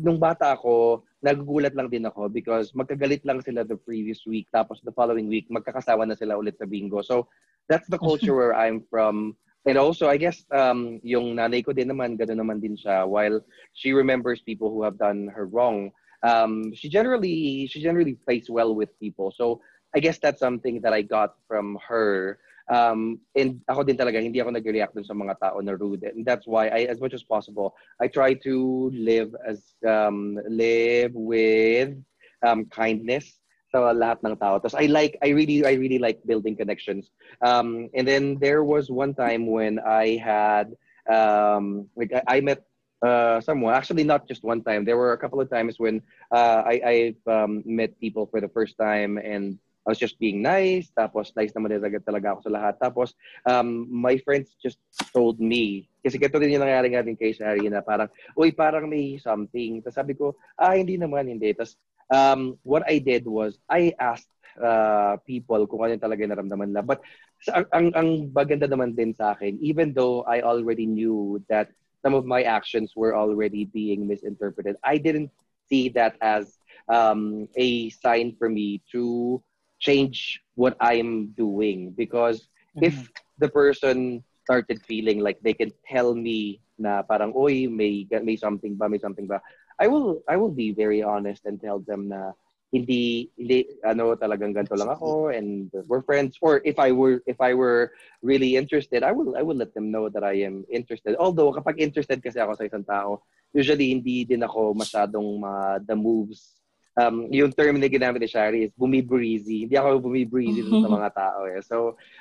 [0.00, 4.78] Nung bata ako, nagugulat lang din ako because magkagalit lang sila the previous week tapos
[4.86, 7.04] the following week magkakasawa na sila ulit sa bingo.
[7.04, 7.28] So
[7.68, 9.36] that's the culture where I'm from.
[9.68, 13.04] And also, I guess um, yung nanay ko din naman, gano'n naman din siya.
[13.04, 13.44] While
[13.76, 15.92] she remembers people who have done her wrong,
[16.24, 19.28] um, she generally she generally plays well with people.
[19.36, 19.60] So
[19.92, 24.44] I guess that's something that I got from her Um, and ako din talaga, hindi
[24.44, 26.04] ako nag-react dun sa mga tao na rude.
[26.04, 31.16] And that's why I, as much as possible, I try to live as, um, live
[31.16, 31.96] with
[32.44, 34.56] um, kindness sa lahat ng tao.
[34.56, 37.10] Tapos I like, I really, I really like building connections.
[37.44, 40.72] Um, and then there was one time when I had,
[41.08, 42.64] um, like I, I met
[43.02, 43.74] uh, someone.
[43.74, 44.84] Actually, not just one time.
[44.84, 48.48] There were a couple of times when uh, I, I've um, met people for the
[48.48, 50.90] first time, and I was just being nice.
[50.92, 52.74] Tapos, nice naman talaga, talaga ako sa lahat.
[52.80, 53.14] Tapos,
[53.46, 54.78] um, my friends just
[55.14, 58.88] told me, kasi ganito din yung nangyari nga din kay Shari na parang, uy, parang
[58.88, 59.80] may something.
[59.80, 61.54] Tapos sabi ko, ah, hindi naman, hindi.
[61.56, 61.78] Tapos,
[62.10, 64.28] um, what I did was, I asked
[64.60, 66.82] uh, people kung ano yung talaga yung naramdaman nila.
[66.82, 67.00] But,
[67.40, 71.70] sa, ang, ang, ang baganda naman din sa akin, even though I already knew that
[72.02, 75.30] some of my actions were already being misinterpreted, I didn't
[75.68, 76.58] see that as
[76.88, 79.42] um, a sign for me to
[79.78, 81.94] change what I'm doing.
[81.94, 82.48] Because
[82.82, 82.94] if
[83.38, 88.78] the person started feeling like they can tell me na parang oy may may something
[88.78, 89.42] ba may something ba
[89.78, 92.34] I will I will be very honest and tell them na
[92.68, 97.40] hindi hindi ano talagang ganito lang ako and we're friends or if I were if
[97.40, 101.16] I were really interested I will I will let them know that I am interested
[101.16, 103.24] although kapag interested kasi ako sa isang tao
[103.56, 106.58] usually hindi din ako masyadong mga the moves
[106.98, 109.70] um, yung term na ginamit ni Shari is bumibreezy.
[109.70, 111.62] Hindi ako bumibreezy sa mga tao eh.
[111.62, 111.76] So,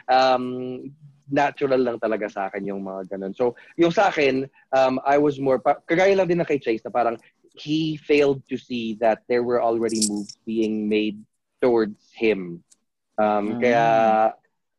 [0.06, 0.44] um,
[1.28, 3.34] natural lang talaga sa akin yung mga ganun.
[3.34, 6.86] So, yung sa akin, um, I was more, pa- kagaya lang din na kay Chase
[6.86, 7.18] na parang
[7.60, 11.24] he failed to see that there were already moves being made
[11.62, 12.64] towards him.
[13.18, 14.34] Um, Kaya,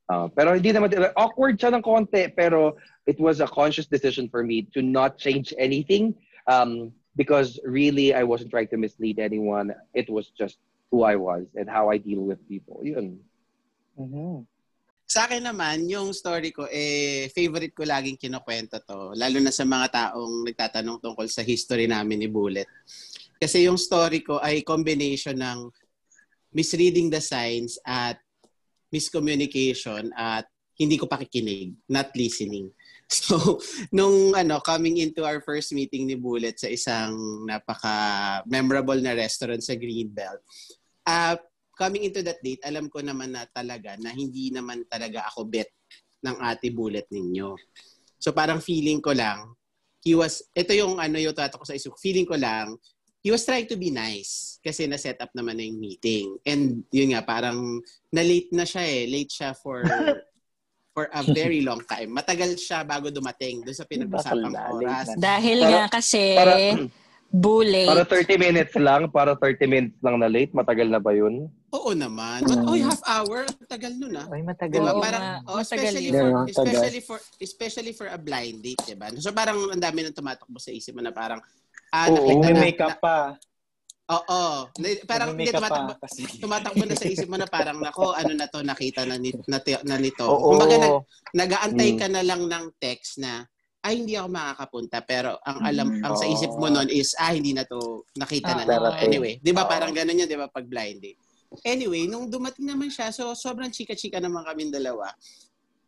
[0.09, 2.77] uh, pero hindi naman, awkward siya ng konti, pero
[3.07, 6.15] it was a conscious decision for me to not change anything.
[6.47, 9.75] Um, because really I wasn't trying to mislead anyone.
[9.93, 10.57] It was just
[10.91, 12.81] who I was and how I deal with people.
[12.83, 13.19] Yun.
[13.99, 14.47] Mhm.
[15.09, 19.17] Sa akin naman, yung story ko, eh, favorite ko laging kinukwento to.
[19.17, 22.69] Lalo na sa mga taong nagtatanong tungkol sa history namin ni Bullet.
[23.41, 25.73] Kasi yung story ko ay combination ng
[26.53, 28.21] misreading the signs at
[28.93, 30.45] miscommunication at
[30.77, 32.69] hindi ko pakikinig, not listening.
[33.09, 33.57] So,
[33.89, 37.17] nung ano, coming into our first meeting ni Bullet sa isang
[37.49, 40.45] napaka-memorable na restaurant sa Greenbelt,
[41.09, 41.41] uh,
[41.79, 45.71] coming into that date, alam ko naman na talaga na hindi naman talaga ako bet
[46.27, 47.55] ng ate Bullet ninyo.
[48.19, 49.55] So, parang feeling ko lang,
[50.03, 52.75] he was, ito yung ano yung tato ko sa isip, feeling ko lang,
[53.23, 56.27] he was trying to be nice kasi na-set up naman na yung meeting.
[56.43, 57.79] And yun nga, parang
[58.11, 59.07] na-late na siya eh.
[59.07, 59.87] Late siya for
[60.99, 62.11] for a very long time.
[62.11, 65.15] Matagal siya bago dumating doon sa pinag-usapang oras.
[65.15, 66.59] Dahil nga kasi, para-
[67.29, 67.85] bully.
[67.85, 71.47] Para 30 minutes lang, para 30 minutes lang na late, matagal na ba yun?
[71.71, 72.41] Oo naman.
[72.43, 73.45] But, oy, half hour.
[73.69, 74.25] Tagal nun ah.
[74.33, 74.81] Ay, matagal.
[74.81, 74.93] Diba?
[74.93, 76.15] Oo Parang, oh, Matagal especially yun.
[76.15, 79.13] for, Yeah, especially for, especially for a blind date, diba?
[79.21, 81.41] So parang ang dami nang tumatakbo sa isip mo na parang,
[81.93, 82.17] ah, Oo.
[82.17, 83.37] nakita May na, makeup pa.
[84.09, 84.73] Oo.
[85.05, 86.21] Parang May hindi tumatakbo, pa kasi.
[86.41, 89.61] tumatakbo na sa isip mo na parang, nako, ano na to, nakita na, ni, na,
[89.85, 90.25] na nito.
[90.25, 90.57] Oo.
[90.57, 90.95] Kumbaga, nag,
[91.37, 91.99] nag-aantay Mm.
[92.01, 93.45] ka na lang ng text na,
[93.89, 95.01] ay, hindi ako makakapunta.
[95.01, 98.63] Pero ang alam, ang sa isip mo noon is, ah, hindi na to, nakita na
[98.63, 98.69] Oo.
[98.69, 98.85] nito.
[98.85, 99.09] Darating.
[99.09, 99.71] Anyway, di ba Oo.
[99.73, 101.17] parang ganun yun, di ba, pag blind date.
[101.65, 105.09] Anyway, nung dumating naman siya, so sobrang chika-chika naman kaming dalawa.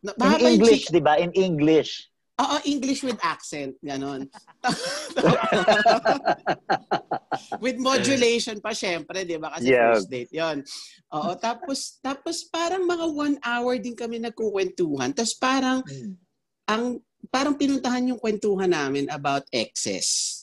[0.01, 1.21] Na, In English, di ba?
[1.21, 2.09] In English.
[2.41, 4.25] Oo, English with accent, ganon.
[7.63, 9.53] with modulation pa syempre, 'di ba?
[9.53, 9.93] Kasi Yeah.
[9.93, 10.65] first date 'yon.
[11.13, 15.13] Oo, tapos tapos parang mga one hour din kami nagkukwentuhan.
[15.13, 15.85] Tapos parang
[16.65, 16.97] ang
[17.29, 20.39] parang pinuntahan yung kwentuhan namin about excess.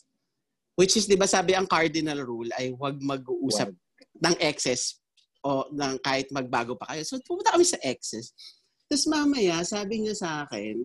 [0.79, 3.75] Which is 'di ba sabi ang cardinal rule ay huwag mag-uusap
[4.23, 5.03] ng excess
[5.43, 7.03] o ng kahit magbago pa kayo.
[7.03, 8.31] So pumunta kami sa excess.
[8.87, 10.81] Tapos mamaya, sabi niya sa akin,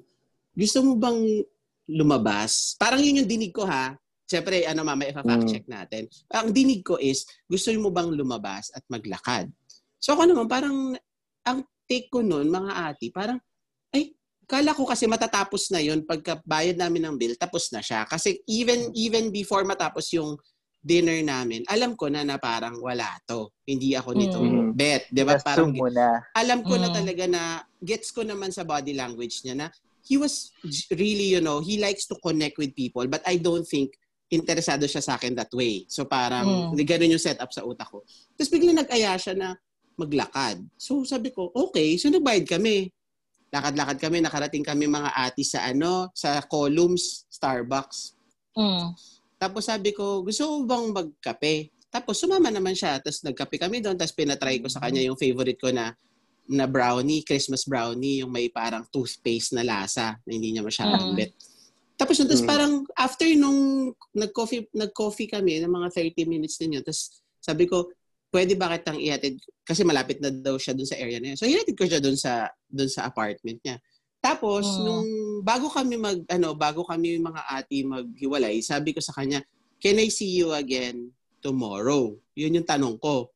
[0.54, 1.46] gusto mo bang
[1.88, 2.76] lumabas?
[2.76, 3.96] Parang yun yung dinig ko ha.
[4.28, 5.52] Siyempre, ano mamaya, ipa-fact Mm.
[5.52, 6.04] check natin.
[6.32, 9.52] Ang dinig ko is, gusto mo bang lumabas at maglakad?
[10.04, 10.96] So ako naman, parang,
[11.44, 13.40] ang take ko nun, mga ati, parang,
[13.92, 14.16] ay,
[14.46, 18.04] kala ko kasi matatapos na yun pagka bayad namin ng bill, tapos na siya.
[18.06, 20.36] Kasi even even before matapos yung
[20.84, 23.48] dinner namin, alam ko na na parang wala to.
[23.64, 24.76] Hindi ako nito Mm.
[24.76, 25.08] bet.
[25.08, 25.40] Di ba?
[25.40, 26.20] Parang Assume mo na.
[26.36, 26.96] alam ko na Mm.
[26.96, 27.42] talaga na
[27.80, 29.68] gets ko naman sa body language niya na
[30.04, 33.64] he was j- really, you know, he likes to connect with people but I don't
[33.64, 33.96] think
[34.28, 35.88] interesado siya sa akin that way.
[35.88, 36.84] So parang, Mm.
[36.84, 38.04] ganun yung setup sa utak ko.
[38.36, 39.56] Tapos bigla nag-aya siya na
[39.96, 40.58] maglakad.
[40.76, 42.90] So sabi ko, okay, so nagbayad kami.
[43.54, 48.18] Lakad-lakad kami, nakarating kami mga ati sa ano, sa columns, Starbucks.
[48.58, 48.98] Mm.
[49.38, 51.70] Tapos sabi ko, gusto mo bang magkape?
[51.94, 52.98] Tapos sumama naman siya.
[52.98, 53.94] Tapos nagkape kami doon.
[53.94, 55.94] Tapos pinatry ko sa kanya yung favorite ko na
[56.50, 61.16] na brownie, Christmas brownie, yung may parang toothpaste na lasa na hindi niya masyadong Mm.
[61.16, 61.32] bet.
[61.96, 62.50] Tapos yun, tapos Mm.
[62.50, 66.84] parang after nung nag-coffee, nag-coffee kami ng mga 30 minutes din yun.
[66.84, 67.88] Tapos sabi ko,
[68.34, 69.38] pwede ba kitang ihatid?
[69.62, 71.38] Kasi malapit na daw siya dun sa area na yun.
[71.38, 73.78] So ihatid ko siya dun sa, dun sa apartment niya.
[74.18, 74.82] Tapos, Mm.
[74.82, 75.08] nung
[75.46, 79.44] bago kami mag, ano, bago kami mga ati maghiwalay, sabi ko sa kanya,
[79.78, 82.16] can I see you again tomorrow?
[82.34, 83.30] Yun yung tanong ko.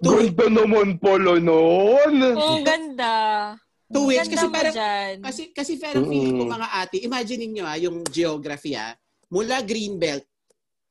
[0.00, 2.14] Two, Ganda naman pala nun.
[2.32, 3.12] Oh, ganda.
[3.90, 4.24] two weeks.
[4.24, 5.14] Ganda Kasi parang, dyan.
[5.20, 6.54] kasi, kasi parang feeling ko Mm.
[6.56, 8.94] mga ate, imagine niyo ah, yung geography ah,
[9.28, 10.24] mula Greenbelt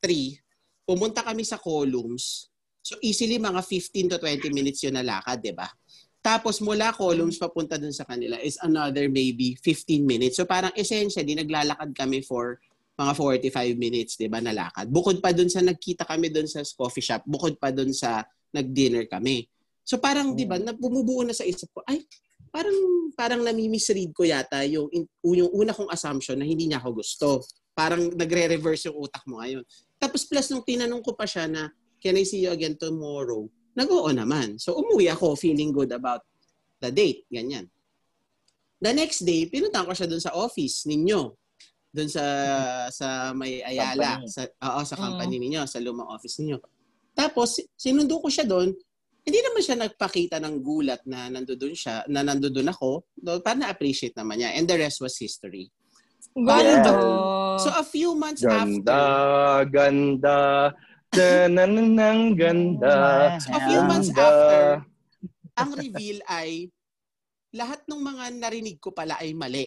[0.04, 0.36] 3,
[0.84, 2.52] pumunta kami sa columns.
[2.80, 5.68] So easily mga 15 to 20 minutes yun na lakad, di ba?
[6.20, 10.36] Tapos mula columns papunta dun sa kanila is another maybe 15 minutes.
[10.36, 12.60] So parang essentially naglalakad kami for
[13.00, 14.92] mga 45 minutes, 'di ba, na lakad.
[14.92, 19.08] Bukod pa dun sa nagkita kami dun sa coffee shop, bukod pa dun sa nag-dinner
[19.08, 19.48] kami.
[19.88, 22.04] So parang 'di ba, na bumubuo na sa isip ko, ay
[22.52, 22.76] parang
[23.16, 24.92] parang nami-misread ko yata yung
[25.24, 27.28] yung una kong assumption na hindi niya ako gusto.
[27.72, 29.64] Parang nagre-reverse yung utak mo ngayon.
[29.96, 33.46] Tapos plus nung tinanong ko pa siya na, can I see you again tomorrow?
[33.76, 34.60] Nag-oo naman.
[34.60, 36.26] So umuwi ako feeling good about
[36.80, 37.28] the date.
[37.28, 37.68] Ganyan.
[38.80, 41.36] The next day, pinuntahan ko siya dun sa office ninyo.
[41.92, 42.24] Dun sa
[42.88, 44.24] sa may Ayala.
[44.24, 44.32] Company.
[44.32, 46.58] Sa, oo, sa company ninyo, sa lumang office ninyo.
[47.12, 48.72] Tapos, sinundo ko siya doon.
[49.20, 53.04] Hindi naman siya nagpakita ng gulat na nandoon siya, na nandoon ako.
[53.44, 54.56] Para na-appreciate naman niya.
[54.56, 55.68] And the rest was history.
[56.32, 56.96] Ganda.
[57.60, 60.40] So, a few months Ganda, after, ganda.
[61.10, 63.34] Tananang ganda.
[63.42, 64.22] So, a few months Ganda.
[64.30, 64.62] after,
[65.58, 66.70] ang reveal ay
[67.52, 69.66] lahat ng mga narinig ko pala ay mali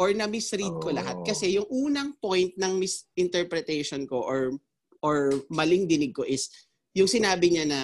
[0.00, 1.26] or na misread ko lahat Oh.
[1.28, 4.56] kasi yung unang point ng misinterpretation ko or
[5.04, 6.48] or maling dinig ko is
[6.96, 7.80] yung sinabi niya na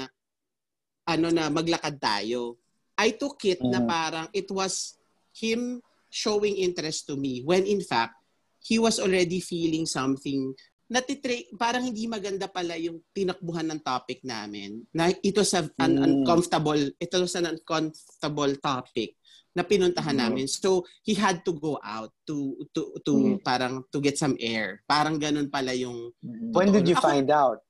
[1.05, 2.57] ano na maglakad tayo.
[2.99, 3.87] I took it na Mhm.
[3.87, 4.97] parang it was
[5.37, 5.79] him
[6.09, 8.17] showing interest to me when in fact
[8.65, 10.57] he was already feeling something
[10.89, 16.05] natitre parang hindi maganda pala yung tinakbuhan ng topic namin na ito sa an Mm.
[16.25, 19.13] uncomfortable ito sa an uncomfortable topic
[19.53, 20.23] na pinuntahan Mm.
[20.25, 23.45] namin so he had to go out to to to Mm.
[23.45, 26.57] parang to get some air parang ganun pala yung Mm.
[26.57, 27.61] When did you Ako- find out?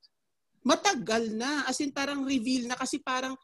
[0.59, 3.35] matagal na as in parang reveal na kasi parang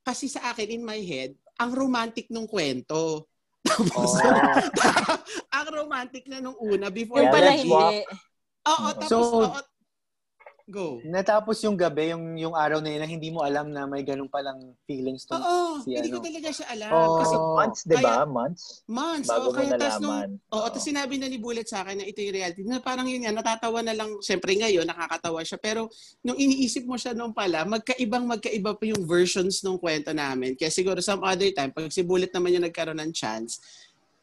[0.00, 3.28] kasi sa akin in my head ang romantic nung kwento
[3.68, 4.24] tapos Oh.
[5.56, 8.04] ang romantic na nung una before Yeah, pala hindi.
[8.68, 9.60] Oo, tapos So- oo,
[10.72, 11.02] go.
[11.04, 14.30] Natapos yung gabi, yung, yung araw na yun, na hindi mo alam na may ganun
[14.30, 15.36] palang feelings to.
[15.36, 16.26] Oo, si hindi ko ano.
[16.30, 16.90] talaga siya alam.
[16.90, 17.18] Oh.
[17.20, 18.14] Kasi Months, di ba?
[18.24, 18.64] Months?
[18.88, 19.28] months.
[19.28, 20.28] Bago oo, mo kaya tas nung, nalaman.
[20.54, 22.62] Oo, tapos sinabi na ni Bullet sa akin na ito yung reality.
[22.64, 24.16] Na parang yun yan, natatawa na lang.
[24.24, 25.58] Siyempre ngayon, nakakatawa siya.
[25.60, 25.92] Pero
[26.24, 30.56] nung iniisip mo siya nung pala, magkaibang magkaiba pa yung versions ng kwento namin.
[30.56, 33.60] Kaya siguro some other time, pag si Bullet naman yung nagkaroon ng chance,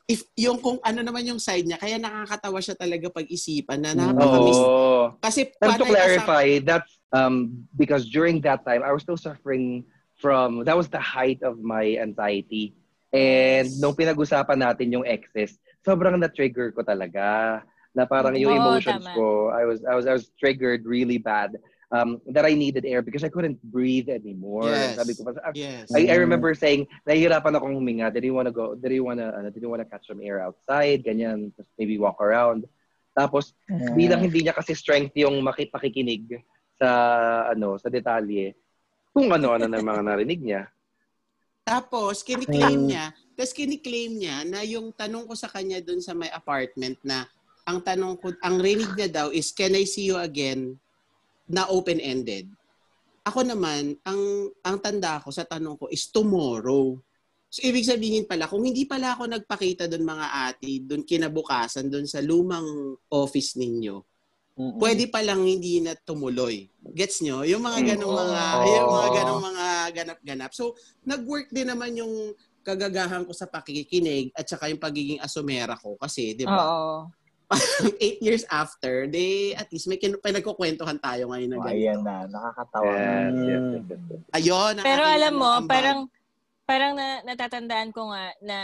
[0.10, 4.58] if yung kung ano naman yung side niya, kaya nakakatawa siya talaga pag-isipan na napaka-miss.
[4.58, 5.14] Oh.
[5.22, 9.86] Kasi And to clarify, that's um, because during that time, I was still suffering
[10.18, 12.74] from, that was the height of my anxiety.
[13.14, 17.62] And nung pinag-usapan natin yung excess, sobrang na-trigger ko talaga.
[17.94, 19.14] Na parang yung emotions tama.
[19.14, 21.54] ko, I was, I was, I was triggered really bad.
[21.90, 24.70] Um, that I needed air because I couldn't breathe anymore.
[24.70, 25.02] Yes.
[25.02, 25.90] Sabi ko, Yes.
[25.90, 28.14] I, I remember saying, nahihirapan akong huminga.
[28.14, 31.02] Did you wanna go, did you wanna, ano, did you wanna catch some air outside?
[31.02, 32.70] Ganyan, just maybe walk around.
[33.18, 33.98] Tapos, Mm.
[33.98, 36.30] bilang hindi niya kasi strength yung maki- pakikinig
[36.78, 38.54] sa, ano, sa detalye,
[39.10, 40.70] kung ano-ano na mga narinig niya.
[41.66, 46.30] Tapos, kiniklaim niya, tapos kiniklaim niya na yung tanong ko sa kanya dun sa may
[46.30, 47.26] apartment na
[47.66, 50.78] ang tanong ko, ang rinig niya daw is, can I see you again?
[51.50, 52.46] Na open-ended.
[53.26, 54.22] Ako naman, ang
[54.64, 56.98] ang tanda ko sa tanong ko is tomorrow.
[57.50, 62.06] So, ibig sabihin pala, kung hindi pala ako nagpakita doon mga ate, doon kinabukasan, doon
[62.06, 63.98] sa lumang office ninyo,
[64.54, 64.78] Mm-mm.
[64.78, 66.70] pwede pa lang hindi na tumuloy.
[66.94, 67.42] Gets nyo?
[67.42, 68.66] Yung mga ganong mga, Oo.
[68.70, 69.66] yung mga ganong mga
[69.98, 70.52] ganap-ganap.
[70.54, 70.78] So,
[71.10, 75.98] nag-work din naman yung kagagahan ko sa pakikinig at saka yung pagiging asumera ko.
[75.98, 77.10] Kasi, di ba, Oo.
[78.04, 81.82] eight years after, they, at least may kin- pinagkukwentuhan tayo ngayon na Oh, ganito.
[81.82, 82.94] ayan na, nakakatawa.
[82.94, 84.22] Yes, yes, yes, yes, yes.
[84.38, 84.74] Ayun.
[84.78, 85.72] ang Pero alam mo, ambag.
[85.74, 86.00] parang
[86.70, 88.60] parang na, natatandaan ko nga na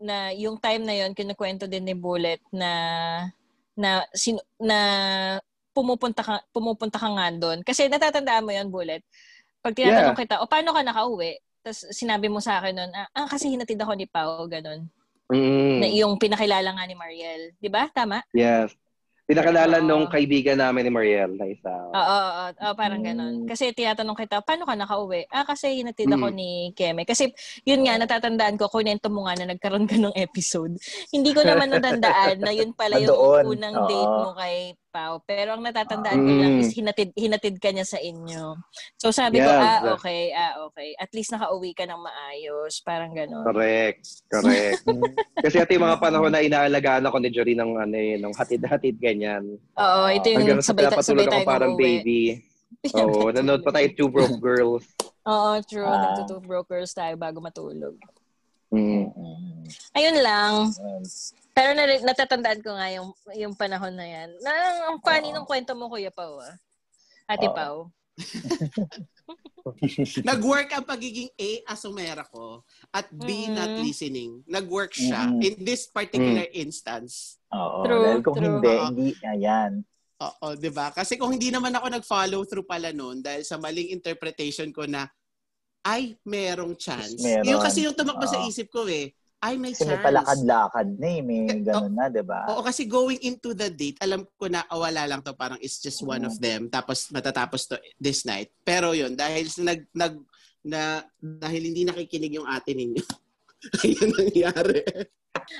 [0.00, 2.70] na yung time na yon kinukwento din ni Bullet na
[3.76, 4.78] na sin, na
[5.76, 7.60] pumupunta ka pumupunta ka nga doon.
[7.60, 9.04] Kasi natatandaan mo yon Bullet.
[9.60, 11.36] Pag tinatanong kita, o paano ka nakauwi?
[11.60, 14.88] Tapos sinabi mo sa akin noon, ah, ah, kasi hinatid ako ni Pao, ganun.
[15.26, 17.50] Mm, Na yung pinakilala nga ni Mariel.
[17.58, 17.90] Di ba?
[17.90, 18.22] Tama?
[18.30, 18.70] yes.
[19.26, 19.86] Pinakilala Oo.
[19.90, 21.66] nung kaibigan namin ni Mariel na isa.
[21.66, 23.06] Oo, oo, oo, parang Mm.
[23.10, 23.34] ganun.
[23.42, 25.26] Kasi tinatanong kita, paano ka nakauwi?
[25.34, 26.36] Ah, kasi hinatid ako Mm.
[26.38, 27.02] ni Keme.
[27.02, 27.34] Kasi
[27.66, 30.78] yun nga, natatandaan ko, kunento mo nga na nagkaroon ka ng episode.
[31.10, 33.18] Hindi ko naman natandaan na yun pala yung
[33.50, 33.88] unang Oo.
[33.90, 35.20] date mo kay Pao.
[35.20, 36.62] Pero ang natatandaan ko lang Mm.
[36.64, 38.56] is hinatid, hinatid ka niya sa inyo.
[38.96, 39.60] So sabi ko, Yes.
[39.60, 40.96] ah, okay, ah, okay.
[40.96, 42.80] At least nakauwi ka ng maayos.
[42.80, 43.44] Parang ganun.
[43.44, 44.24] Correct.
[44.26, 44.80] Correct.
[45.44, 48.96] Kasi ito yung mga panahon na inaalagaan ako ni Jory ng, ano, eh, ng hatid-hatid
[48.96, 49.44] ganyan.
[49.76, 51.84] Oo, ito yung Hanggang sa sabay, sabay pinapatulog ako parang umuwi.
[51.84, 52.20] baby.
[52.98, 54.84] Oo, nanood pa tayo Two Broke Girls.
[55.26, 55.84] Oo, true.
[55.84, 56.14] Ah.
[56.14, 57.98] Nagtutu-brokers tayo bago matulog.
[58.70, 59.10] Mm.
[59.10, 59.62] Mm.
[59.92, 60.52] Ayun lang.
[61.56, 64.28] Pero na, natatandaan ko nga yung, yung panahon na yan.
[64.44, 64.52] Na,
[64.92, 65.40] ang funny Oo.
[65.40, 66.36] ng kwento mo, Kuya Pao.
[66.36, 66.52] Ah.
[67.24, 67.56] Ate Oo.
[67.56, 67.76] Pao.
[70.30, 72.60] Nag-work ang pagiging A, asumera ko,
[72.92, 73.56] at B, Mm.
[73.56, 74.44] not listening.
[74.44, 75.40] Nag-work siya Mm.
[75.42, 77.40] in this particular instance.
[77.50, 77.82] Oo.
[77.82, 78.60] True, dahil kung true.
[78.60, 78.86] hindi, Oo.
[78.92, 79.72] hindi, ayan.
[80.16, 80.88] Oo, 'di ba?
[80.96, 85.04] Kasi kung hindi naman ako nag-follow through pala noon dahil sa maling interpretation ko na
[85.84, 87.20] ay, merong chance.
[87.20, 87.44] Meron.
[87.46, 89.12] Yung kasi yung tumakbo sa isip ko eh.
[89.36, 90.00] Ay, may Kasi chance.
[90.00, 91.20] palakad-lakad na eh.
[91.20, 92.48] May Eh, ganun na, di ba?
[92.48, 95.76] Oo, kasi going into the date, alam ko na oh, wala lang to, parang it's
[95.78, 96.28] just one Mm.
[96.28, 96.60] of them.
[96.66, 98.48] Tapos matatapos to this night.
[98.64, 100.14] Pero yun, dahil nag, nag
[100.64, 103.04] na, dahil hindi nakikinig yung ate ninyo.
[103.84, 104.80] ayun nangyari.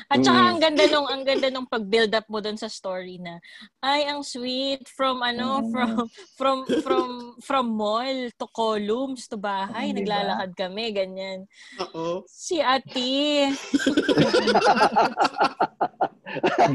[0.06, 0.48] At saka Mm.
[0.48, 3.38] ang ganda nung ang ganda nung pag-build up mo doon sa story na
[3.80, 5.70] ay ang sweet from ano Mm.
[5.70, 5.90] from
[6.34, 7.08] from from
[7.40, 10.00] from mall to columns to bahay diba?
[10.00, 11.44] naglalakad kami ganyan.
[11.80, 12.22] Oo.
[12.26, 13.50] Si Ate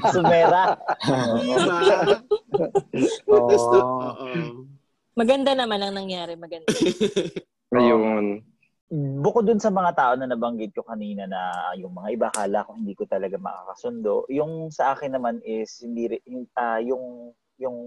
[0.10, 0.76] Sumera.
[1.38, 2.18] Diba?
[3.28, 3.48] Oo.
[3.52, 4.28] Oo.
[5.12, 6.72] maganda naman ang nangyari maganda.
[7.72, 8.42] Ayun.
[8.92, 12.76] Bukod dun sa mga tao na nabanggit ko kanina na yung mga iba kala ko
[12.76, 14.28] hindi ko talaga makakasundo.
[14.28, 16.44] Yung sa akin naman is hindi ri- yung
[16.84, 17.78] yung yung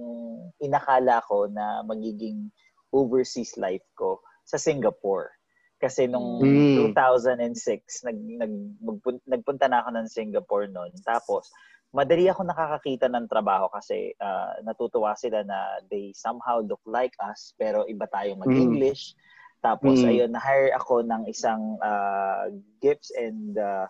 [0.65, 2.49] inakala ko na magiging
[2.89, 5.29] overseas life ko sa Singapore.
[5.77, 6.97] Kasi nung Mm.
[6.97, 10.95] 2006 nag, nag magpun- nagpunta na ako ng Singapore noon.
[11.05, 11.53] Tapos
[11.93, 17.53] madali ako nakakakita ng trabaho kasi ah, natutuwa sila na they somehow look like us
[17.61, 19.13] pero iba tayong mag-English.
[19.65, 20.09] Tapos Mm.
[20.13, 22.53] ayun, na-hire ako ng isang ah,
[22.85, 23.89] gifts and ah,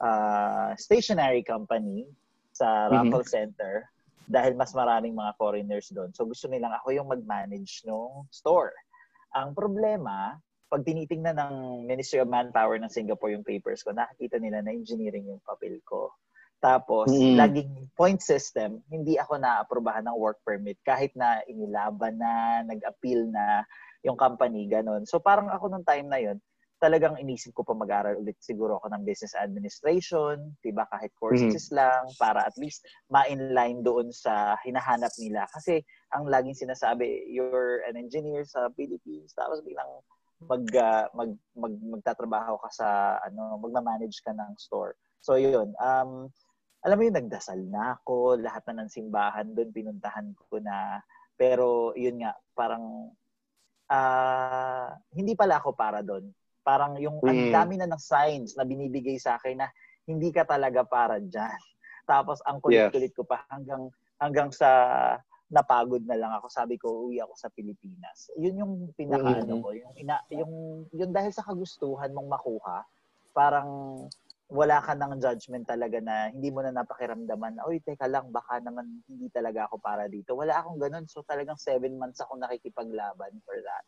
[0.00, 2.08] ah, stationery company
[2.56, 3.12] sa Mhm.
[3.12, 3.84] Raffles Center
[4.24, 6.08] dahil mas maraming mga foreigners doon.
[6.16, 8.72] So gusto nilang ako yung mag-manage ng store.
[9.36, 10.40] Ang problema,
[10.72, 15.26] pag tinitingnan ng Ministry of Manpower ng Singapore yung papers ko, nakikita nila na engineering
[15.28, 16.14] yung papel ko.
[16.60, 17.40] Tapos, Mm.
[17.40, 23.64] laging point system, hindi ako na-aprobahan ng work permit kahit na inilaban na, nag-appeal na
[24.04, 25.04] yung company, ganun.
[25.04, 26.38] So parang ako nung time na yun,
[26.80, 31.68] talagang inisip ko pa mag-aral ulit siguro ako ng business administration, 'di ba kahit courses
[31.76, 32.80] lang para at least
[33.12, 35.84] ma-inline doon sa hinahanap nila kasi
[36.16, 40.00] ang laging sinasabi you're an engineer sa Philippines tapos bilang
[40.48, 42.88] mag, ah, mag, mag magtatrabaho ka sa
[43.28, 44.96] ano magma-manage ka ng store.
[45.20, 46.32] So yun, um
[46.80, 51.04] alam mo yun, nagdasal na ako, lahat na ng simbahan doon, pinuntahan ko na.
[51.36, 53.12] Pero yun nga, parang
[53.90, 56.30] ah hindi pala ako para doon.
[56.62, 57.52] Parang yung ang Mm.
[57.52, 59.68] dami na ng signs na binibigay sa akin na
[60.06, 61.58] hindi ka talaga para dyan.
[62.10, 63.90] Tapos ang kulit-kulit ko pa hanggang
[64.22, 64.70] hanggang sa
[65.50, 66.46] napagod na lang ako.
[66.46, 68.30] Sabi ko, uwi ako sa Pilipinas.
[68.38, 69.62] Yun yung pinaka ano Mhm.
[69.62, 70.52] ko, yung ina, yung
[70.94, 72.86] yung dahil sa kagustuhan mong makuha,
[73.34, 73.68] parang
[74.50, 78.58] wala ka ng judgment talaga na hindi mo na napakiramdaman na, uy, teka lang, baka
[78.58, 80.34] naman hindi talaga ako para dito.
[80.34, 81.06] Wala akong ganun.
[81.06, 83.84] So talagang seven months ako nakikipaglaban for that.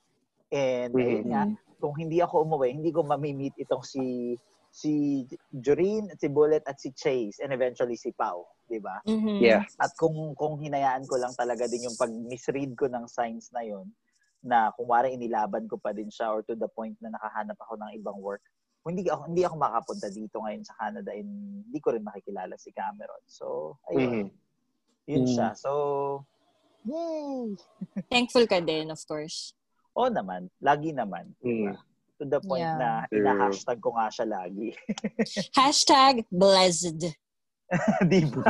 [0.53, 1.49] And ayun nga,
[1.83, 4.37] kung hindi ako umuwi, hindi ko mamimit itong si
[4.73, 9.01] si Jorin, si Bullet at si Chase and eventually si Pau, 'di ba?
[9.07, 9.39] Mhm.
[9.43, 9.67] Yeah.
[9.83, 13.91] At kung kung hinayaan ko lang talaga din yung pag-misread ko ng signs na yon
[14.43, 17.79] na kung wari inilaban ko pa din siya or to the point na nakahanap ako
[17.79, 18.43] ng ibang work,
[18.91, 21.31] hindi ako hindi ako makapunta dito ngayon sa Canada and
[21.63, 23.23] hindi ko rin makikilala si Cameron.
[23.31, 24.11] So, ayun.
[24.11, 24.27] Mhm.
[25.07, 25.31] Yun Mm.
[25.31, 25.49] siya.
[25.55, 25.71] So,
[26.83, 27.55] yay!
[28.13, 29.55] Thankful ka din, of course.
[29.95, 30.51] Oo naman.
[30.59, 31.31] Lagi naman.
[31.45, 31.79] Mm.
[32.19, 32.79] To the point Yeah.
[32.79, 34.75] na ina-hashtag ko nga siya lagi.
[35.59, 37.13] Hashtag blessed.
[38.11, 38.45] Di ba?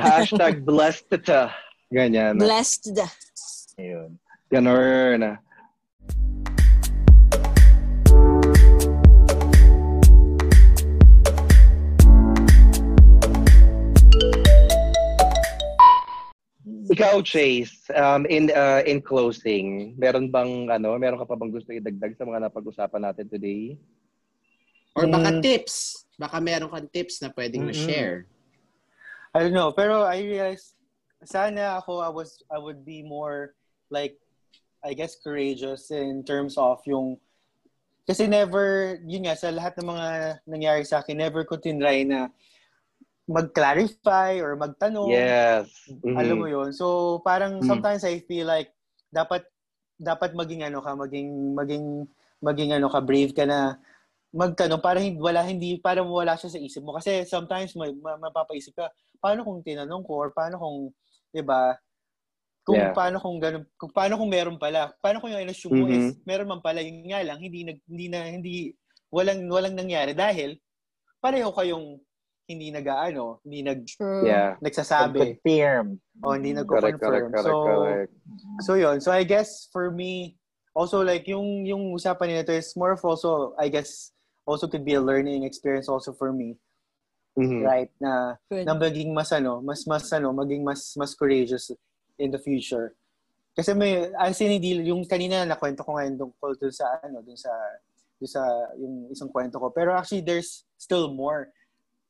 [0.00, 1.52] Hashtag blessed ta.
[1.92, 2.40] Ganyan.
[2.40, 2.92] Blessed.
[3.76, 4.16] Ayun.
[4.48, 5.36] Ganun.
[16.92, 21.72] Ikaw, Chase, um, in uh, in closing, meron bang ano, meron ka pa bang gusto
[21.72, 23.80] idagdag sa mga napag-usapan natin today?
[24.92, 25.40] Or baka Mm.
[25.40, 26.04] tips.
[26.20, 27.72] Baka meron kang tips na pwedeng Mm-mm.
[27.72, 28.28] ma-share.
[29.32, 30.76] I don't know, pero I realized
[31.24, 33.56] sana ako I was I would be more
[33.88, 34.20] like
[34.84, 37.16] I guess courageous in terms of yung
[38.04, 40.08] kasi never yun nga sa lahat ng mga
[40.44, 42.28] nangyari sa akin never ko tinry na
[43.28, 45.10] mag-clarify or magtanong.
[45.10, 45.66] Yes.
[45.88, 46.16] Mhm.
[46.18, 46.70] Alam mo yun.
[46.74, 47.68] So parang Mm.
[47.68, 48.70] sometimes I feel like
[49.12, 49.46] dapat
[49.98, 51.84] dapat maging ano ka, maging maging
[52.42, 53.78] maging ano ka brave ka na
[54.34, 58.16] magtanong para hindi wala hindi para wala siya sa isip mo kasi sometimes may ma-
[58.16, 58.88] mapapaisip ka
[59.20, 60.76] paano kung tinanong ko or paano kung
[61.30, 61.76] 'di ba
[62.62, 62.94] kung Yeah.
[62.94, 64.94] paano kung ganun, kung paano kung meron pala.
[65.02, 65.98] Paano kung yung in-assume mo Mhm.
[65.98, 68.70] is meron man pala, yun nga lang, hindi, nag, hindi na, hindi,
[69.10, 70.62] walang, walang nangyari dahil
[71.18, 71.98] pareho kayong
[72.52, 74.24] hindi nag-ano, hindi nag, True.
[74.28, 74.56] Yeah.
[74.60, 75.40] nagsasabi.
[75.40, 75.98] Confirm.
[76.22, 77.32] O hindi Correct, correct, nagko-confirm.
[77.32, 78.12] correct, So, correct.
[78.62, 78.96] so yun.
[79.00, 80.36] So I guess for me,
[80.76, 84.12] also like yung yung usapan nito is more of also, I guess,
[84.44, 86.56] also could be a learning experience also for me.
[87.36, 87.64] Mhm.
[87.64, 87.90] Right?
[87.96, 88.68] Na, Good.
[88.68, 91.72] na maging mas ano, mas mas ano, maging mas mas courageous
[92.20, 92.92] in the future.
[93.52, 97.20] Kasi may, as in, hindi, yung kanina na kwento ko ngayon tungkol dun sa, ano,
[97.20, 97.52] dun sa,
[98.16, 98.40] dun sa,
[98.80, 99.68] yung isang kwento ko.
[99.68, 101.52] Pero actually, there's still more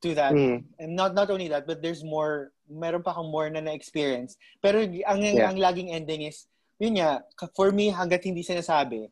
[0.02, 0.34] to that.
[0.34, 0.66] Mhm.
[0.82, 4.34] And not not only that, but there's more, meron pa akong more na na-experience.
[4.58, 5.48] Pero ang, Yeah.
[5.48, 7.22] ang laging ending is, yun nga,
[7.54, 9.06] for me, hanggat hindi sinasabi,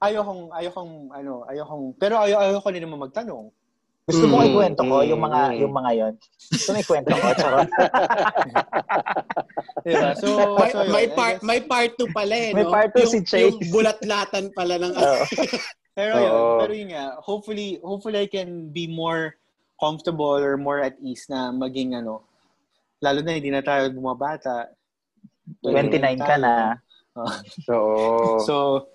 [0.00, 3.52] ayokong, ayokong, ano, ayokong, pero ayaw, ayoko din naman magtanong.
[4.08, 5.58] Gusto mo Mm, ikwento ko mm, yung mga mm.
[5.60, 6.14] yung mga yon?
[6.48, 7.28] Gusto mo ikwento ko?
[7.36, 7.68] Charot.
[9.84, 10.10] Diba?
[10.16, 12.72] So, may, so yun, may part guess- may part 2 pala eh, May no?
[12.72, 13.52] part two yung, si Chase.
[13.52, 15.22] Yung bulat-latan pala ng Oo.
[15.92, 16.56] Pero yun, Oo.
[16.62, 19.36] pero yun nga, hopefully, hopefully I can be more
[19.78, 22.26] comfortable or more at ease na maging ano,
[22.98, 24.74] lalo na hindi na tayo bumabata.
[25.62, 26.76] 29 ka na.
[27.70, 28.38] Oo.
[28.46, 28.86] So,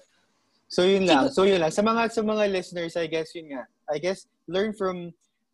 [0.68, 1.31] so yun lang.
[1.31, 1.72] So yun lang.
[1.72, 3.64] Sa mga sa mga listeners, I guess yun nga.
[3.89, 5.11] I guess learn from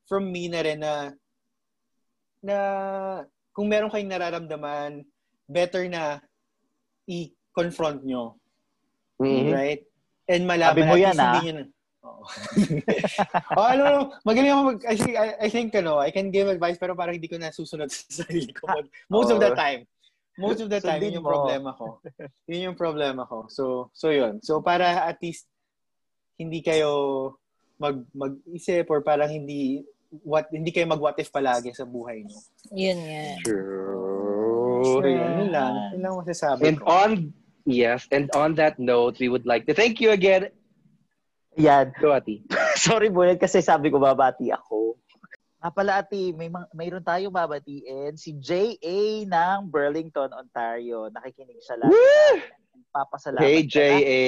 [0.09, 1.13] from me na rin na
[2.41, 2.57] na
[3.53, 5.03] kung meron kayong nararamdaman,
[5.49, 6.23] better na
[7.09, 8.37] i-confront nyo.
[9.19, 9.51] Mhm.
[9.51, 9.81] Right?
[10.29, 11.33] And malaman Sabi mo at yan, least ah.
[11.33, 11.65] hindi nyo na.
[12.09, 12.25] Oo.
[13.59, 16.49] oh, ano, ano, magaling ako mag, I think, I, I think, ano, I can give
[16.49, 18.65] advice pero parang hindi ko nasusunod sa sarili ko.
[19.09, 19.85] Most of the time.
[20.39, 21.35] Most of the time, yun yung mo.
[21.35, 21.99] problema ko.
[22.47, 23.51] Yun yung problema ko.
[23.51, 24.39] So, so yun.
[24.39, 25.51] So, para at least
[26.39, 27.35] hindi kayo
[27.75, 29.83] mag mag-isip or parang hindi
[30.23, 32.39] what hindi kayo mag what if palagi sa buhay niyo.
[32.71, 33.23] Yun nga.
[33.43, 34.83] True.
[34.83, 35.73] So, yun, yun lang.
[35.91, 36.87] Yun lang masasabi And ko.
[36.87, 37.11] on
[37.67, 40.47] yes, and on that note, we would like to thank you again.
[41.59, 41.91] Yan.
[41.99, 42.39] Go, Ati.
[42.79, 44.95] Sorry, Bulet, kasi sabi ko babati ako.
[45.59, 48.15] Ah, pala, Ati, may mayroon tayo babatiin.
[48.15, 49.27] Si J.A.
[49.27, 51.11] ng Burlington, Ontario.
[51.11, 51.91] Nakikinig siya lang.
[52.89, 53.67] Papasalamat Hey.
[53.67, 54.23] J.A.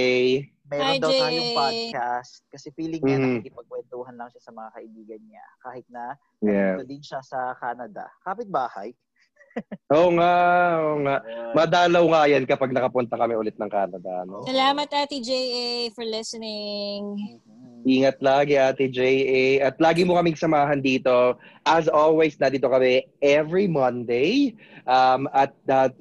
[0.67, 1.21] Meron Hi, daw J.A.
[1.23, 2.43] tayong podcast.
[2.47, 3.23] Kasi feeling niya Mhm.
[3.39, 5.45] nakikipagkwentuhan lang siya sa mga kaibigan niya.
[5.63, 6.03] Kahit na
[6.39, 6.75] Yeah.
[6.75, 8.11] nandito din siya sa Canada.
[8.21, 8.91] Kapit-bahay.
[9.91, 10.33] Oo nga,
[10.79, 11.15] oo nga.
[11.51, 14.23] Madalaw nga yan kapag nakapunta kami ulit ng Canada.
[14.23, 14.47] No?
[14.47, 15.91] Salamat, Ate J.A.
[15.91, 17.19] for listening.
[17.83, 19.67] Ingat lagi, Ate J.A.
[19.67, 21.35] At lagi mo kaming samahan dito.
[21.67, 24.55] As always, nandito kami every Monday.
[24.87, 25.91] Um, at uh,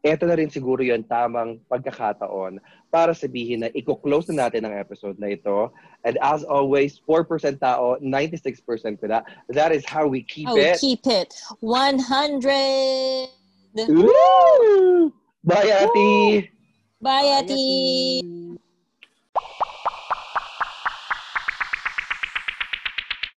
[0.00, 2.56] eto na rin siguro yon tamang pagkakataon
[2.90, 5.70] para sabihin na i-close na natin ang episode na ito.
[6.02, 9.22] And as always, 4% tao, 96% pila.
[9.54, 10.78] That is how we keep Oh, it.
[10.82, 11.34] keep it.
[11.62, 13.30] 100!
[13.88, 15.12] Woo!
[15.46, 16.50] Bye, Ate!
[17.00, 18.20] Bye, Ate!